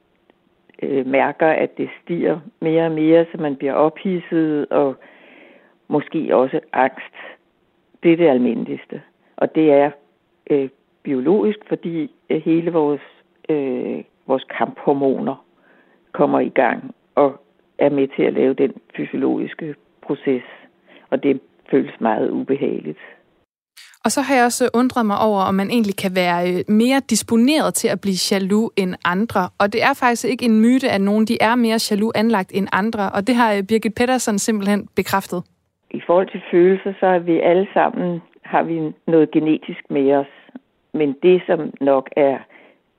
øh, 0.82 1.08
mærker, 1.08 1.48
at 1.48 1.78
det 1.78 1.89
stiger 2.04 2.39
mere 2.62 2.86
og 2.86 2.91
mere, 2.91 3.26
så 3.32 3.41
man 3.41 3.56
bliver 3.56 3.74
ophidset, 3.74 4.68
og 4.70 4.96
måske 5.88 6.36
også 6.36 6.60
angst. 6.74 7.16
Det 8.04 8.14
er 8.14 8.18
det 8.18 8.28
almindeligste. 8.28 9.02
Og 9.38 9.56
det 9.56 9.72
er 9.72 9.91
øh, 10.50 10.70
biologisk, 11.04 11.60
fordi 11.68 12.12
øh, 12.30 12.41
hele 12.41 12.72
vores, 12.72 13.02
øh, 13.50 14.04
vores 14.28 14.44
kamphormoner 14.58 15.46
kommer 16.12 16.39
i 16.39 16.50
gang 16.50 16.96
og 17.16 17.41
er 17.78 17.89
med 17.89 18.08
til 18.08 18.24
at 18.24 18.34
lave 18.34 18.54
den 18.54 18.74
fysiologiske 18.96 19.76
proces. 20.02 20.44
Og 21.10 21.24
det 21.24 21.39
føles 21.72 22.02
meget 22.02 22.30
ubehageligt. 22.32 23.00
Og 24.06 24.12
så 24.12 24.22
har 24.22 24.36
jeg 24.36 24.46
også 24.46 24.70
undret 24.74 25.06
mig 25.06 25.18
over, 25.20 25.42
om 25.50 25.56
man 25.56 25.70
egentlig 25.70 25.96
kan 26.04 26.12
være 26.16 26.40
øh, 26.50 26.60
mere 26.68 27.00
disponeret 27.10 27.74
til 27.74 27.88
at 27.88 28.02
blive 28.02 28.20
jaloux 28.32 28.70
end 28.78 28.96
andre. 29.06 29.50
Og 29.60 29.74
det 29.74 29.84
er 29.84 29.94
faktisk 29.94 30.26
ikke 30.26 30.46
en 30.46 30.62
myte, 30.62 30.90
at 30.90 31.02
nogen 31.02 31.26
de 31.26 31.38
er 31.42 31.56
mere 31.56 31.80
jaloux 31.90 32.12
anlagt 32.16 32.52
end 32.54 32.68
andre. 32.72 33.10
Og 33.16 33.28
det 33.28 33.36
har 33.36 33.54
øh, 33.54 33.64
Birgit 33.70 33.96
Pedersen 33.96 34.40
simpelthen 34.40 34.88
bekræftet. 34.96 35.44
I 35.92 36.02
forhold 36.08 36.30
til 36.32 36.42
følelser, 36.52 36.94
så 37.00 37.06
er 37.06 37.20
vi 37.20 37.40
alle 37.40 37.68
sammen 37.74 38.22
har 38.44 38.64
vi 38.64 38.94
noget 39.08 39.32
genetisk 39.32 39.84
med 39.90 40.14
os. 40.14 40.34
Men 40.94 41.16
det, 41.24 41.42
som 41.48 41.74
nok 41.82 42.10
er 42.16 42.38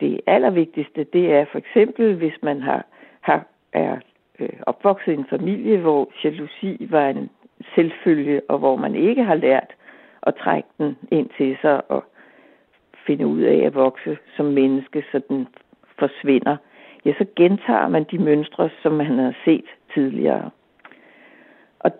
det 0.01 0.21
allervigtigste, 0.27 1.07
det 1.13 1.33
er 1.33 1.45
for 1.53 1.59
eksempel, 1.59 2.15
hvis 2.15 2.39
man 2.43 2.61
har, 2.61 2.87
har 3.21 3.47
er 3.73 3.97
øh, 4.41 4.49
opvokset 4.67 5.13
i 5.13 5.15
en 5.15 5.27
familie, 5.31 5.79
hvor 5.79 6.11
jalousi 6.25 6.87
var 6.91 7.09
en 7.09 7.31
selvfølge, 7.75 8.41
og 8.49 8.59
hvor 8.59 8.77
man 8.77 8.95
ikke 8.95 9.25
har 9.25 9.35
lært 9.35 9.74
at 10.27 10.35
trække 10.35 10.69
den 10.79 10.97
ind 11.11 11.29
til 11.37 11.57
sig 11.63 11.91
og 11.91 12.05
finde 13.07 13.27
ud 13.27 13.41
af 13.41 13.57
at 13.57 13.75
vokse 13.75 14.19
som 14.37 14.47
menneske, 14.47 15.05
så 15.13 15.21
den 15.29 15.49
forsvinder, 15.99 16.57
ja, 17.05 17.15
så 17.19 17.27
gentager 17.37 17.89
man 17.89 18.05
de 18.11 18.19
mønstre, 18.19 18.71
som 18.83 18.93
man 18.93 19.19
har 19.19 19.35
set 19.45 19.65
tidligere. 19.95 20.51
Og 21.79 21.91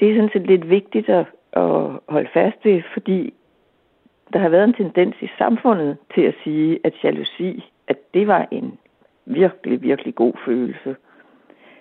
det 0.00 0.10
er 0.10 0.14
sådan 0.14 0.30
set 0.32 0.46
lidt 0.46 0.70
vigtigt 0.70 1.08
at, 1.08 1.26
at 1.52 1.90
holde 2.08 2.28
fast 2.32 2.64
ved, 2.64 2.82
fordi 2.92 3.34
der 4.32 4.38
har 4.38 4.48
været 4.48 4.64
en 4.64 4.74
tendens 4.74 5.14
i 5.20 5.28
samfundet 5.38 5.96
til 6.14 6.22
at 6.22 6.34
sige, 6.44 6.80
at 6.84 6.94
jalousi, 7.04 7.70
at 7.88 8.14
det 8.14 8.26
var 8.26 8.48
en 8.50 8.78
virkelig, 9.26 9.82
virkelig 9.82 10.14
god 10.14 10.32
følelse. 10.44 10.96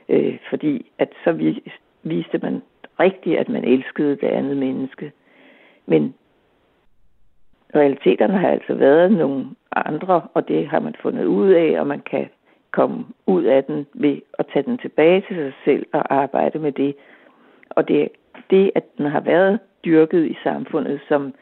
Øh, 0.10 0.38
fordi 0.50 0.92
at 0.98 1.10
så 1.24 1.54
viste 2.04 2.38
man 2.38 2.62
rigtigt, 3.00 3.38
at 3.38 3.50
man 3.50 3.64
elskede 3.64 4.16
det 4.16 4.28
andet 4.28 4.58
menneske. 4.58 5.12
Men 5.86 6.14
realiteterne 7.76 8.38
har 8.38 8.50
altså 8.50 8.74
været 8.74 9.12
nogle 9.12 9.46
andre, 9.72 10.22
og 10.34 10.48
det 10.48 10.68
har 10.68 10.80
man 10.80 10.96
fundet 11.02 11.26
ud 11.26 11.50
af, 11.50 11.80
og 11.80 11.88
man 11.88 12.02
kan 12.02 12.30
komme 12.72 13.06
ud 13.26 13.44
af 13.44 13.64
den 13.64 13.88
ved 13.94 14.22
at 14.40 14.46
tage 14.54 14.64
den 14.64 14.78
tilbage 14.78 15.24
til 15.28 15.36
sig 15.36 15.54
selv 15.66 15.86
og 15.94 16.14
arbejde 16.14 16.60
med 16.60 16.72
det. 16.72 16.96
Og 17.70 17.88
det, 17.88 18.10
det 18.50 18.72
at 18.76 18.98
den 18.98 19.06
har 19.06 19.20
været 19.20 19.60
dyrket 19.86 20.26
i 20.26 20.38
samfundet 20.44 21.02
som 21.08 21.34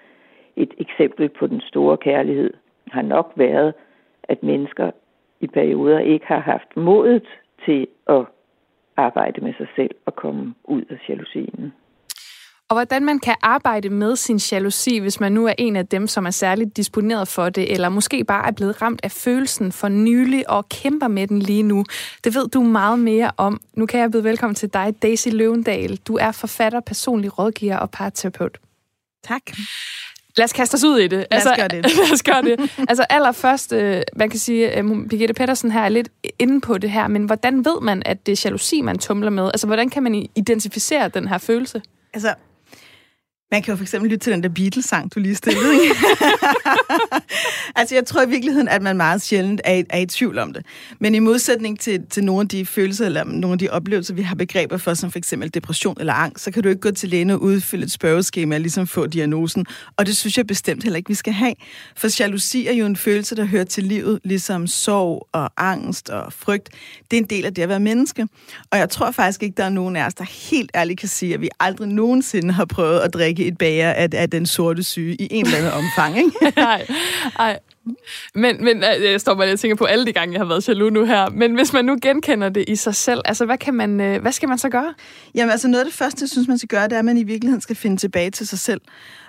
et 0.55 0.73
eksempel 0.77 1.29
på 1.29 1.47
den 1.47 1.61
store 1.61 1.97
kærlighed, 1.97 2.53
har 2.91 3.01
nok 3.01 3.33
været, 3.35 3.73
at 4.23 4.43
mennesker 4.43 4.91
i 5.39 5.47
perioder 5.47 5.99
ikke 5.99 6.25
har 6.25 6.39
haft 6.39 6.77
modet 6.77 7.27
til 7.65 7.87
at 8.07 8.25
arbejde 8.97 9.41
med 9.41 9.53
sig 9.53 9.67
selv 9.75 9.95
og 10.05 10.15
komme 10.15 10.53
ud 10.63 10.83
af 10.89 11.09
jalousien. 11.09 11.73
Og 12.69 12.75
hvordan 12.75 13.05
man 13.05 13.19
kan 13.19 13.35
arbejde 13.41 13.89
med 13.89 14.15
sin 14.15 14.37
jalousi, 14.37 14.97
hvis 14.97 15.19
man 15.19 15.31
nu 15.31 15.47
er 15.47 15.53
en 15.57 15.75
af 15.75 15.87
dem, 15.87 16.07
som 16.07 16.25
er 16.25 16.31
særligt 16.31 16.77
disponeret 16.77 17.27
for 17.27 17.49
det, 17.49 17.73
eller 17.73 17.89
måske 17.89 18.23
bare 18.23 18.47
er 18.47 18.51
blevet 18.51 18.81
ramt 18.81 18.99
af 19.03 19.11
følelsen 19.11 19.71
for 19.71 19.87
nylig 19.87 20.49
og 20.49 20.69
kæmper 20.69 21.07
med 21.07 21.27
den 21.27 21.39
lige 21.39 21.63
nu. 21.63 21.85
Det 22.23 22.35
ved 22.35 22.47
du 22.47 22.61
meget 22.61 22.99
mere 22.99 23.31
om. 23.37 23.61
Nu 23.73 23.85
kan 23.85 23.99
jeg 23.99 24.11
byde 24.11 24.23
velkommen 24.23 24.55
til 24.55 24.69
dig, 24.73 24.95
Daisy 25.01 25.27
Løvendal. 25.31 25.95
Du 25.95 26.17
er 26.17 26.31
forfatter, 26.31 26.79
personlig 26.79 27.39
rådgiver 27.39 27.77
og 27.77 27.91
parterapeut. 27.91 28.57
Tak. 29.23 29.41
Lad 30.37 30.45
os 30.45 30.53
kaste 30.53 30.75
os 30.75 30.83
ud 30.83 30.99
i 30.99 31.07
det. 31.07 31.11
Lad 31.11 31.25
os 31.39 31.45
altså, 31.45 31.55
gøre 31.55 31.67
det. 31.67 31.83
lad 31.97 32.13
os 32.13 32.23
gøre 32.23 32.41
det. 32.41 32.85
Altså 32.89 33.05
allerførst, 33.09 33.73
øh, 33.73 34.01
man 34.15 34.29
kan 34.29 34.39
sige, 34.39 34.69
at 34.69 34.85
øh, 34.85 35.07
Birgitte 35.07 35.33
Pettersen 35.33 35.71
her 35.71 35.81
er 35.81 35.89
lidt 35.89 36.09
inde 36.39 36.61
på 36.61 36.77
det 36.77 36.91
her, 36.91 37.07
men 37.07 37.23
hvordan 37.23 37.65
ved 37.65 37.81
man, 37.81 38.03
at 38.05 38.25
det 38.25 38.31
er 38.31 38.41
jalousi, 38.45 38.81
man 38.81 38.99
tumler 38.99 39.29
med? 39.29 39.45
Altså, 39.45 39.67
hvordan 39.67 39.89
kan 39.89 40.03
man 40.03 40.29
identificere 40.35 41.09
den 41.09 41.27
her 41.27 41.37
følelse? 41.37 41.81
Altså, 42.13 42.33
man 43.51 43.61
kan 43.61 43.71
jo 43.71 43.75
for 43.75 43.83
eksempel 43.83 44.11
lytte 44.11 44.23
til 44.23 44.33
den 44.33 44.43
der 44.43 44.49
Beatles-sang, 44.49 45.15
du 45.15 45.19
lige 45.19 45.35
stillede. 45.35 45.73
altså, 47.75 47.95
jeg 47.95 48.05
tror 48.05 48.21
i 48.21 48.29
virkeligheden, 48.29 48.67
at 48.67 48.81
man 48.81 48.97
meget 48.97 49.21
sjældent 49.21 49.61
er, 49.63 49.83
er 49.89 49.99
i 49.99 50.05
tvivl 50.05 50.37
om 50.37 50.53
det. 50.53 50.65
Men 50.99 51.15
i 51.15 51.19
modsætning 51.19 51.79
til, 51.79 52.05
til 52.09 52.23
nogle 52.23 52.41
af 52.41 52.47
de 52.47 52.65
følelser, 52.65 53.05
eller 53.05 53.23
nogle 53.23 53.53
af 53.53 53.59
de 53.59 53.69
oplevelser, 53.69 54.13
vi 54.13 54.21
har 54.21 54.35
begreber 54.35 54.77
for, 54.77 54.93
som 54.93 55.11
for 55.11 55.17
eksempel 55.17 55.53
depression 55.53 55.95
eller 55.99 56.13
angst, 56.13 56.43
så 56.43 56.51
kan 56.51 56.63
du 56.63 56.69
ikke 56.69 56.81
gå 56.81 56.91
til 56.91 57.09
lægen 57.09 57.29
og 57.29 57.41
udfylde 57.41 57.83
et 57.83 57.91
spørgeskema 57.91 58.55
og 58.55 58.61
ligesom 58.61 58.87
få 58.87 59.07
diagnosen. 59.07 59.65
Og 59.97 60.05
det 60.05 60.17
synes 60.17 60.37
jeg 60.37 60.47
bestemt 60.47 60.83
heller 60.83 60.97
ikke, 60.97 61.07
vi 61.07 61.13
skal 61.13 61.33
have. 61.33 61.53
For 61.95 62.19
jalousi 62.19 62.67
er 62.67 62.73
jo 62.73 62.85
en 62.85 62.95
følelse, 62.95 63.35
der 63.35 63.45
hører 63.45 63.63
til 63.63 63.83
livet, 63.83 64.19
ligesom 64.23 64.67
sorg 64.67 65.27
og 65.31 65.51
angst 65.57 66.09
og 66.09 66.33
frygt. 66.33 66.69
Det 67.11 67.17
er 67.17 67.21
en 67.21 67.29
del 67.29 67.45
af 67.45 67.53
det 67.53 67.61
at 67.61 67.69
være 67.69 67.79
menneske. 67.79 68.27
Og 68.71 68.77
jeg 68.77 68.89
tror 68.89 69.11
faktisk 69.11 69.43
ikke, 69.43 69.57
der 69.57 69.63
er 69.63 69.69
nogen 69.69 69.95
af 69.95 70.05
os, 70.05 70.13
der 70.13 70.23
helt 70.49 70.71
ærligt 70.75 70.99
kan 70.99 71.09
sige, 71.09 71.33
at 71.33 71.41
vi 71.41 71.49
aldrig 71.59 71.87
nogensinde 71.87 72.53
har 72.53 72.65
prøvet 72.65 72.99
at 72.99 73.13
drikke 73.13 73.38
drikke 73.39 73.51
et 73.51 73.57
bager 73.57 73.93
af, 73.93 74.09
af 74.13 74.29
den 74.29 74.45
sorte 74.45 74.83
syge 74.83 75.15
i 75.15 75.27
en 75.31 75.45
eller 75.45 75.57
anden 75.57 75.71
omfang, 75.71 76.17
ikke? 76.17 76.31
nej, 76.61 76.87
nej. 77.37 77.59
Men, 78.35 78.63
men 78.63 78.77
øh, 78.77 79.11
jeg 79.11 79.21
står 79.21 79.35
bare 79.35 79.51
og 79.51 79.59
tænker 79.59 79.75
på 79.75 79.85
alle 79.85 80.05
de 80.05 80.13
gange, 80.13 80.33
jeg 80.33 80.39
har 80.39 80.45
været 80.45 80.67
jaloux 80.67 80.93
nu 80.93 81.05
her. 81.05 81.29
Men 81.29 81.55
hvis 81.55 81.73
man 81.73 81.85
nu 81.85 81.97
genkender 82.01 82.49
det 82.49 82.65
i 82.67 82.75
sig 82.75 82.95
selv, 82.95 83.21
altså 83.25 83.45
hvad, 83.45 83.57
kan 83.57 83.73
man, 83.73 84.01
øh, 84.01 84.21
hvad 84.21 84.31
skal 84.31 84.49
man 84.49 84.57
så 84.57 84.69
gøre? 84.69 84.93
Jamen 85.35 85.51
altså 85.51 85.67
noget 85.67 85.79
af 85.79 85.85
det 85.85 85.93
første, 85.93 86.23
jeg 86.23 86.29
synes, 86.29 86.47
man 86.47 86.57
skal 86.57 86.67
gøre, 86.67 86.83
det 86.83 86.93
er, 86.93 86.99
at 86.99 87.05
man 87.05 87.17
i 87.17 87.23
virkeligheden 87.23 87.61
skal 87.61 87.75
finde 87.75 87.97
tilbage 87.97 88.31
til 88.31 88.47
sig 88.47 88.59
selv. 88.59 88.81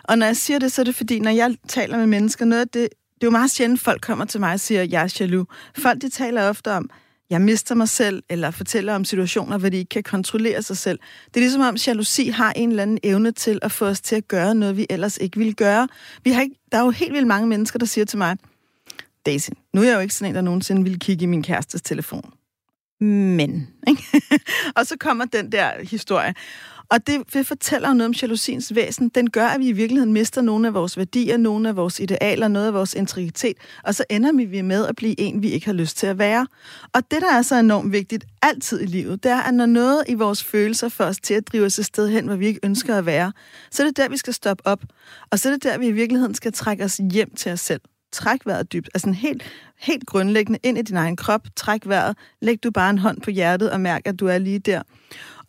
Og 0.04 0.18
når 0.18 0.26
jeg 0.26 0.36
siger 0.36 0.58
det, 0.58 0.72
så 0.72 0.82
er 0.82 0.84
det 0.84 0.94
fordi, 0.94 1.20
når 1.20 1.30
jeg 1.30 1.54
taler 1.68 1.96
med 1.96 2.06
mennesker, 2.06 2.44
noget 2.44 2.60
af 2.60 2.68
det, 2.68 2.88
det 3.14 3.22
er 3.22 3.26
jo 3.26 3.30
meget 3.30 3.50
sjældent, 3.50 3.80
folk 3.80 4.00
kommer 4.02 4.24
til 4.24 4.40
mig 4.40 4.52
og 4.52 4.60
siger, 4.60 4.82
jeg 4.82 5.02
er 5.02 5.16
jaloux. 5.20 5.46
Folk, 5.78 6.02
de 6.02 6.08
taler 6.08 6.48
ofte 6.48 6.72
om, 6.72 6.90
jeg 7.30 7.42
mister 7.42 7.74
mig 7.74 7.88
selv, 7.88 8.22
eller 8.28 8.50
fortæller 8.50 8.94
om 8.94 9.04
situationer, 9.04 9.58
hvor 9.58 9.68
de 9.68 9.76
ikke 9.76 9.88
kan 9.88 10.02
kontrollere 10.02 10.62
sig 10.62 10.76
selv. 10.76 10.98
Det 11.26 11.36
er 11.36 11.40
ligesom 11.40 11.62
om, 11.62 11.76
jalousi 11.86 12.28
har 12.28 12.52
en 12.52 12.70
eller 12.70 12.82
anden 12.82 12.98
evne 13.02 13.32
til 13.32 13.58
at 13.62 13.72
få 13.72 13.86
os 13.86 14.00
til 14.00 14.16
at 14.16 14.28
gøre 14.28 14.54
noget, 14.54 14.76
vi 14.76 14.86
ellers 14.90 15.16
ikke 15.16 15.38
ville 15.38 15.52
gøre. 15.52 15.88
Vi 16.24 16.30
har 16.30 16.42
ikke, 16.42 16.56
der 16.72 16.78
er 16.78 16.84
jo 16.84 16.90
helt 16.90 17.12
vildt 17.12 17.26
mange 17.26 17.48
mennesker, 17.48 17.78
der 17.78 17.86
siger 17.86 18.04
til 18.04 18.18
mig, 18.18 18.36
Daisy, 19.26 19.50
nu 19.74 19.80
er 19.80 19.86
jeg 19.86 19.94
jo 19.94 20.00
ikke 20.00 20.14
sådan 20.14 20.30
en, 20.30 20.34
der 20.34 20.40
nogensinde 20.40 20.82
ville 20.82 20.98
kigge 20.98 21.22
i 21.22 21.26
min 21.26 21.42
kærestes 21.42 21.82
telefon. 21.82 22.32
Men, 23.00 23.68
ikke? 23.88 24.02
og 24.76 24.86
så 24.86 24.96
kommer 25.00 25.24
den 25.24 25.52
der 25.52 25.70
historie. 25.82 26.34
Og 26.90 27.06
det, 27.06 27.32
det 27.32 27.46
fortæller 27.46 27.92
noget 27.92 28.08
om 28.08 28.12
jalousiens 28.22 28.74
væsen. 28.74 29.08
Den 29.08 29.30
gør, 29.30 29.46
at 29.46 29.60
vi 29.60 29.68
i 29.68 29.72
virkeligheden 29.72 30.12
mister 30.12 30.42
nogle 30.42 30.68
af 30.68 30.74
vores 30.74 30.96
værdier, 30.96 31.36
nogle 31.36 31.68
af 31.68 31.76
vores 31.76 32.00
idealer, 32.00 32.48
noget 32.48 32.66
af 32.66 32.74
vores 32.74 32.94
integritet, 32.94 33.56
og 33.84 33.94
så 33.94 34.04
ender 34.10 34.46
vi 34.46 34.62
med 34.62 34.86
at 34.86 34.96
blive 34.96 35.20
en, 35.20 35.42
vi 35.42 35.50
ikke 35.50 35.66
har 35.66 35.72
lyst 35.72 35.96
til 35.96 36.06
at 36.06 36.18
være. 36.18 36.46
Og 36.92 37.10
det, 37.10 37.22
der 37.22 37.32
er 37.32 37.42
så 37.42 37.56
enormt 37.56 37.92
vigtigt 37.92 38.24
altid 38.42 38.80
i 38.80 38.86
livet, 38.86 39.22
det 39.22 39.30
er, 39.30 39.40
at 39.40 39.54
når 39.54 39.66
noget 39.66 40.04
i 40.08 40.14
vores 40.14 40.44
følelser 40.44 40.88
får 40.88 41.04
os 41.04 41.18
til 41.20 41.34
at 41.34 41.48
drive 41.52 41.66
os 41.66 41.78
et 41.78 41.84
sted 41.84 42.08
hen, 42.08 42.26
hvor 42.26 42.36
vi 42.36 42.46
ikke 42.46 42.60
ønsker 42.62 42.98
at 42.98 43.06
være, 43.06 43.32
så 43.70 43.82
er 43.82 43.86
det 43.86 43.96
der, 43.96 44.08
vi 44.08 44.16
skal 44.16 44.34
stoppe 44.34 44.66
op. 44.66 44.82
Og 45.30 45.38
så 45.38 45.48
er 45.48 45.52
det 45.52 45.62
der, 45.62 45.78
vi 45.78 45.86
i 45.86 45.92
virkeligheden 45.92 46.34
skal 46.34 46.52
trække 46.52 46.84
os 46.84 47.00
hjem 47.12 47.34
til 47.34 47.52
os 47.52 47.60
selv. 47.60 47.80
Træk 48.12 48.46
vejret 48.46 48.72
dybt. 48.72 48.88
Altså 48.94 49.08
en 49.08 49.14
helt, 49.14 49.42
helt 49.78 50.06
grundlæggende 50.06 50.58
ind 50.62 50.78
i 50.78 50.82
din 50.82 50.96
egen 50.96 51.16
krop. 51.16 51.40
Træk 51.56 51.80
vejret. 51.86 52.16
Læg 52.42 52.64
du 52.64 52.70
bare 52.70 52.90
en 52.90 52.98
hånd 52.98 53.20
på 53.20 53.30
hjertet 53.30 53.70
og 53.70 53.80
mærk, 53.80 54.02
at 54.04 54.20
du 54.20 54.26
er 54.26 54.38
lige 54.38 54.58
der. 54.58 54.82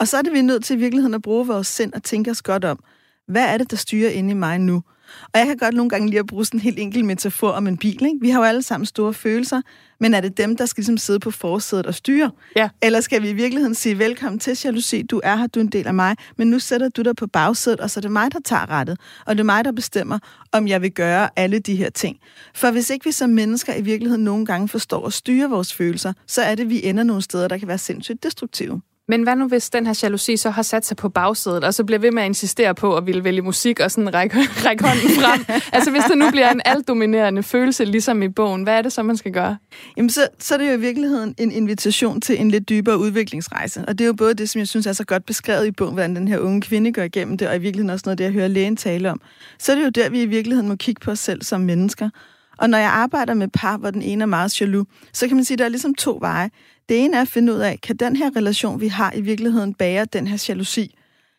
Og 0.02 0.08
så 0.08 0.18
er 0.18 0.22
det, 0.22 0.34
vi 0.34 0.40
er 0.40 0.44
nødt 0.44 0.64
til 0.64 0.76
i 0.76 0.80
virkeligheden 0.80 1.14
at 1.14 1.22
bruge 1.22 1.48
vores 1.48 1.68
sind 1.68 1.94
og 1.94 2.04
tænke 2.04 2.32
os 2.32 2.42
godt 2.42 2.66
om. 2.66 2.80
Hvad 3.28 3.46
er 3.46 3.58
det, 3.58 3.72
der 3.72 3.78
styrer 3.78 4.10
inde 4.10 4.32
i 4.32 4.34
mig 4.34 4.60
nu? 4.60 4.84
Og 5.24 5.40
jeg 5.40 5.46
kan 5.46 5.58
godt 5.58 5.76
nogle 5.76 5.90
gange 5.90 6.10
lige 6.10 6.20
at 6.20 6.28
bruge 6.28 6.46
sådan 6.46 6.58
en 6.58 6.62
helt 6.62 6.80
enkel 6.80 7.06
metafor 7.06 7.50
om 7.50 7.68
en 7.68 7.78
bil. 7.78 8.06
Ikke? 8.06 8.18
Vi 8.22 8.30
har 8.30 8.40
jo 8.40 8.46
alle 8.46 8.64
sammen 8.64 8.86
store 8.86 9.14
følelser, 9.14 9.62
men 10.00 10.14
er 10.14 10.22
det 10.22 10.38
dem, 10.38 10.56
der 10.56 10.66
skal 10.66 10.82
ligesom 10.82 10.98
sidde 10.98 11.20
på 11.20 11.32
forsædet 11.32 11.86
og 11.86 11.96
styre? 11.96 12.32
Ja. 12.56 12.70
Eller 12.82 13.02
skal 13.02 13.22
vi 13.22 13.30
i 13.30 13.34
virkeligheden 13.34 13.76
sige, 13.76 14.00
velkommen 14.00 14.40
til 14.40 14.58
jalousi, 14.64 15.02
du 15.02 15.22
er 15.24 15.36
her, 15.36 15.48
du 15.48 15.60
er 15.60 15.64
en 15.64 15.70
del 15.70 15.88
af 15.88 15.94
mig, 15.94 16.16
men 16.38 16.50
nu 16.50 16.60
sætter 16.60 16.90
du 16.90 17.02
dig 17.02 17.16
på 17.16 17.28
bagsædet, 17.28 17.80
og 17.80 17.90
så 17.90 18.00
er 18.00 18.02
det 18.02 18.12
mig, 18.12 18.34
der 18.34 18.40
tager 18.46 18.70
rettet, 18.70 19.00
og 19.26 19.36
det 19.36 19.40
er 19.40 19.46
mig, 19.46 19.66
der 19.66 19.72
bestemmer, 19.72 20.20
om 20.52 20.68
jeg 20.68 20.82
vil 20.82 20.92
gøre 20.92 21.30
alle 21.36 21.60
de 21.60 21.76
her 21.76 21.90
ting. 21.90 22.18
For 22.56 22.72
hvis 22.72 22.90
ikke 22.90 23.06
vi 23.06 23.12
som 23.12 23.30
mennesker 23.30 23.76
i 23.76 23.82
virkeligheden 23.82 24.24
nogle 24.24 24.46
gange 24.46 24.68
forstår 24.68 25.08
at 25.08 25.14
styre 25.14 25.50
vores 25.50 25.74
følelser, 25.74 26.14
så 26.28 26.42
er 26.42 26.56
det, 26.56 26.70
vi 26.70 26.86
ender 26.86 27.04
nogle 27.04 27.22
steder, 27.22 27.48
der 27.48 27.58
kan 27.58 27.68
være 27.68 27.78
sindssygt 27.78 28.24
destruktive. 28.24 28.82
Men 29.08 29.24
hvad 29.24 29.36
nu, 29.36 29.48
hvis 29.48 29.70
den 29.70 29.86
her 29.88 30.00
jalousi 30.04 30.38
så 30.38 30.50
har 30.50 30.62
sat 30.62 30.86
sig 30.86 30.98
på 30.98 31.10
bagsædet, 31.10 31.64
og 31.64 31.74
så 31.74 31.84
bliver 31.84 32.00
ved 32.00 32.12
med 32.12 32.24
at 32.24 32.26
insistere 32.26 32.76
på 32.76 32.98
at 32.98 33.06
ville 33.06 33.24
vælge 33.24 33.42
musik 33.42 33.80
og 33.80 33.92
sådan 33.92 34.14
række, 34.14 34.38
række 34.68 34.84
hånden 34.84 35.10
frem? 35.10 35.46
altså 35.76 35.92
hvis 35.92 36.04
der 36.04 36.16
nu 36.16 36.32
bliver 36.32 36.52
en 36.52 36.62
altdominerende 36.66 37.44
følelse, 37.44 37.86
ligesom 37.86 38.24
i 38.24 38.30
bogen, 38.30 38.64
hvad 38.64 38.78
er 38.78 38.82
det 38.82 38.94
så, 38.94 39.04
man 39.04 39.18
skal 39.18 39.32
gøre? 39.32 39.58
Jamen 39.98 40.10
så, 40.10 40.28
så 40.40 40.54
er 40.54 40.58
det 40.58 40.68
jo 40.68 40.74
i 40.74 40.80
virkeligheden 40.80 41.36
en 41.38 41.52
invitation 41.52 42.22
til 42.22 42.42
en 42.42 42.52
lidt 42.52 42.70
dybere 42.70 42.98
udviklingsrejse. 42.98 43.86
Og 43.88 43.98
det 43.98 44.06
er 44.06 44.08
jo 44.08 44.14
både 44.14 44.34
det, 44.34 44.50
som 44.50 44.60
jeg 44.60 44.68
synes 44.68 44.88
er 44.88 44.94
så 44.94 45.06
godt 45.06 45.26
beskrevet 45.26 45.68
i 45.68 45.72
bogen, 45.72 45.94
hvordan 45.94 46.16
den 46.16 46.28
her 46.28 46.40
unge 46.40 46.62
kvinde 46.62 46.94
går 46.94 47.02
igennem 47.02 47.38
det, 47.38 47.48
og 47.48 47.56
i 47.56 47.60
virkeligheden 47.60 47.90
også 47.90 48.04
noget, 48.06 48.18
det 48.18 48.24
jeg 48.24 48.34
hører 48.34 48.48
lægen 48.48 48.78
tale 48.78 49.12
om. 49.12 49.22
Så 49.60 49.72
er 49.72 49.76
det 49.76 49.84
jo 49.84 49.90
der, 49.90 50.10
vi 50.10 50.22
i 50.22 50.26
virkeligheden 50.26 50.70
må 50.70 50.76
kigge 50.76 51.00
på 51.00 51.12
os 51.12 51.20
selv 51.20 51.44
som 51.44 51.62
mennesker. 51.62 52.10
Og 52.58 52.70
når 52.70 52.78
jeg 52.78 52.90
arbejder 52.90 53.34
med 53.34 53.48
par, 53.48 53.78
hvor 53.78 53.92
den 53.92 54.02
ene 54.02 54.22
er 54.22 54.26
meget 54.26 54.62
jaloux, 54.62 54.88
så 55.14 55.28
kan 55.28 55.38
man 55.38 55.46
sige, 55.46 55.56
at 55.56 55.60
der 55.60 55.66
er 55.66 55.70
ligesom 55.70 55.96
to 55.96 56.18
veje. 56.22 56.50
Det 56.92 57.00
ene 57.00 57.18
er 57.18 57.22
at 57.22 57.28
finde 57.28 57.54
ud 57.54 57.60
af, 57.60 57.80
kan 57.82 57.96
den 57.96 58.16
her 58.16 58.36
relation, 58.36 58.82
vi 58.82 58.88
har 58.88 59.14
i 59.16 59.22
virkeligheden, 59.22 59.74
bære 59.74 60.06
den 60.06 60.28
her 60.28 60.46
jalousi? 60.50 60.96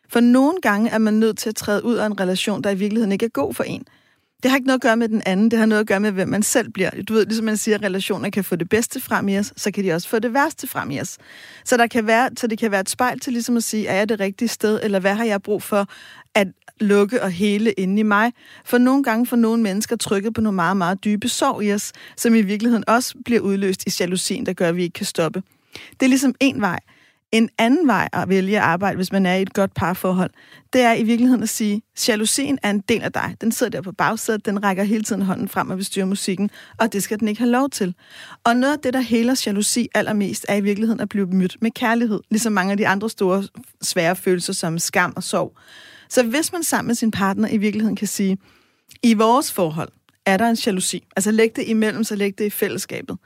For 0.09 0.21
nogle 0.21 0.61
gange 0.63 0.91
er 0.91 0.99
man 0.99 1.15
nødt 1.15 1.39
til 1.39 1.49
at 1.49 1.57
træde 1.57 1.85
ud 1.85 1.95
af 1.95 2.07
en 2.07 2.21
relation, 2.21 2.63
der 2.63 2.71
i 2.71 2.75
virkeligheden 2.75 3.13
ikke 3.13 3.27
er 3.27 3.31
god 3.31 3.55
for 3.55 3.65
en. 3.65 3.85
Det 4.43 4.51
har 4.51 4.57
ikke 4.57 4.67
noget 4.67 4.79
at 4.79 4.83
gøre 4.83 4.97
med 4.97 5.09
den 5.09 5.23
anden, 5.27 5.51
det 5.51 5.59
har 5.59 5.67
noget 5.67 5.81
at 5.81 5.87
gøre 5.87 6.01
med, 6.01 6.11
hvem 6.11 6.29
man 6.29 6.43
selv 6.43 6.71
bliver. 6.71 6.91
Du 7.09 7.13
ved, 7.13 7.27
ligesom 7.27 7.45
man 7.45 7.57
siger, 7.57 7.75
at 7.75 7.83
relationer 7.83 8.31
kan 8.31 8.45
få 8.45 8.57
det 8.57 8.69
bedste 8.69 9.01
frem 9.01 9.29
i 9.29 9.39
os, 9.39 9.53
så 9.57 9.71
kan 9.71 9.85
de 9.85 9.93
også 9.93 10.09
få 10.09 10.19
det 10.19 10.35
værste 10.35 10.67
frem 10.67 10.91
i 10.91 11.01
os. 11.01 11.19
Så, 11.65 11.77
der 11.77 11.87
kan 11.87 12.07
være, 12.07 12.31
så 12.37 12.47
det 12.47 12.59
kan 12.59 12.71
være 12.71 12.81
et 12.81 12.91
spejl 12.91 13.21
til 13.21 13.33
ligesom 13.33 13.57
at 13.57 13.65
sige, 13.65 13.87
er 13.87 13.97
jeg 13.97 14.09
det 14.09 14.21
rigtige 14.21 14.49
sted, 14.49 14.81
eller 14.83 14.99
hvad 15.01 15.15
har 15.15 15.25
jeg 15.25 15.43
brug 15.43 15.63
for 15.63 15.89
at 16.35 16.49
lukke 16.81 17.23
og 17.23 17.31
hele 17.31 17.73
inde 17.73 18.01
i 18.01 18.03
mig. 18.03 18.33
For 18.65 18.79
nogle 18.79 19.05
gange 19.05 19.27
får 19.27 19.37
nogle 19.37 19.63
mennesker 19.63 19.97
trykket 19.97 20.35
på 20.35 20.41
nogle 20.41 20.57
meget, 20.57 20.77
meget 20.77 21.05
dybe 21.05 21.29
sorg 21.29 21.63
i 21.63 21.73
os, 21.73 21.93
som 22.17 22.35
i 22.35 22.43
virkeligheden 22.43 22.85
også 22.87 23.15
bliver 23.25 23.41
udløst 23.41 23.87
i 23.87 23.91
jalousien, 24.01 24.47
der 24.47 24.53
gør, 24.53 24.69
at 24.69 24.77
vi 24.77 24.83
ikke 24.83 24.95
kan 24.95 25.07
stoppe. 25.07 25.43
Det 25.73 26.07
er 26.07 26.09
ligesom 26.09 26.35
en 26.41 26.61
vej. 26.61 26.79
En 27.33 27.51
anden 27.59 27.87
vej 27.87 28.09
at 28.13 28.29
vælge 28.29 28.57
at 28.57 28.63
arbejde, 28.63 28.97
hvis 28.97 29.13
man 29.13 29.27
er 29.27 29.35
i 29.35 29.43
et 29.43 29.53
godt 29.53 29.75
parforhold, 29.75 30.31
det 30.73 30.81
er 30.81 30.95
i 30.95 31.03
virkeligheden 31.03 31.43
at 31.43 31.49
sige, 31.49 31.83
jalousien 32.09 32.59
er 32.63 32.71
en 32.71 32.81
del 32.81 33.03
af 33.03 33.13
dig. 33.13 33.37
Den 33.41 33.53
sidder 33.53 33.71
der 33.71 33.83
på 33.83 33.93
bagsædet, 33.93 34.47
den 34.47 34.65
rækker 34.65 34.83
hele 34.83 35.05
tiden 35.05 35.23
hånden 35.23 35.49
frem 35.49 35.71
og 35.71 35.77
vil 35.77 35.85
styre 35.85 36.07
musikken, 36.07 36.51
og 36.79 36.93
det 36.93 37.03
skal 37.03 37.21
den 37.21 37.29
ikke 37.29 37.41
have 37.41 37.51
lov 37.51 37.71
til. 37.71 37.95
Og 38.45 38.57
noget 38.57 38.73
af 38.73 38.79
det, 38.79 38.95
der 38.95 39.01
heler 39.01 39.43
jalousi 39.47 39.89
allermest, 39.95 40.47
er 40.49 40.57
i 40.57 40.61
virkeligheden 40.61 41.01
at 41.01 41.09
blive 41.09 41.27
mødt 41.27 41.57
med 41.61 41.71
kærlighed, 41.71 42.21
ligesom 42.31 42.53
mange 42.53 42.71
af 42.71 42.77
de 42.77 42.89
andre 42.89 43.11
store, 43.11 43.45
svære 43.83 44.17
følelser 44.17 44.53
som 44.53 44.79
skam 44.79 45.13
og 45.17 45.23
sorg. 45.23 45.57
Så 46.13 46.23
hvis 46.23 46.53
man 46.53 46.63
sammen 46.63 46.87
med 46.87 46.95
sin 46.95 47.11
partner 47.11 47.49
i 47.49 47.57
virkeligheden 47.57 47.97
kan 47.97 48.09
sige, 48.09 48.39
i 49.03 49.15
vores 49.15 49.53
forhold 49.53 49.89
er 50.27 50.37
der 50.37 50.49
en 50.49 50.57
jalousi, 50.67 51.05
altså 51.17 51.31
læg 51.31 51.57
det 51.57 51.65
imellem, 51.69 52.05
så 52.05 52.17
læg 52.17 52.39
det 52.39 52.45
i 52.45 52.51
fællesskabet. 52.51 53.19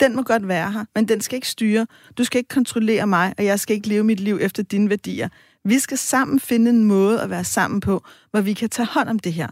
Den 0.00 0.16
må 0.16 0.22
godt 0.22 0.48
være 0.48 0.72
her, 0.72 0.84
men 0.94 1.08
den 1.08 1.20
skal 1.20 1.36
ikke 1.36 1.48
styre. 1.48 1.86
Du 2.18 2.24
skal 2.24 2.38
ikke 2.38 2.48
kontrollere 2.48 3.06
mig, 3.06 3.34
og 3.38 3.44
jeg 3.44 3.60
skal 3.60 3.76
ikke 3.76 3.88
leve 3.88 4.04
mit 4.04 4.20
liv 4.20 4.38
efter 4.40 4.62
dine 4.62 4.90
værdier. 4.90 5.28
Vi 5.64 5.78
skal 5.78 5.98
sammen 5.98 6.40
finde 6.40 6.70
en 6.70 6.84
måde 6.84 7.20
at 7.20 7.30
være 7.30 7.44
sammen 7.44 7.80
på, 7.80 8.04
hvor 8.30 8.40
vi 8.40 8.52
kan 8.52 8.70
tage 8.70 8.86
hånd 8.86 9.08
om 9.08 9.18
det 9.18 9.32
her. 9.32 9.48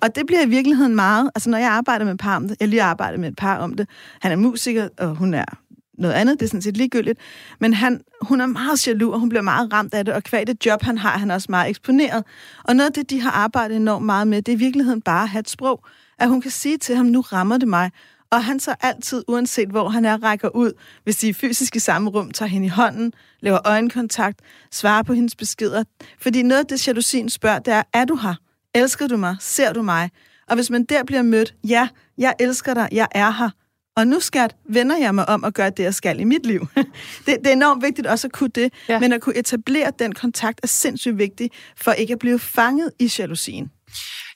Og 0.00 0.14
det 0.14 0.26
bliver 0.26 0.42
i 0.42 0.48
virkeligheden 0.48 0.94
meget, 0.94 1.30
altså 1.34 1.50
når 1.50 1.58
jeg 1.58 1.70
arbejder 1.70 2.04
med 2.04 2.12
et 2.12 2.20
par 2.20 2.36
om 2.36 2.48
det, 2.48 2.56
jeg 2.60 2.68
lige 2.68 2.82
arbejder 2.82 3.18
med 3.18 3.28
et 3.28 3.36
par 3.36 3.58
om 3.58 3.74
det, 3.74 3.88
han 4.20 4.32
er 4.32 4.36
musiker, 4.36 4.88
og 4.98 5.14
hun 5.14 5.34
er 5.34 5.58
noget 6.02 6.14
andet, 6.14 6.40
det 6.40 6.46
er 6.46 6.48
sådan 6.48 6.62
set 6.62 6.76
ligegyldigt. 6.76 7.18
Men 7.60 7.74
han, 7.74 8.00
hun 8.22 8.40
er 8.40 8.46
meget 8.46 8.86
jaloux, 8.86 9.14
og 9.14 9.20
hun 9.20 9.28
bliver 9.28 9.42
meget 9.42 9.72
ramt 9.72 9.94
af 9.94 10.04
det, 10.04 10.14
og 10.14 10.22
kvad 10.22 10.46
det 10.46 10.66
job, 10.66 10.82
han 10.82 10.98
har, 10.98 11.18
han 11.18 11.30
er 11.30 11.34
også 11.34 11.46
meget 11.50 11.70
eksponeret. 11.70 12.24
Og 12.64 12.76
noget 12.76 12.90
af 12.90 12.94
det, 12.94 13.10
de 13.10 13.20
har 13.20 13.30
arbejdet 13.30 13.76
enormt 13.76 14.06
meget 14.06 14.28
med, 14.28 14.42
det 14.42 14.52
er 14.52 14.56
i 14.56 14.58
virkeligheden 14.58 15.02
bare 15.02 15.22
at 15.22 15.28
have 15.28 15.40
et 15.40 15.50
sprog. 15.50 15.84
At 16.18 16.28
hun 16.28 16.40
kan 16.40 16.50
sige 16.50 16.78
til 16.78 16.96
ham, 16.96 17.06
nu 17.06 17.20
rammer 17.20 17.58
det 17.58 17.68
mig. 17.68 17.90
Og 18.30 18.44
han 18.44 18.60
så 18.60 18.74
altid, 18.80 19.24
uanset 19.28 19.68
hvor 19.68 19.88
han 19.88 20.04
er, 20.04 20.22
rækker 20.22 20.56
ud, 20.56 20.72
hvis 21.04 21.16
de 21.16 21.28
er 21.28 21.34
fysisk 21.34 21.76
i 21.76 21.78
samme 21.78 22.10
rum, 22.10 22.30
tager 22.30 22.48
hende 22.48 22.66
i 22.66 22.68
hånden, 22.68 23.12
laver 23.40 23.58
øjenkontakt, 23.64 24.40
svarer 24.70 25.02
på 25.02 25.12
hendes 25.12 25.36
beskeder. 25.36 25.84
Fordi 26.20 26.42
noget 26.42 26.60
af 26.60 26.66
det, 26.66 26.88
jalousien 26.88 27.28
spørger, 27.28 27.58
det 27.58 27.74
er, 27.74 27.82
er 27.92 28.04
du 28.04 28.16
her? 28.16 28.34
Elsker 28.74 29.06
du 29.06 29.16
mig? 29.16 29.36
Ser 29.40 29.72
du 29.72 29.82
mig? 29.82 30.10
Og 30.48 30.54
hvis 30.54 30.70
man 30.70 30.84
der 30.84 31.04
bliver 31.04 31.22
mødt, 31.22 31.54
ja, 31.68 31.88
jeg 32.18 32.34
elsker 32.40 32.74
dig, 32.74 32.88
jeg 32.92 33.08
er 33.10 33.30
her, 33.30 33.50
og 33.96 34.06
nu, 34.06 34.20
skat, 34.20 34.56
vender 34.68 34.96
jeg 34.96 35.14
mig 35.14 35.28
om 35.28 35.44
at 35.44 35.54
gøre 35.54 35.70
det, 35.70 35.82
jeg 35.82 35.94
skal 35.94 36.20
i 36.20 36.24
mit 36.24 36.46
liv. 36.46 36.66
det, 37.26 37.38
det 37.38 37.46
er 37.46 37.52
enormt 37.52 37.82
vigtigt 37.82 38.06
også 38.06 38.26
at 38.26 38.32
kunne 38.32 38.50
det, 38.54 38.72
ja. 38.88 38.98
men 38.98 39.12
at 39.12 39.20
kunne 39.20 39.36
etablere 39.36 39.92
den 39.98 40.12
kontakt 40.12 40.60
er 40.62 40.66
sindssygt 40.66 41.18
vigtigt, 41.18 41.54
for 41.76 41.92
ikke 41.92 42.12
at 42.12 42.18
blive 42.18 42.38
fanget 42.38 42.92
i 42.98 43.12
jalousien. 43.18 43.70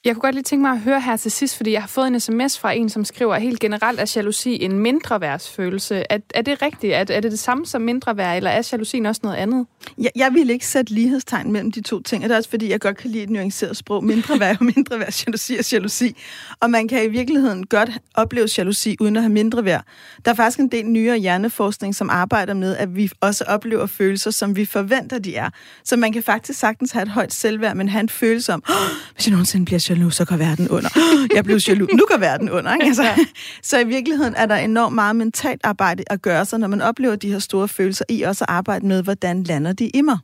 Jeg 0.07 0.15
kunne 0.15 0.21
godt 0.21 0.35
lige 0.35 0.43
tænke 0.43 0.61
mig 0.61 0.71
at 0.71 0.79
høre 0.79 1.01
her 1.01 1.17
til 1.17 1.31
sidst, 1.31 1.57
fordi 1.57 1.71
jeg 1.71 1.81
har 1.81 1.87
fået 1.87 2.07
en 2.07 2.19
sms 2.19 2.59
fra 2.59 2.71
en, 2.71 2.89
som 2.89 3.05
skriver, 3.05 3.35
at 3.35 3.41
helt 3.41 3.59
generelt 3.59 3.99
er 3.99 4.13
jalousi 4.15 4.63
en 4.63 4.79
mindre 4.79 5.21
værdsfølelse. 5.21 6.03
Er, 6.09 6.17
er 6.35 6.41
det 6.41 6.61
rigtigt? 6.61 6.93
Er, 6.93 7.05
er 7.09 7.19
det 7.19 7.31
det 7.31 7.39
samme 7.39 7.65
som 7.65 7.81
mindre 7.81 8.17
værd, 8.17 8.37
eller 8.37 8.49
er 8.49 8.69
jalousien 8.71 9.05
også 9.05 9.21
noget 9.23 9.35
andet? 9.35 9.65
Jeg, 9.97 10.11
jeg 10.15 10.33
vil 10.33 10.49
ikke 10.49 10.67
sætte 10.67 10.93
lighedstegn 10.93 11.51
mellem 11.51 11.71
de 11.71 11.81
to 11.81 12.01
ting, 12.01 12.23
og 12.23 12.29
det 12.29 12.33
er 12.33 12.37
også 12.37 12.49
fordi, 12.49 12.71
jeg 12.71 12.79
godt 12.79 12.97
kan 12.97 13.09
lide 13.09 13.23
et 13.23 13.29
nuanceret 13.29 13.77
sprog. 13.77 14.03
Mindre 14.03 14.39
værd 14.39 14.57
og 14.59 14.65
mindre 14.75 14.99
værd, 14.99 15.23
jalousi 15.27 15.55
og 15.55 15.71
jalousi. 15.71 16.15
Og 16.59 16.69
man 16.69 16.87
kan 16.87 17.03
i 17.03 17.07
virkeligheden 17.07 17.65
godt 17.65 17.89
opleve 18.13 18.47
jalousi 18.57 18.97
uden 18.99 19.15
at 19.15 19.21
have 19.21 19.33
mindre 19.33 19.65
værd. 19.65 19.83
Der 20.25 20.31
er 20.31 20.35
faktisk 20.35 20.59
en 20.59 20.67
del 20.67 20.85
nyere 20.85 21.17
hjerneforskning, 21.17 21.95
som 21.95 22.09
arbejder 22.09 22.53
med, 22.53 22.77
at 22.77 22.95
vi 22.95 23.11
også 23.21 23.43
oplever 23.47 23.85
følelser, 23.85 24.31
som 24.31 24.55
vi 24.55 24.65
forventer, 24.65 25.19
de 25.19 25.35
er. 25.35 25.49
Så 25.83 25.97
man 25.97 26.13
kan 26.13 26.23
faktisk 26.23 26.59
sagtens 26.59 26.91
have 26.91 27.03
et 27.03 27.09
højt 27.09 27.33
selvværd, 27.33 27.75
men 27.75 27.89
have 27.89 27.99
en 27.99 28.09
følelse 28.09 28.53
om, 28.53 28.63
oh, 28.69 28.75
hvis 29.15 29.27
jeg 29.27 29.31
nogensinde 29.31 29.65
bliver 29.65 29.85
jaloux, 29.89 29.96
så 30.09 30.25
går 30.25 30.37
verden 30.37 30.69
under. 30.69 30.89
Jeg 31.35 31.43
blev 31.43 31.57
jaloux, 31.67 31.93
nu 31.93 32.05
går 32.07 32.17
verden 32.17 32.49
under. 32.49 32.73
Ikke? 32.73 32.85
Altså, 32.85 33.03
så 33.69 33.79
i 33.79 33.83
virkeligheden 33.83 34.33
er 34.35 34.45
der 34.45 34.55
enormt 34.55 34.95
meget 34.95 35.15
mentalt 35.15 35.61
arbejde 35.63 36.03
at 36.07 36.21
gøre 36.21 36.45
sig, 36.45 36.59
når 36.59 36.67
man 36.67 36.81
oplever 36.81 37.15
de 37.15 37.31
her 37.31 37.39
store 37.39 37.67
følelser, 37.67 38.05
i 38.09 38.21
også 38.21 38.43
at 38.43 38.49
arbejde 38.49 38.85
med, 38.85 39.03
hvordan 39.03 39.43
lander 39.43 39.73
de 39.73 39.89
i 39.89 40.01
mig. 40.01 40.17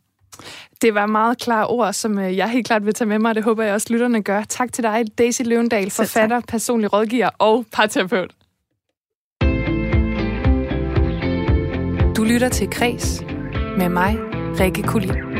Det 0.81 0.93
var 0.93 1.05
meget 1.05 1.37
klare 1.37 1.67
ord, 1.67 1.93
som 1.93 2.19
øh, 2.19 2.37
jeg 2.37 2.49
helt 2.49 2.67
klart 2.67 2.85
vil 2.85 2.93
tage 2.93 3.07
med 3.07 3.19
mig, 3.19 3.35
det 3.35 3.43
håber 3.43 3.63
jeg 3.63 3.73
også 3.73 3.87
lytterne 3.89 4.23
gør. 4.23 4.43
Tak 4.43 4.73
til 4.73 4.83
dig, 4.83 5.05
Daisy 5.17 5.41
Løvendal, 5.41 5.89
forfatter, 5.89 6.41
personlig 6.47 6.93
rådgiver 6.93 7.29
og 7.39 7.65
parterapeut. 7.71 8.31
Du 12.17 12.23
lytter 12.23 12.49
til 12.49 12.69
Kres 12.69 13.23
med 13.77 13.89
mig, 13.89 14.17
Rikke 14.59 14.83
Kulin. 14.83 15.32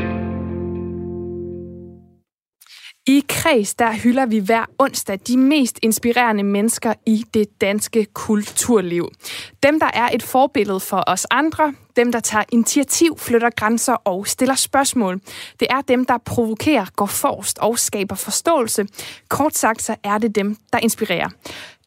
I 3.06 3.24
Kreds, 3.28 3.74
der 3.74 3.92
hylder 3.92 4.26
vi 4.26 4.38
hver 4.38 4.64
onsdag 4.78 5.18
de 5.26 5.36
mest 5.36 5.78
inspirerende 5.82 6.42
mennesker 6.42 6.94
i 7.06 7.24
det 7.34 7.60
danske 7.60 8.04
kulturliv. 8.04 9.10
Dem, 9.62 9.80
der 9.80 9.90
er 9.94 10.08
et 10.14 10.22
forbillede 10.22 10.80
for 10.80 11.04
os 11.06 11.26
andre, 11.30 11.74
dem, 11.96 12.12
der 12.12 12.20
tager 12.20 12.44
initiativ, 12.52 13.18
flytter 13.18 13.50
grænser 13.50 13.92
og 13.92 14.26
stiller 14.26 14.54
spørgsmål. 14.54 15.20
Det 15.60 15.68
er 15.70 15.80
dem, 15.80 16.04
der 16.04 16.18
provokerer, 16.18 16.86
går 16.96 17.06
forrest 17.06 17.58
og 17.58 17.78
skaber 17.78 18.14
forståelse. 18.14 18.86
Kort 19.28 19.56
sagt, 19.56 19.82
så 19.82 19.96
er 20.04 20.18
det 20.18 20.34
dem, 20.34 20.56
der 20.72 20.78
inspirerer. 20.78 21.28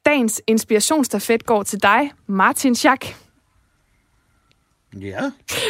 Dagens 0.05 0.41
inspirationsstafet 0.47 1.45
går 1.45 1.63
til 1.63 1.83
dig, 1.83 2.11
Martin 2.27 2.75
Schack. 2.75 3.26
Ja. 5.01 5.19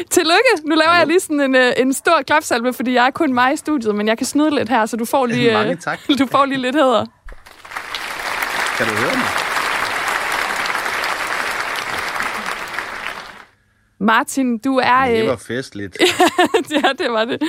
Tillykke! 0.10 0.52
Nu 0.66 0.76
laver 0.76 0.90
Hallo. 0.90 1.00
jeg 1.00 1.08
lige 1.08 1.20
sådan 1.20 1.42
en, 1.42 1.56
øh, 1.56 1.74
en 1.78 1.94
stor 1.94 2.22
klapsalve, 2.28 2.74
fordi 2.74 2.94
jeg 2.94 3.06
er 3.08 3.12
kun 3.12 3.34
mig 3.34 3.54
i 3.54 3.58
studiet, 3.58 3.96
men 3.96 4.08
jeg 4.08 4.18
kan 4.18 4.28
snyde 4.28 4.56
lidt 4.56 4.70
her, 4.70 4.86
så 4.86 4.98
du 4.98 5.06
får 5.06 5.26
lige, 5.26 5.54
Mange 5.54 5.76
tak. 5.76 6.00
du 6.20 6.28
får 6.32 6.46
lige 6.46 6.62
lidt 6.62 6.76
hæder. 6.76 7.06
Kan 8.78 8.88
du 8.88 8.94
høre 8.94 9.16
mig? 9.16 9.47
Martin, 14.00 14.58
du 14.58 14.78
er... 14.84 15.06
Det 15.06 15.22
øh, 15.22 15.28
var 15.28 15.36
festligt. 15.36 15.98
ja, 16.72 16.90
det 16.98 17.12
var 17.12 17.26
det. 17.26 17.42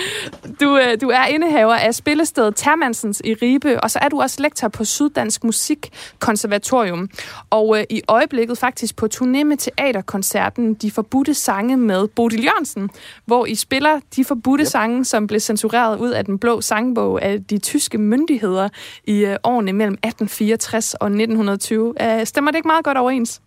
Du, 0.61 0.79
øh, 0.79 1.01
du 1.01 1.09
er 1.09 1.25
indehaver 1.25 1.75
af 1.75 1.95
spillestedet 1.95 2.57
Termansens 2.57 3.23
i 3.25 3.35
Ribe, 3.35 3.81
og 3.81 3.91
så 3.91 3.99
er 4.03 4.09
du 4.09 4.21
også 4.21 4.43
lektor 4.43 4.69
på 4.69 4.85
Syddansk 4.85 5.45
Musikkonservatorium. 5.45 7.09
Og 7.51 7.79
øh, 7.79 7.85
i 7.91 8.03
øjeblikket 8.09 8.59
faktisk 8.59 8.97
på 8.97 9.09
turné 9.15 9.45
med 9.45 9.57
teaterkoncerten 9.57 10.75
De 10.75 10.91
Forbudte 10.91 11.35
Sange 11.35 11.77
med 11.77 12.09
Bodil 12.09 12.45
Jørgensen, 12.45 12.91
hvor 13.25 13.47
I 13.47 13.55
spiller 13.55 14.01
De 14.17 14.25
Forbudte 14.25 14.63
yep. 14.63 14.71
Sange, 14.71 15.05
som 15.05 15.27
blev 15.27 15.41
censureret 15.41 15.99
ud 15.99 16.11
af 16.11 16.25
den 16.25 16.39
blå 16.39 16.61
sangbog 16.61 17.23
af 17.23 17.45
de 17.45 17.59
tyske 17.59 17.99
myndigheder 17.99 18.69
i 19.05 19.25
øh, 19.25 19.37
årene 19.45 19.73
mellem 19.73 19.95
1864 19.95 20.95
og 20.95 21.07
1920. 21.07 21.95
Øh, 22.03 22.27
stemmer 22.27 22.51
det 22.51 22.59
ikke 22.59 22.69
meget 22.69 22.85
godt 22.85 22.99
overens? 22.99 23.41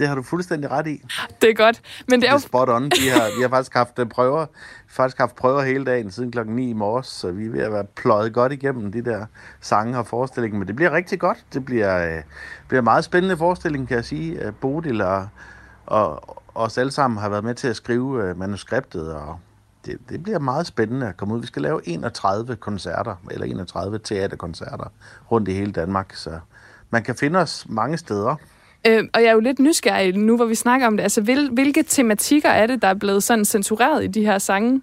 Det 0.00 0.08
har 0.08 0.14
du 0.14 0.22
fuldstændig 0.22 0.70
ret 0.70 0.86
i. 0.86 1.02
Det 1.42 1.50
er 1.50 1.54
godt. 1.54 1.82
Men 2.08 2.20
det 2.20 2.28
er 2.28 2.36
Det 2.36 2.44
er 2.44 2.48
spot 2.48 2.68
on. 2.68 2.84
Vi 2.84 3.08
har, 3.08 3.36
vi 3.36 3.42
har 3.42 3.48
faktisk 3.48 3.74
haft 3.74 3.98
øh, 3.98 4.06
prøver, 4.06 4.46
faktisk 4.88 5.18
haft 5.18 5.34
prøver 5.36 5.62
hele 5.62 5.84
dagen 5.84 6.10
siden 6.10 6.30
klokken 6.30 6.56
9 6.56 6.70
i 6.70 6.72
morges, 6.72 7.06
så 7.06 7.30
vi 7.30 7.46
er 7.46 7.50
ved 7.50 7.60
at 7.60 7.72
være 7.72 7.84
pløjet 7.84 8.32
godt 8.32 8.52
igennem 8.52 8.92
de 8.92 9.02
der 9.04 9.26
sange 9.60 9.98
og 9.98 10.06
forestillinger. 10.06 10.58
Men 10.58 10.68
det 10.68 10.76
bliver 10.76 10.90
rigtig 10.90 11.20
godt. 11.20 11.44
Det 11.52 11.64
bliver, 11.64 12.16
øh, 12.16 12.22
bliver 12.68 12.82
meget 12.82 13.04
spændende 13.04 13.36
forestilling, 13.36 13.88
kan 13.88 13.96
jeg 13.96 14.04
sige. 14.04 14.46
Øh, 14.46 14.52
Bodil 14.60 15.02
og, 15.02 15.28
og 15.86 16.36
os 16.54 16.78
alle 16.78 16.92
sammen 16.92 17.20
har 17.20 17.28
været 17.28 17.44
med 17.44 17.54
til 17.54 17.68
at 17.68 17.76
skrive 17.76 18.24
øh, 18.24 18.38
manuskriptet, 18.38 19.14
og 19.14 19.38
det, 19.86 19.98
det 20.08 20.22
bliver 20.22 20.38
meget 20.38 20.66
spændende 20.66 21.08
at 21.08 21.16
komme 21.16 21.34
ud. 21.34 21.40
Vi 21.40 21.46
skal 21.46 21.62
lave 21.62 21.88
31 21.88 22.56
koncerter, 22.56 23.16
eller 23.30 23.46
31 23.46 23.98
teaterkoncerter 23.98 24.92
rundt 25.30 25.48
i 25.48 25.52
hele 25.52 25.72
Danmark, 25.72 26.14
så 26.14 26.38
man 26.90 27.02
kan 27.02 27.14
finde 27.14 27.38
os 27.38 27.66
mange 27.68 27.98
steder. 27.98 28.36
Øh, 28.86 29.04
og 29.14 29.22
jeg 29.22 29.28
er 29.28 29.32
jo 29.32 29.40
lidt 29.40 29.58
nysgerrig 29.58 30.16
nu, 30.16 30.36
hvor 30.36 30.44
vi 30.44 30.54
snakker 30.54 30.86
om 30.86 30.96
det. 30.96 31.02
Altså, 31.02 31.20
hvil, 31.20 31.50
hvilke 31.52 31.82
tematikker 31.82 32.48
er 32.48 32.66
det, 32.66 32.82
der 32.82 32.88
er 32.88 32.94
blevet 32.94 33.22
sådan 33.22 33.44
censureret 33.44 34.04
i 34.04 34.06
de 34.06 34.24
her 34.24 34.38
sange? 34.38 34.82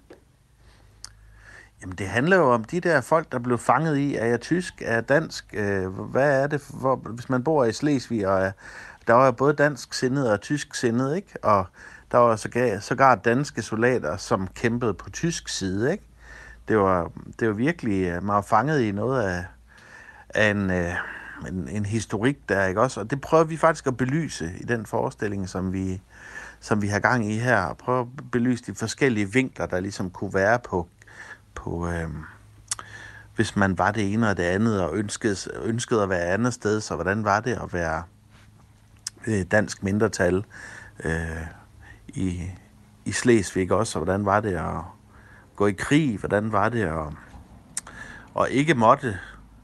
Jamen, 1.81 1.95
det 1.95 2.07
handler 2.07 2.37
jo 2.37 2.53
om 2.53 2.63
de 2.63 2.79
der 2.79 3.01
folk, 3.01 3.31
der 3.31 3.39
blev 3.39 3.57
fanget 3.57 3.97
i, 3.97 4.15
er 4.15 4.25
jeg 4.25 4.41
tysk, 4.41 4.81
er 4.81 4.93
jeg 4.93 5.09
dansk, 5.09 5.45
øh, 5.53 5.87
hvad 5.87 6.43
er 6.43 6.47
det, 6.47 6.61
hvor, 6.79 6.95
hvis 6.95 7.29
man 7.29 7.43
bor 7.43 7.65
i 7.65 7.73
Slesvig, 7.73 8.27
og 8.27 8.41
er, 8.41 8.51
der 9.07 9.13
var 9.13 9.31
både 9.31 9.53
dansk 9.53 9.93
sindet 9.93 10.31
og 10.31 10.41
tysk 10.41 10.75
sindet, 10.75 11.15
ikke? 11.15 11.33
Og 11.43 11.65
der 12.11 12.17
var 12.17 12.35
sågar, 12.35 12.79
sågar 12.79 13.15
danske 13.15 13.61
soldater, 13.61 14.17
som 14.17 14.47
kæmpede 14.47 14.93
på 14.93 15.09
tysk 15.09 15.49
side, 15.49 15.91
ikke? 15.91 16.03
Det 16.67 16.77
var, 16.77 17.11
det 17.39 17.47
var 17.47 17.53
virkelig, 17.53 18.07
øh, 18.07 18.23
man 18.23 18.35
var 18.35 18.41
fanget 18.41 18.81
i 18.81 18.91
noget 18.91 19.23
af, 19.23 19.45
af 20.29 20.51
en, 20.51 20.71
øh, 20.71 20.93
en, 21.47 21.67
en 21.67 21.85
historik 21.85 22.49
der, 22.49 22.65
ikke 22.65 22.81
også? 22.81 22.99
Og 22.99 23.11
det 23.11 23.21
prøver 23.21 23.43
vi 23.43 23.57
faktisk 23.57 23.87
at 23.87 23.97
belyse 23.97 24.51
i 24.59 24.63
den 24.63 24.85
forestilling, 24.85 25.49
som 25.49 25.73
vi, 25.73 26.01
som 26.59 26.81
vi 26.81 26.87
har 26.87 26.99
gang 26.99 27.31
i 27.31 27.37
her, 27.37 27.61
og 27.61 27.77
prøve 27.77 28.01
at 28.01 28.07
belyse 28.31 28.63
de 28.65 28.75
forskellige 28.75 29.33
vinkler, 29.33 29.65
der 29.65 29.79
ligesom 29.79 30.09
kunne 30.09 30.33
være 30.33 30.59
på, 30.59 30.87
på 31.55 31.87
øh, 31.87 32.09
hvis 33.35 33.55
man 33.55 33.77
var 33.77 33.91
det 33.91 34.13
ene 34.13 34.29
og 34.29 34.37
det 34.37 34.43
andet, 34.43 34.81
og 34.81 34.97
ønskede, 34.97 35.35
ønskede 35.63 36.03
at 36.03 36.09
være 36.09 36.25
andet 36.25 36.53
sted, 36.53 36.81
så 36.81 36.95
hvordan 36.95 37.23
var 37.23 37.39
det 37.39 37.59
at 37.63 37.73
være 37.73 38.03
øh, 39.27 39.45
dansk 39.51 39.83
mindretal 39.83 40.43
øh, 41.03 41.47
i, 42.07 42.41
i 43.05 43.11
Slesvig 43.11 43.71
også, 43.71 43.99
og 43.99 44.05
hvordan 44.05 44.25
var 44.25 44.39
det 44.39 44.53
at 44.53 44.81
gå 45.55 45.67
i 45.67 45.71
krig, 45.71 46.17
hvordan 46.17 46.51
var 46.51 46.69
det 46.69 46.83
at, 46.83 47.13
og 48.33 48.49
ikke 48.49 48.73
måtte 48.73 49.19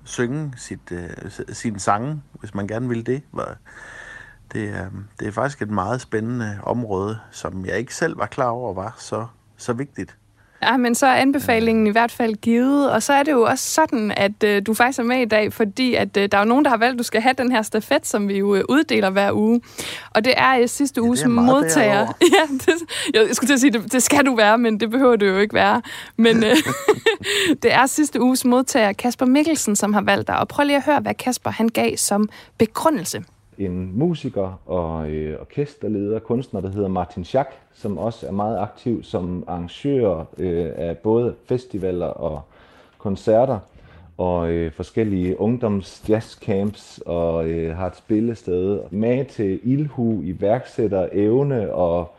synge 0.05 0.53
sit, 0.57 0.91
øh, 0.91 1.09
sine 1.53 1.79
sange, 1.79 2.21
hvis 2.33 2.53
man 2.55 2.67
gerne 2.67 2.89
vil 2.89 3.05
det. 3.05 3.23
Var- 3.31 3.57
Det 4.53 4.69
er, 4.69 4.89
det 5.19 5.27
er 5.27 5.31
faktisk 5.31 5.61
et 5.61 5.69
meget 5.69 6.01
spændende 6.01 6.59
område, 6.63 7.19
som 7.31 7.65
jeg 7.65 7.77
ikke 7.77 7.95
selv 7.95 8.17
var 8.17 8.25
klar 8.25 8.49
over 8.49 8.73
var 8.73 8.95
så, 8.99 9.27
så 9.57 9.73
vigtigt. 9.73 10.17
Ja, 10.63 10.77
men 10.77 10.95
så 10.95 11.05
er 11.05 11.13
anbefalingen 11.13 11.87
i 11.87 11.89
hvert 11.89 12.11
fald 12.11 12.35
givet, 12.35 12.91
og 12.91 13.03
så 13.03 13.13
er 13.13 13.23
det 13.23 13.31
jo 13.31 13.41
også 13.41 13.69
sådan, 13.69 14.13
at 14.17 14.43
øh, 14.43 14.61
du 14.65 14.73
faktisk 14.73 14.99
er 14.99 15.03
med 15.03 15.21
i 15.21 15.25
dag, 15.25 15.53
fordi 15.53 15.95
at 15.95 16.17
øh, 16.17 16.29
der 16.31 16.37
er 16.37 16.41
jo 16.41 16.47
nogen, 16.47 16.65
der 16.65 16.71
har 16.71 16.77
valgt, 16.77 16.93
at 16.93 16.99
du 16.99 17.03
skal 17.03 17.21
have 17.21 17.33
den 17.37 17.51
her 17.51 17.61
stafet, 17.61 18.07
som 18.07 18.27
vi 18.27 18.37
jo 18.37 18.55
øh, 18.55 18.63
uddeler 18.69 19.09
hver 19.09 19.31
uge. 19.31 19.61
Og 20.09 20.25
det 20.25 20.33
er 20.37 20.59
øh, 20.59 20.67
sidste 20.67 21.01
uges 21.01 21.25
meget 21.25 21.45
modtager. 21.45 22.07
Ja, 22.33 22.47
det, 22.51 22.73
jeg 23.13 23.35
skulle 23.35 23.47
til 23.47 23.53
at 23.53 23.59
sige, 23.59 23.71
det, 23.71 23.91
det 23.91 24.03
skal 24.03 24.25
du 24.25 24.35
være, 24.35 24.57
men 24.57 24.79
det 24.79 24.89
behøver 24.89 25.15
du 25.15 25.25
jo 25.25 25.37
ikke 25.37 25.53
være. 25.53 25.81
Men 26.17 26.43
øh, 26.43 26.55
det 27.63 27.73
er 27.73 27.85
sidste 27.85 28.21
uges 28.21 28.45
modtager, 28.45 28.93
Kasper 28.93 29.25
Mikkelsen, 29.25 29.75
som 29.75 29.93
har 29.93 30.01
valgt 30.01 30.27
dig. 30.27 30.39
Og 30.39 30.47
prøv 30.47 30.65
lige 30.65 30.77
at 30.77 30.85
høre, 30.85 30.99
hvad 30.99 31.13
Kasper 31.13 31.51
han 31.51 31.69
gav 31.69 31.97
som 31.97 32.29
begrundelse 32.57 33.23
en 33.57 33.99
musiker 33.99 34.59
og 34.65 35.09
øh, 35.09 35.41
orkesterleder, 35.41 36.19
kunstner, 36.19 36.61
der 36.61 36.69
hedder 36.69 36.87
Martin 36.87 37.23
Schack, 37.23 37.49
som 37.73 37.97
også 37.97 38.27
er 38.27 38.31
meget 38.31 38.59
aktiv 38.59 39.03
som 39.03 39.43
arrangør 39.47 40.25
øh, 40.37 40.71
af 40.75 40.97
både 40.97 41.35
festivaler 41.45 42.05
og 42.05 42.41
koncerter 42.97 43.59
og 44.17 44.51
øh, 44.51 44.71
forskellige 44.71 45.39
ungdoms 45.39 46.03
jazzcamps 46.09 47.01
og 47.05 47.47
øh, 47.47 47.75
har 47.75 47.87
et 47.87 47.95
spillested 47.95 48.79
med 48.91 49.25
til 49.25 49.59
ilhu, 49.63 50.21
iværksætter 50.23 51.09
evne 51.11 51.73
og 51.73 52.15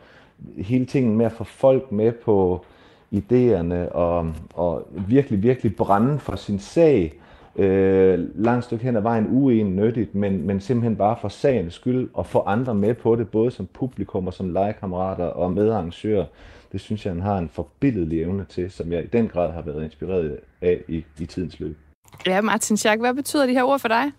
hele 0.57 0.85
tingen 0.85 1.17
med 1.17 1.25
at 1.25 1.31
få 1.31 1.43
folk 1.43 1.91
med 1.91 2.11
på 2.11 2.65
idéerne 3.13 3.91
og, 3.91 4.33
og 4.53 4.87
virkelig, 5.07 5.43
virkelig 5.43 5.75
brænde 5.75 6.19
for 6.19 6.35
sin 6.35 6.59
sag. 6.59 7.13
Øh, 7.57 8.19
langt 8.35 8.65
stykke 8.65 8.85
hen 8.85 8.95
ad 8.95 9.01
vejen 9.01 9.27
uennyttigt, 9.29 10.15
men, 10.15 10.47
men 10.47 10.59
simpelthen 10.59 10.95
bare 10.95 11.17
for 11.21 11.27
sagens 11.27 11.73
skyld 11.73 12.09
og 12.13 12.25
få 12.25 12.39
andre 12.39 12.75
med 12.75 12.93
på 12.93 13.15
det, 13.15 13.29
både 13.29 13.51
som 13.51 13.67
publikum 13.73 14.27
og 14.27 14.33
som 14.33 14.49
legekammerater 14.49 15.25
og 15.25 15.51
medarrangører. 15.51 16.25
Det 16.71 16.81
synes 16.81 17.05
jeg, 17.05 17.13
han 17.13 17.21
har 17.21 17.37
en 17.37 17.49
forbilledelig 17.49 18.21
evne 18.21 18.45
til, 18.49 18.71
som 18.71 18.91
jeg 18.91 19.03
i 19.03 19.07
den 19.07 19.27
grad 19.27 19.51
har 19.51 19.61
været 19.61 19.83
inspireret 19.83 20.39
af 20.61 20.83
i, 20.87 21.05
i 21.19 21.25
tidens 21.25 21.59
løb. 21.59 21.77
Ja, 22.25 22.41
Martin 22.41 22.77
Schack, 22.77 23.01
hvad 23.01 23.13
betyder 23.13 23.45
de 23.45 23.53
her 23.53 23.63
ord 23.63 23.79
for 23.79 23.87
dig? 23.87 24.11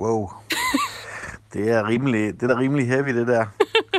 Wow. 0.00 0.28
Det 1.52 1.70
er 1.70 1.88
rimelig, 1.88 2.40
det 2.40 2.42
er 2.42 2.54
da 2.54 2.60
rimelig 2.60 2.88
heavy, 2.88 3.08
det 3.08 3.26
der. 3.26 3.46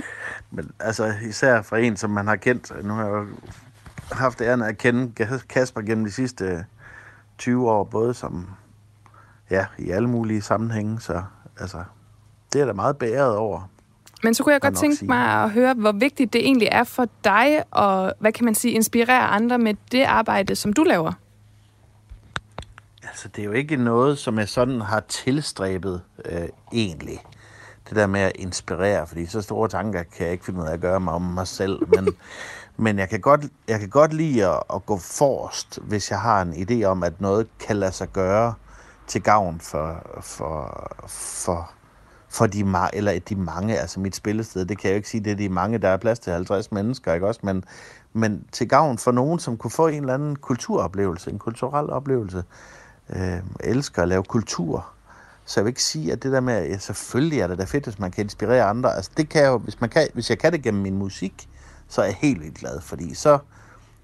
Men 0.51 0.71
altså, 0.79 1.13
især 1.29 1.61
fra 1.61 1.77
en, 1.77 1.97
som 1.97 2.09
man 2.09 2.27
har 2.27 2.35
kendt. 2.35 2.85
Nu 2.85 2.93
har 2.93 3.05
jeg 3.07 3.25
haft 4.11 4.41
æren 4.41 4.61
af 4.61 4.67
at 4.67 4.77
kende 4.77 5.11
Kasper 5.49 5.81
gennem 5.81 6.05
de 6.05 6.11
sidste 6.11 6.65
20 7.39 7.71
år, 7.71 7.83
både 7.83 8.13
som, 8.13 8.49
ja, 9.49 9.65
i 9.77 9.89
alle 9.89 10.09
mulige 10.09 10.41
sammenhænge, 10.41 10.99
så 10.99 11.23
altså, 11.59 11.83
det 12.53 12.61
er 12.61 12.65
da 12.65 12.73
meget 12.73 12.97
bæret 12.97 13.35
over. 13.35 13.69
Men 14.23 14.33
så 14.33 14.43
kunne 14.43 14.53
jeg 14.53 14.61
godt 14.61 14.77
tænke 14.77 14.95
sige. 14.95 15.07
mig 15.07 15.43
at 15.43 15.51
høre, 15.51 15.73
hvor 15.73 15.91
vigtigt 15.91 16.33
det 16.33 16.45
egentlig 16.45 16.67
er 16.71 16.83
for 16.83 17.07
dig, 17.23 17.63
og 17.71 18.13
hvad 18.19 18.31
kan 18.31 18.45
man 18.45 18.55
sige, 18.55 18.73
inspirere 18.73 19.27
andre 19.27 19.57
med 19.57 19.73
det 19.91 20.03
arbejde, 20.03 20.55
som 20.55 20.73
du 20.73 20.83
laver. 20.83 21.13
Altså, 23.03 23.27
det 23.27 23.41
er 23.41 23.45
jo 23.45 23.51
ikke 23.51 23.75
noget, 23.75 24.17
som 24.17 24.39
jeg 24.39 24.49
sådan 24.49 24.81
har 24.81 24.99
tilstræbet 24.99 26.01
øh, 26.25 26.49
egentlig. 26.73 27.19
Det 27.89 27.95
der 27.95 28.07
med 28.07 28.21
at 28.21 28.31
inspirere, 28.35 29.07
fordi 29.07 29.25
så 29.25 29.41
store 29.41 29.69
tanker 29.69 30.03
kan 30.03 30.25
jeg 30.25 30.31
ikke 30.31 30.45
finde 30.45 30.61
ud 30.61 30.67
af 30.67 30.73
at 30.73 30.81
gøre 30.81 30.99
mig 30.99 31.13
om 31.13 31.21
mig 31.21 31.47
selv. 31.47 31.79
Men, 31.87 32.07
men 32.79 32.99
jeg, 32.99 33.09
kan 33.09 33.19
godt, 33.19 33.45
jeg 33.67 33.79
kan 33.79 33.89
godt 33.89 34.13
lide 34.13 34.47
at, 34.47 34.63
at 34.73 34.85
gå 34.85 34.97
forrest, 34.97 35.79
hvis 35.81 36.11
jeg 36.11 36.21
har 36.21 36.41
en 36.41 36.53
idé 36.53 36.83
om, 36.83 37.03
at 37.03 37.21
noget 37.21 37.47
kan 37.59 37.75
lade 37.75 37.91
sig 37.91 38.07
gøre 38.07 38.53
til 39.07 39.21
gavn 39.21 39.59
for, 39.59 40.19
for, 40.21 40.87
for, 41.07 41.71
for 42.29 42.47
de, 42.47 42.63
ma- 42.63 42.89
eller 42.93 43.19
de 43.19 43.35
mange, 43.35 43.79
altså 43.79 43.99
mit 43.99 44.15
spillested, 44.15 44.65
det 44.65 44.77
kan 44.77 44.87
jeg 44.87 44.93
jo 44.93 44.97
ikke 44.97 45.09
sige, 45.09 45.23
det 45.23 45.31
er 45.31 45.35
de 45.35 45.49
mange, 45.49 45.77
der 45.77 45.89
er 45.89 45.97
plads 45.97 46.19
til 46.19 46.33
50 46.33 46.71
mennesker, 46.71 47.13
ikke 47.13 47.27
også? 47.27 47.39
Men, 47.43 47.63
men 48.13 48.45
til 48.51 48.69
gavn 48.69 48.97
for 48.97 49.11
nogen, 49.11 49.39
som 49.39 49.57
kunne 49.57 49.71
få 49.71 49.87
en 49.87 49.99
eller 49.99 50.13
anden 50.13 50.35
kulturoplevelse, 50.35 51.31
en 51.31 51.39
kulturel 51.39 51.89
oplevelse, 51.89 52.43
øh, 53.09 53.39
elsker 53.59 54.01
at 54.01 54.07
lave 54.07 54.23
kultur. 54.23 54.89
Så 55.45 55.59
jeg 55.59 55.65
vil 55.65 55.71
ikke 55.71 55.83
sige, 55.83 56.11
at 56.11 56.23
det 56.23 56.31
der 56.31 56.39
med, 56.39 56.67
ja, 56.67 56.77
selvfølgelig 56.77 57.39
er 57.39 57.47
det 57.47 57.57
da 57.57 57.63
fedt, 57.63 57.83
hvis 57.83 57.99
man 57.99 58.11
kan 58.11 58.23
inspirere 58.23 58.63
andre. 58.63 58.95
Altså 58.95 59.11
det 59.17 59.29
kan 59.29 59.41
jeg 59.41 59.49
jo, 59.49 59.57
hvis, 59.57 59.81
man 59.81 59.89
kan, 59.89 60.07
hvis 60.13 60.29
jeg 60.29 60.39
kan 60.39 60.51
det 60.51 60.63
gennem 60.63 60.83
min 60.83 60.97
musik, 60.97 61.49
så 61.89 62.01
er 62.01 62.05
jeg 62.05 62.15
helt 62.15 62.41
vildt 62.41 62.57
glad, 62.57 62.81
fordi 62.81 63.13
så, 63.13 63.39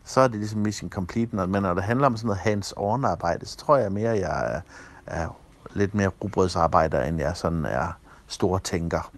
så 0.05 0.21
er 0.21 0.27
det 0.27 0.37
ligesom 0.37 0.59
mission 0.59 0.89
complete. 0.89 1.35
Men 1.35 1.61
når 1.61 1.73
det 1.73 1.83
handler 1.83 2.05
om 2.05 2.17
sådan 2.17 2.27
noget 2.27 2.41
hands-on 2.41 3.05
arbejde, 3.05 3.45
så 3.45 3.57
tror 3.57 3.77
jeg 3.77 3.91
mere, 3.91 4.09
at 4.09 4.19
jeg 4.19 4.55
er, 4.55 4.61
er 5.05 5.37
lidt 5.73 5.95
mere 5.95 6.07
rugbrødsarbejder, 6.07 7.03
end 7.03 7.19
jeg 7.19 7.37
sådan 7.37 7.65
er 7.65 7.97
stor 8.27 8.57
tænker. 8.57 9.11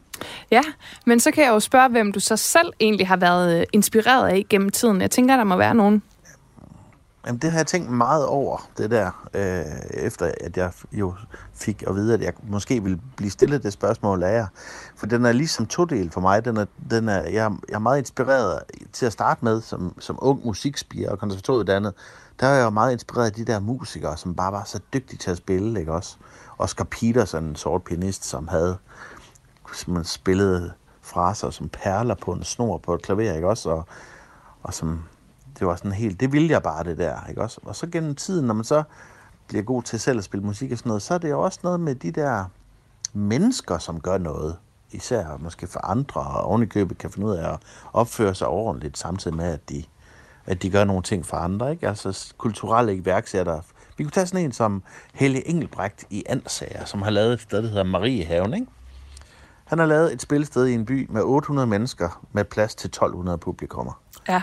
Ja, 0.52 0.62
men 1.06 1.20
så 1.20 1.32
kan 1.32 1.44
jeg 1.44 1.52
jo 1.52 1.60
spørge, 1.60 1.90
hvem 1.90 2.12
du 2.12 2.20
så 2.20 2.38
selv 2.38 2.74
egentlig 2.80 3.08
har 3.08 3.18
været 3.18 3.60
øh, 3.60 3.66
inspireret 3.74 4.30
af 4.30 4.46
gennem 4.50 4.70
tiden. 4.70 5.02
Jeg 5.02 5.12
tænker, 5.12 5.38
der 5.38 5.44
må 5.44 5.56
være 5.56 5.76
nogen. 5.76 6.04
Jamen, 7.28 7.40
det 7.40 7.52
har 7.52 7.60
jeg 7.60 7.68
tænkt 7.68 7.90
meget 7.90 8.26
over, 8.26 8.70
det 8.78 8.92
der, 8.92 9.28
øh, 9.34 9.66
efter 9.90 10.32
at 10.42 10.58
jeg 10.58 10.72
jo 10.92 11.14
fik 11.54 11.84
at 11.88 11.96
vide, 11.96 12.14
at 12.14 12.22
jeg 12.22 12.34
måske 12.44 12.84
ville 12.84 13.00
blive 13.16 13.32
stillet 13.32 13.64
det 13.64 13.74
spørgsmål 13.74 14.24
af 14.24 14.34
jer. 14.34 14.48
For 14.96 15.06
den 15.06 15.26
er 15.26 15.32
ligesom 15.32 15.66
todel 15.66 16.12
for 16.12 16.22
mig. 16.22 16.46
Den 16.46 16.58
er, 16.58 16.66
den 16.90 17.10
er, 17.10 17.22
jeg, 17.22 17.52
jeg 17.70 17.76
er 17.76 17.80
meget 17.80 18.00
inspireret 18.00 18.60
til 18.94 19.06
at 19.06 19.14
starte 19.14 19.46
med, 19.46 19.62
som, 19.62 19.96
som 20.00 20.20
ung 20.22 20.46
musikspiger 20.46 21.12
og 21.12 21.20
konservatoruddannet. 21.20 21.94
Der 22.40 22.48
er 22.48 22.56
jeg 22.56 22.66
jo 22.66 22.70
meget 22.70 22.92
inspireret 22.92 23.26
af 23.26 23.34
de 23.34 23.46
der 23.46 23.60
musikere, 23.60 24.18
som 24.18 24.36
bare 24.36 24.52
var 24.52 24.64
så 24.64 24.80
dygtige 24.94 25.18
til 25.18 25.32
at 25.32 25.38
spille, 25.38 25.80
ikke 25.80 25.94
også? 25.94 26.18
Oscar 26.58 26.84
Peterson, 26.84 27.44
en 27.44 27.56
sort 27.56 27.84
pianist, 27.84 28.26
som 28.26 28.48
havde 28.48 28.78
man 29.88 30.04
spillede 30.04 30.72
fraser 31.02 31.50
som 31.50 31.70
perler 31.70 32.16
på 32.16 32.32
en 32.32 32.44
snor 32.44 32.78
på 32.78 32.94
et 32.96 33.02
klaver, 33.02 33.34
ikke 33.34 33.48
også? 33.48 33.70
Og, 33.70 33.86
og 34.64 34.74
som, 34.74 35.04
det 35.60 35.68
var 35.68 35.76
sådan 35.76 35.92
helt, 35.92 36.20
det 36.20 36.32
ville 36.32 36.50
jeg 36.50 36.64
bare 36.64 36.84
det 36.84 36.98
der, 36.98 37.26
ikke 37.30 37.42
også? 37.42 37.62
Og 37.64 37.76
så 37.76 37.88
gennem 37.88 38.16
tiden, 38.16 38.48
når 38.48 38.54
man 38.54 38.64
så 38.64 38.84
bliver 39.48 39.64
god 39.64 39.84
til 39.84 40.00
selv 40.00 40.18
at 40.18 40.24
spille 40.24 40.46
musik 40.46 40.72
og 40.72 40.78
sådan 40.78 40.90
noget, 40.90 41.02
så 41.02 41.14
er 41.14 41.18
det 41.18 41.30
jo 41.30 41.42
også 41.42 41.60
noget 41.64 41.80
med 41.80 41.96
de 41.96 42.12
der 42.12 42.46
mennesker, 43.14 43.78
som 43.78 44.00
gør 44.00 44.18
noget. 44.18 44.58
Især 44.92 45.38
måske 45.40 45.68
for 45.68 45.86
andre, 45.86 46.22
og 46.22 46.44
ovenikøbet 46.44 46.98
kan 46.98 47.12
finde 47.12 47.28
ud 47.28 47.36
af 47.36 47.54
at 47.54 47.60
opføre 47.94 48.36
sig 48.36 48.48
ordentligt, 48.48 48.98
samtidig 48.98 49.38
med, 49.38 49.46
at 49.46 49.70
de, 49.70 49.84
at 50.46 50.62
de 50.62 50.70
gør 50.70 50.84
nogle 50.84 51.04
ting 51.04 51.26
for 51.26 51.38
andre. 51.38 51.72
Ikke? 51.72 51.88
Altså 51.88 52.34
kulturelle 52.38 52.96
iværksættere. 52.96 53.62
Vi 53.98 54.04
kunne 54.04 54.12
tage 54.12 54.28
sådan 54.28 54.46
en 54.46 54.52
som 54.52 54.84
Helle 55.14 55.48
Engelbrecht 55.48 56.06
i 56.10 56.24
Ansager, 56.30 56.86
som 56.86 57.02
har 57.02 57.10
lavet 57.10 57.34
et 57.34 57.42
sted, 57.42 57.64
der 57.64 57.70
hedder 57.70 57.84
Mariehaven. 57.84 58.54
Ikke? 58.54 58.68
Han 59.66 59.80
har 59.80 59.86
lavet 59.86 60.14
et 60.14 60.22
spilsted 60.22 60.66
i 60.66 60.74
en 60.74 60.86
by 60.86 61.08
med 61.10 61.22
800 61.22 61.68
mennesker 61.68 62.24
med 62.32 62.44
plads 62.44 62.76
til 62.76 62.88
1200 62.88 63.38
publikummer. 63.38 64.02
Ja, 64.28 64.42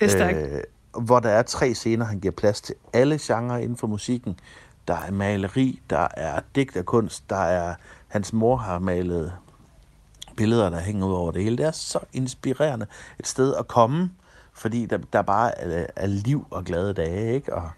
det 0.00 0.06
er 0.06 0.10
stærkt. 0.10 0.38
Øh, 0.38 0.60
hvor 1.04 1.20
der 1.20 1.28
er 1.30 1.42
tre 1.42 1.74
scener, 1.74 2.04
han 2.04 2.20
giver 2.20 2.32
plads 2.32 2.60
til 2.60 2.74
alle 2.92 3.18
genrer 3.22 3.58
inden 3.58 3.76
for 3.76 3.86
musikken. 3.86 4.38
Der 4.88 4.96
er 4.96 5.10
maleri, 5.10 5.80
der 5.90 6.08
er 6.16 6.40
digterkunst, 6.54 7.30
der 7.30 7.36
er... 7.36 7.74
Hans 8.08 8.32
mor 8.32 8.56
har 8.56 8.78
malet 8.78 9.32
billeder, 10.36 10.70
der 10.70 10.80
hænger 10.80 11.06
ud 11.06 11.12
over 11.12 11.30
det 11.32 11.42
hele. 11.42 11.56
Det 11.56 11.66
er 11.66 11.70
så 11.70 11.98
inspirerende 12.12 12.86
et 13.18 13.26
sted 13.26 13.54
at 13.54 13.68
komme, 13.68 14.10
fordi 14.52 14.86
der, 14.86 14.98
der 15.12 15.22
bare 15.22 15.58
er, 15.58 15.86
er 15.96 16.06
liv 16.06 16.46
og 16.50 16.64
glade 16.64 16.94
dage, 16.94 17.34
ikke? 17.34 17.54
Og, 17.54 17.70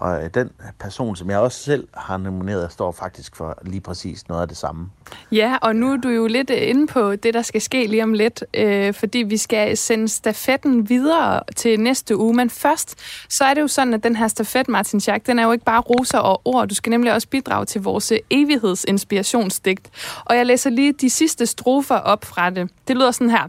og 0.00 0.24
øh, 0.24 0.30
den 0.34 0.50
person, 0.80 1.16
som 1.16 1.30
jeg 1.30 1.38
også 1.38 1.58
selv 1.62 1.88
har 1.94 2.16
nomineret, 2.16 2.72
står 2.72 2.92
faktisk 2.92 3.36
for 3.36 3.58
lige 3.62 3.80
præcis 3.80 4.28
noget 4.28 4.42
af 4.42 4.48
det 4.48 4.56
samme. 4.56 4.90
Ja, 5.32 5.56
og 5.62 5.76
nu 5.76 5.92
er 5.92 5.96
du 5.96 6.08
jo 6.08 6.26
lidt 6.26 6.50
øh, 6.50 6.68
inde 6.68 6.86
på 6.86 7.16
det, 7.16 7.34
der 7.34 7.42
skal 7.42 7.60
ske 7.60 7.86
lige 7.86 8.02
om 8.02 8.12
lidt, 8.12 8.44
øh, 8.54 8.94
fordi 8.94 9.18
vi 9.18 9.36
skal 9.36 9.76
sende 9.76 10.08
stafetten 10.08 10.88
videre 10.88 11.40
til 11.56 11.80
næste 11.80 12.16
uge. 12.16 12.34
Men 12.34 12.50
først, 12.50 12.94
så 13.28 13.44
er 13.44 13.54
det 13.54 13.60
jo 13.60 13.68
sådan, 13.68 13.94
at 13.94 14.02
den 14.02 14.16
her 14.16 14.28
stafet, 14.28 14.68
Martin 14.68 15.00
Schack, 15.00 15.26
den 15.26 15.38
er 15.38 15.44
jo 15.44 15.52
ikke 15.52 15.64
bare 15.64 15.80
roser 15.80 16.18
og 16.18 16.40
ord. 16.44 16.68
Du 16.68 16.74
skal 16.74 16.90
nemlig 16.90 17.12
også 17.12 17.28
bidrage 17.28 17.64
til 17.64 17.80
vores 17.80 18.12
øh, 18.12 18.18
evighedsinspirationsdigt. 18.30 19.90
Og 20.24 20.36
jeg 20.36 20.46
læser 20.46 20.70
lige 20.70 20.92
de 20.92 21.10
sidste 21.10 21.46
strofer 21.46 21.96
op 21.96 22.24
fra 22.24 22.50
det. 22.50 22.70
Det 22.88 22.96
lyder 22.96 23.10
sådan 23.10 23.30
her. 23.30 23.48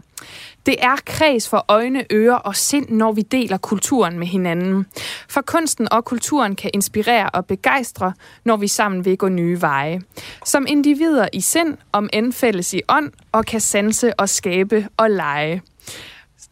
Det 0.66 0.76
er 0.84 0.96
kreds 1.06 1.48
for 1.48 1.64
øjne, 1.68 2.04
ører 2.12 2.36
og 2.36 2.56
sind, 2.56 2.88
når 2.88 3.12
vi 3.12 3.22
deler 3.22 3.56
kulturen 3.56 4.18
med 4.18 4.26
hinanden. 4.26 4.86
For 5.28 5.40
kunsten 5.40 5.92
og 5.92 6.04
kulturen 6.04 6.56
kan 6.56 6.70
inspirere 6.74 7.30
og 7.30 7.46
begejstre, 7.46 8.12
når 8.44 8.56
vi 8.56 8.68
sammen 8.68 9.04
vil 9.04 9.18
gå 9.18 9.28
nye 9.28 9.60
veje. 9.60 10.00
Som 10.44 10.66
individer 10.68 11.28
i 11.32 11.40
sind, 11.40 11.76
om 11.92 12.08
end 12.12 12.32
fælles 12.32 12.74
i 12.74 12.80
ånd, 12.88 13.12
og 13.32 13.46
kan 13.46 13.60
sanse 13.60 14.20
og 14.20 14.28
skabe 14.28 14.88
og 14.96 15.10
lege. 15.10 15.62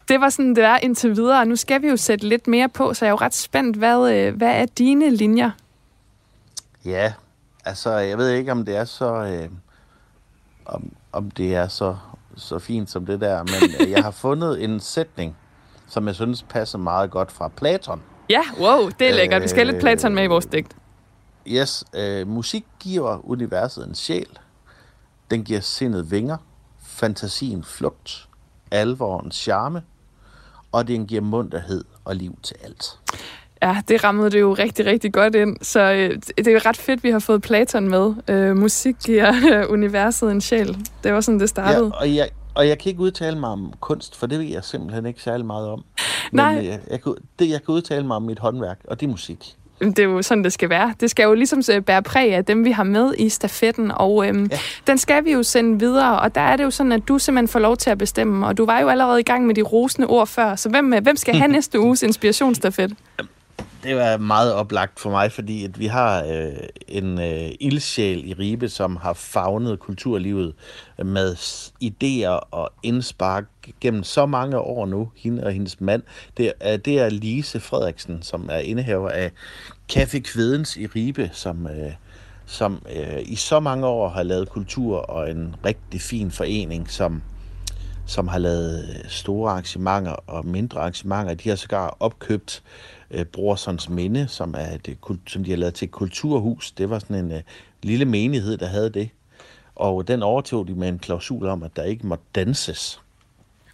Det 0.09 0.21
var 0.21 0.31
sådan, 0.31 0.57
det 0.57 0.65
er 0.65 0.79
indtil 0.79 1.17
videre. 1.17 1.47
Nu 1.47 1.57
skal 1.57 1.83
vi 1.83 1.89
jo 1.89 1.97
sætte 1.97 2.29
lidt 2.29 2.47
mere 2.47 2.69
på, 2.69 2.95
så 2.95 3.05
jeg 3.05 3.09
er 3.09 3.13
jo 3.13 3.17
ret 3.17 3.35
spændt. 3.35 3.77
Hvad, 3.77 4.13
øh, 4.13 4.37
hvad 4.37 4.51
er 4.51 4.67
dine 4.67 5.11
linjer? 5.11 5.51
Ja, 6.85 7.13
altså 7.65 7.91
jeg 7.91 8.19
ved 8.19 8.31
ikke, 8.31 8.53
om 8.53 8.65
det 8.65 8.77
er 8.77 8.85
så... 8.85 9.15
Øh, 9.15 9.49
om, 10.65 10.93
om 11.13 11.31
det 11.31 11.55
er 11.55 11.69
så 11.69 11.97
så 12.39 12.59
fint 12.59 12.91
som 12.91 13.07
det 13.07 13.21
der, 13.21 13.43
men 13.43 13.71
øh, 13.81 13.91
jeg 13.91 14.03
har 14.03 14.11
fundet 14.11 14.65
en 14.65 14.81
sætning, 14.81 15.37
som 15.87 16.07
jeg 16.07 16.15
synes 16.15 16.43
passer 16.43 16.79
meget 16.79 17.11
godt 17.11 17.33
fra 17.33 17.49
Platon. 17.49 18.03
Ja, 18.31 18.43
wow, 18.61 18.89
det 18.99 19.09
er 19.11 19.15
lækkert. 19.15 19.43
Vi 19.43 19.49
skal 19.49 19.65
have 19.65 19.73
lidt 19.73 19.83
Platon 19.83 20.15
med 20.15 20.25
i 20.25 20.27
vores 20.27 20.47
digt. 20.47 20.77
Yes, 21.47 21.85
øh, 21.95 22.29
musik 22.29 22.65
giver 22.81 23.31
universet 23.31 23.89
en 23.89 23.95
sjæl. 23.95 24.39
Den 25.31 25.45
giver 25.45 25.61
sindet 25.61 26.11
vinger, 26.11 26.37
fantasien 26.87 27.65
flugt, 27.65 28.29
alvoren 28.71 29.33
charme, 29.33 29.83
og 30.73 30.89
den 30.89 31.07
giver 31.07 31.21
munterhed 31.23 31.85
og 32.05 32.17
liv 32.17 32.39
til 32.43 32.57
alt. 32.65 32.99
Ja, 33.63 33.77
det 33.89 34.05
rammede 34.05 34.31
det 34.31 34.41
jo 34.41 34.53
rigtig, 34.53 34.87
rigtig 34.87 35.13
godt 35.13 35.35
ind. 35.35 35.57
Så 35.63 35.81
øh, 35.81 36.11
det 36.39 36.47
er 36.47 36.53
jo 36.53 36.61
ret 36.65 36.77
fedt, 36.77 37.05
vi 37.05 37.11
har 37.11 37.19
fået 37.19 37.43
Platon 37.43 37.89
med. 37.89 38.15
Øh, 38.29 38.57
musik 38.57 38.97
giver 39.05 39.33
øh, 39.53 39.73
universet 39.73 40.31
en 40.31 40.41
sjæl. 40.41 40.77
Det 41.05 41.13
var 41.13 41.21
sådan, 41.21 41.41
det 41.41 41.49
startede. 41.49 41.93
Ja, 41.95 42.01
og 42.01 42.15
jeg, 42.15 42.29
og 42.55 42.69
jeg 42.69 42.79
kan 42.79 42.91
ikke 42.91 43.03
udtale 43.03 43.39
mig 43.39 43.51
om 43.51 43.73
kunst, 43.81 44.17
for 44.17 44.27
det 44.27 44.39
ved 44.39 44.47
jeg 44.47 44.65
simpelthen 44.65 45.07
ikke 45.07 45.23
særlig 45.23 45.47
meget 45.47 45.69
om. 45.69 45.85
Nej. 46.33 46.55
Men 46.55 46.65
jeg, 46.65 46.81
jeg, 46.91 47.03
kan, 47.03 47.15
det, 47.39 47.51
jeg 47.51 47.65
kan 47.65 47.75
udtale 47.75 48.07
mig 48.07 48.17
om 48.17 48.23
mit 48.23 48.39
håndværk, 48.39 48.79
og 48.85 49.01
det 49.01 49.07
er 49.07 49.11
musik. 49.11 49.55
Det 49.81 49.99
er 49.99 50.03
jo 50.03 50.23
sådan, 50.23 50.45
det 50.45 50.53
skal 50.53 50.69
være. 50.69 50.95
Det 51.01 51.11
skal 51.11 51.25
jo 51.25 51.35
ligesom 51.35 51.63
bære 51.87 52.03
præg 52.03 52.35
af 52.35 52.45
dem, 52.45 52.65
vi 52.65 52.71
har 52.71 52.85
med 52.85 53.15
i 53.19 53.29
stafetten, 53.29 53.91
og 53.95 54.29
øhm, 54.29 54.49
ja. 54.51 54.59
den 54.87 54.99
skal 54.99 55.25
vi 55.25 55.33
jo 55.33 55.43
sende 55.43 55.79
videre, 55.79 56.21
og 56.21 56.35
der 56.35 56.41
er 56.41 56.57
det 56.57 56.65
jo 56.65 56.71
sådan, 56.71 56.93
at 56.93 57.09
du 57.09 57.19
simpelthen 57.19 57.49
får 57.49 57.59
lov 57.59 57.77
til 57.77 57.91
at 57.91 57.99
bestemme, 57.99 58.47
og 58.47 58.59
du 58.59 58.65
var 58.65 58.81
jo 58.81 58.89
allerede 58.89 59.21
i 59.21 59.23
gang 59.23 59.47
med 59.47 59.55
de 59.55 59.63
rosende 59.63 60.09
ord 60.09 60.27
før, 60.27 60.57
så 60.57 60.69
hvem, 60.69 60.95
hvem 61.03 61.17
skal 61.17 61.35
have 61.41 61.53
næste 61.53 61.81
uges 61.81 62.03
inspirationsstafet? 62.03 62.93
Det 63.83 63.97
var 63.97 64.17
meget 64.17 64.55
oplagt 64.55 65.01
for 65.01 65.11
mig, 65.11 65.33
fordi 65.33 65.65
at 65.65 65.79
vi 65.79 65.87
har 65.87 66.25
øh, 66.25 66.53
en 66.89 67.21
øh, 67.21 67.51
ildsjæl 67.61 68.29
i 68.29 68.35
Ribe, 68.35 68.69
som 68.69 68.97
har 68.97 69.13
fagnet 69.13 69.79
kulturlivet 69.79 70.55
med 71.05 71.35
idéer 71.85 72.49
og 72.51 72.73
indspark 72.83 73.45
gennem 73.81 74.03
så 74.03 74.27
mange 74.27 74.59
år 74.59 74.87
nu, 74.87 75.11
hende 75.17 75.45
og 75.45 75.53
hendes 75.53 75.81
mand. 75.81 76.03
Det 76.37 76.53
er, 76.61 76.77
det 76.77 76.99
er 76.99 77.09
Lise 77.09 77.61
Frederiksen, 77.61 78.23
som 78.23 78.49
er 78.53 78.59
indehaver 78.59 79.11
af 79.11 79.33
Café 79.93 80.19
Kvedens 80.19 80.77
i 80.77 80.87
Ribe, 80.87 81.31
som, 81.33 81.67
øh, 81.67 81.93
som 82.47 82.83
øh, 82.97 83.23
i 83.23 83.37
så 83.37 83.61
mange 83.61 83.87
år 83.87 84.09
har 84.09 84.23
lavet 84.23 84.49
kultur 84.49 84.97
og 84.97 85.31
en 85.31 85.57
rigtig 85.65 86.01
fin 86.01 86.31
forening, 86.31 86.91
som 86.91 87.23
som 88.07 88.29
har 88.29 88.39
lavet 88.39 88.89
øh, 88.89 89.11
store 89.11 89.51
arrangementer 89.51 90.13
og 90.13 90.47
mindre 90.47 90.81
arrangementer. 90.81 91.35
De 91.35 91.49
har 91.49 91.57
sågar 91.57 91.97
opkøbt 92.01 92.63
øh, 92.65 92.98
Brorsons 93.33 93.89
Minde, 93.89 94.29
som, 94.29 94.55
er 94.59 94.77
det, 94.77 94.99
som 95.27 95.45
de 95.45 95.51
har 95.51 95.57
lavet 95.57 95.75
til 95.75 95.87
et 95.87 95.93
kulturhus. 95.93 96.73
Det 96.73 96.91
var 96.91 96.99
sådan 96.99 97.25
en 97.25 97.33
øh, 97.33 97.43
lille 97.83 98.05
menighed, 98.05 98.57
der 98.57 98.67
havde 98.67 98.91
det. 98.91 99.11
Og 99.75 100.09
den 100.09 100.23
overtog 100.23 100.69
de 100.69 100.75
med 100.75 100.89
en 100.89 100.99
klausul 100.99 101.47
om, 101.47 101.63
at 101.63 101.77
der 101.77 101.83
ikke 101.83 102.07
måtte 102.07 102.25
danses. 102.35 103.01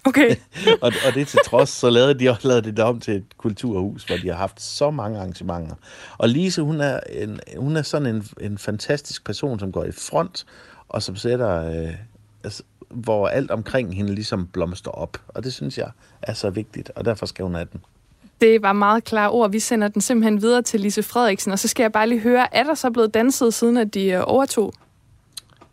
Okay. 0.04 0.36
og, 0.82 0.92
og 1.06 1.14
det 1.14 1.28
til 1.28 1.38
trods, 1.44 1.68
så 1.68 1.90
lavede 1.90 2.18
de 2.18 2.28
også 2.28 2.48
lavet 2.48 2.64
det 2.64 2.78
om 2.78 3.00
til 3.00 3.14
et 3.16 3.36
kulturhus, 3.36 4.04
hvor 4.04 4.16
de 4.16 4.28
har 4.28 4.36
haft 4.36 4.62
så 4.62 4.90
mange 4.90 5.18
arrangementer. 5.18 5.74
Og 6.18 6.28
Lise, 6.28 6.62
hun 6.62 6.80
er, 6.80 7.00
en, 7.10 7.40
hun 7.56 7.76
er 7.76 7.82
sådan 7.82 8.14
en, 8.14 8.24
en 8.40 8.58
fantastisk 8.58 9.24
person, 9.24 9.58
som 9.58 9.72
går 9.72 9.84
i 9.84 9.92
front, 9.92 10.46
og 10.88 11.02
som 11.02 11.16
sætter, 11.16 11.70
øh, 11.70 11.94
altså, 12.44 12.62
hvor 12.88 13.28
alt 13.28 13.50
omkring 13.50 13.96
hende 13.96 14.14
ligesom 14.14 14.46
blomster 14.46 14.90
op. 14.90 15.18
Og 15.28 15.44
det 15.44 15.52
synes 15.52 15.78
jeg 15.78 15.90
er 16.22 16.34
så 16.34 16.50
vigtigt, 16.50 16.90
og 16.96 17.04
derfor 17.04 17.26
skal 17.26 17.42
hun 17.42 17.54
have 17.54 17.68
den. 17.72 17.80
Det 18.40 18.62
var 18.62 18.72
meget 18.72 19.04
klare 19.04 19.30
ord. 19.30 19.50
Vi 19.50 19.58
sender 19.58 19.88
den 19.88 20.00
simpelthen 20.00 20.42
videre 20.42 20.62
til 20.62 20.80
Lise 20.80 21.02
Frederiksen, 21.02 21.52
og 21.52 21.58
så 21.58 21.68
skal 21.68 21.82
jeg 21.82 21.92
bare 21.92 22.08
lige 22.08 22.20
høre, 22.20 22.56
er 22.56 22.62
der 22.62 22.74
så 22.74 22.90
blevet 22.90 23.14
danset, 23.14 23.54
siden 23.54 23.76
at 23.76 23.94
de 23.94 24.06
øh, 24.06 24.22
overtog? 24.24 24.72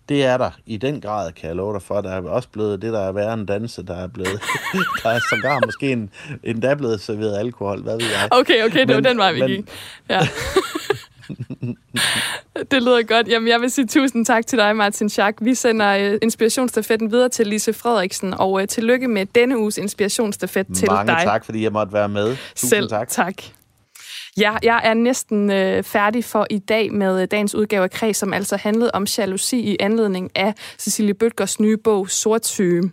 Det 0.09 0.25
er 0.25 0.37
der. 0.37 0.51
I 0.65 0.77
den 0.77 1.01
grad 1.01 1.31
kan 1.31 1.47
jeg 1.47 1.55
love 1.55 1.73
dig 1.73 1.81
for. 1.81 2.01
Der 2.01 2.11
er 2.11 2.21
også 2.21 2.49
blevet 2.49 2.81
det, 2.81 2.93
der 2.93 2.99
er 2.99 3.11
værre 3.11 3.33
en 3.33 3.45
danse, 3.45 3.83
der 3.83 3.95
er 3.95 4.07
blevet... 4.07 4.41
der 5.03 5.09
er 5.09 5.19
sågar 5.29 5.65
måske 5.65 5.91
en, 5.91 6.09
en 6.43 6.61
der 6.61 6.69
er 6.69 6.75
blevet 6.75 7.01
serveret 7.01 7.37
alkohol. 7.37 7.81
Hvad 7.81 7.93
ved 7.93 8.05
jeg? 8.05 8.27
Okay, 8.31 8.65
okay, 8.65 8.79
det 8.79 8.87
men, 8.87 8.95
var 8.95 9.01
den 9.01 9.17
vej, 9.17 9.33
vi 9.33 9.39
men, 9.39 9.49
gik. 9.49 9.65
Ja. 10.09 10.19
det 12.71 12.83
lyder 12.83 13.03
godt. 13.03 13.27
Jamen, 13.27 13.47
jeg 13.47 13.61
vil 13.61 13.71
sige 13.71 13.87
tusind 13.87 14.25
tak 14.25 14.47
til 14.47 14.57
dig, 14.57 14.75
Martin 14.75 15.09
Schack. 15.09 15.37
Vi 15.41 15.55
sender 15.55 16.11
uh, 16.11 16.17
inspirationsstafetten 16.21 17.11
videre 17.11 17.29
til 17.29 17.47
Lise 17.47 17.73
Frederiksen, 17.73 18.33
og 18.33 18.51
uh, 18.51 18.65
tillykke 18.65 19.07
med 19.07 19.25
denne 19.25 19.57
uges 19.57 19.77
inspirationsstafet 19.77 20.67
til 20.75 20.87
dig. 20.87 21.05
Mange 21.05 21.23
tak, 21.23 21.45
fordi 21.45 21.63
jeg 21.63 21.71
måtte 21.71 21.93
være 21.93 22.09
med. 22.09 22.37
Tusind 22.55 22.69
Selv 22.69 22.89
tak. 22.89 23.09
tak. 23.09 23.33
Ja, 24.37 24.53
jeg 24.63 24.81
er 24.83 24.93
næsten 24.93 25.51
øh, 25.51 25.83
færdig 25.83 26.25
for 26.25 26.47
i 26.49 26.59
dag 26.59 26.93
med 26.93 27.21
øh, 27.21 27.27
dagens 27.31 27.55
udgave 27.55 27.83
af 27.83 27.91
Kreds, 27.91 28.17
som 28.17 28.33
altså 28.33 28.57
handlede 28.57 28.91
om 28.93 29.05
jalousi 29.17 29.59
i 29.59 29.77
anledning 29.79 30.31
af 30.35 30.53
Cecilie 30.79 31.13
Bøtgers 31.13 31.59
nye 31.59 31.77
bog 31.77 32.09
Sortsyge. 32.09 32.91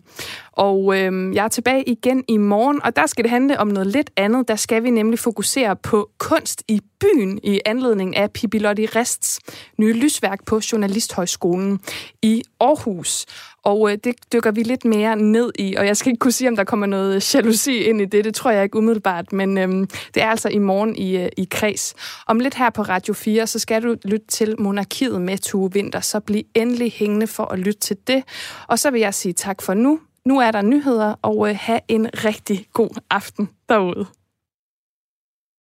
Og 0.59 0.99
øh, 0.99 1.35
jeg 1.35 1.45
er 1.45 1.49
tilbage 1.49 1.89
igen 1.89 2.25
i 2.29 2.37
morgen, 2.37 2.83
og 2.85 2.97
der 2.97 3.07
skal 3.07 3.25
det 3.25 3.31
handle 3.31 3.61
om 3.61 3.69
noget 3.69 3.87
lidt 3.87 4.11
andet. 4.17 4.49
Der 4.49 4.57
skal 4.57 4.85
vi 4.85 4.91
nemlig 4.91 5.19
fokusere 5.19 5.77
på 5.77 6.11
kunst 6.19 6.63
i 6.69 6.81
byen 7.01 7.41
i 7.43 7.61
anledning 7.67 8.17
af 8.17 8.31
Pippi 8.31 8.59
Lotti 8.59 8.87
Rests 8.87 9.41
nye 9.79 9.93
lysværk 9.93 10.45
på 10.47 10.61
Journalisthøjskolen 10.73 11.81
i 12.23 12.43
Aarhus. 12.61 13.27
Og 13.63 13.93
øh, 13.93 13.99
det 14.05 14.15
dykker 14.33 14.51
vi 14.51 14.63
lidt 14.63 14.85
mere 14.85 15.17
ned 15.17 15.51
i, 15.59 15.75
og 15.75 15.87
jeg 15.87 15.97
skal 15.97 16.11
ikke 16.11 16.19
kunne 16.19 16.33
sige, 16.33 16.49
om 16.49 16.57
der 16.57 16.65
kommer 16.65 16.87
noget 16.87 17.35
jalousi 17.35 17.77
ind 17.77 18.01
i 18.01 18.05
det. 18.05 18.25
Det 18.25 18.35
tror 18.35 18.51
jeg 18.51 18.63
ikke 18.65 18.79
umiddelbart, 18.79 19.33
men 19.33 19.59
øh, 19.59 19.69
det 20.15 20.23
er 20.23 20.27
altså 20.27 20.49
i 20.49 20.59
morgen 20.59 20.97
i, 20.97 21.17
øh, 21.17 21.29
i 21.37 21.49
kreds. 21.51 21.95
Om 22.27 22.41
lidt 22.41 22.55
her 22.55 22.71
på 22.71 22.83
Radio 22.83 23.15
4, 23.15 23.47
så 23.47 23.59
skal 23.59 23.83
du 23.83 23.97
lytte 24.05 24.27
til 24.27 24.55
Monarkiet 24.59 25.21
med 25.21 25.39
Tue 25.39 25.73
Vinter, 25.73 26.01
så 26.01 26.21
bliv 26.21 26.43
endelig 26.55 26.93
hængende 26.93 27.27
for 27.27 27.45
at 27.45 27.59
lytte 27.59 27.81
til 27.81 27.97
det. 28.07 28.23
Og 28.69 28.79
så 28.79 28.91
vil 28.91 29.01
jeg 29.01 29.15
sige 29.15 29.33
tak 29.33 29.63
for 29.63 29.75
nu. 29.75 30.01
Nu 30.29 30.41
er 30.41 30.51
der 30.51 30.63
nyheder, 30.63 31.15
og 31.23 31.49
øh, 31.49 31.57
have 31.61 31.81
en 31.89 32.07
rigtig 32.25 32.67
god 32.73 33.01
aften 33.11 33.49
derude. 33.69 34.07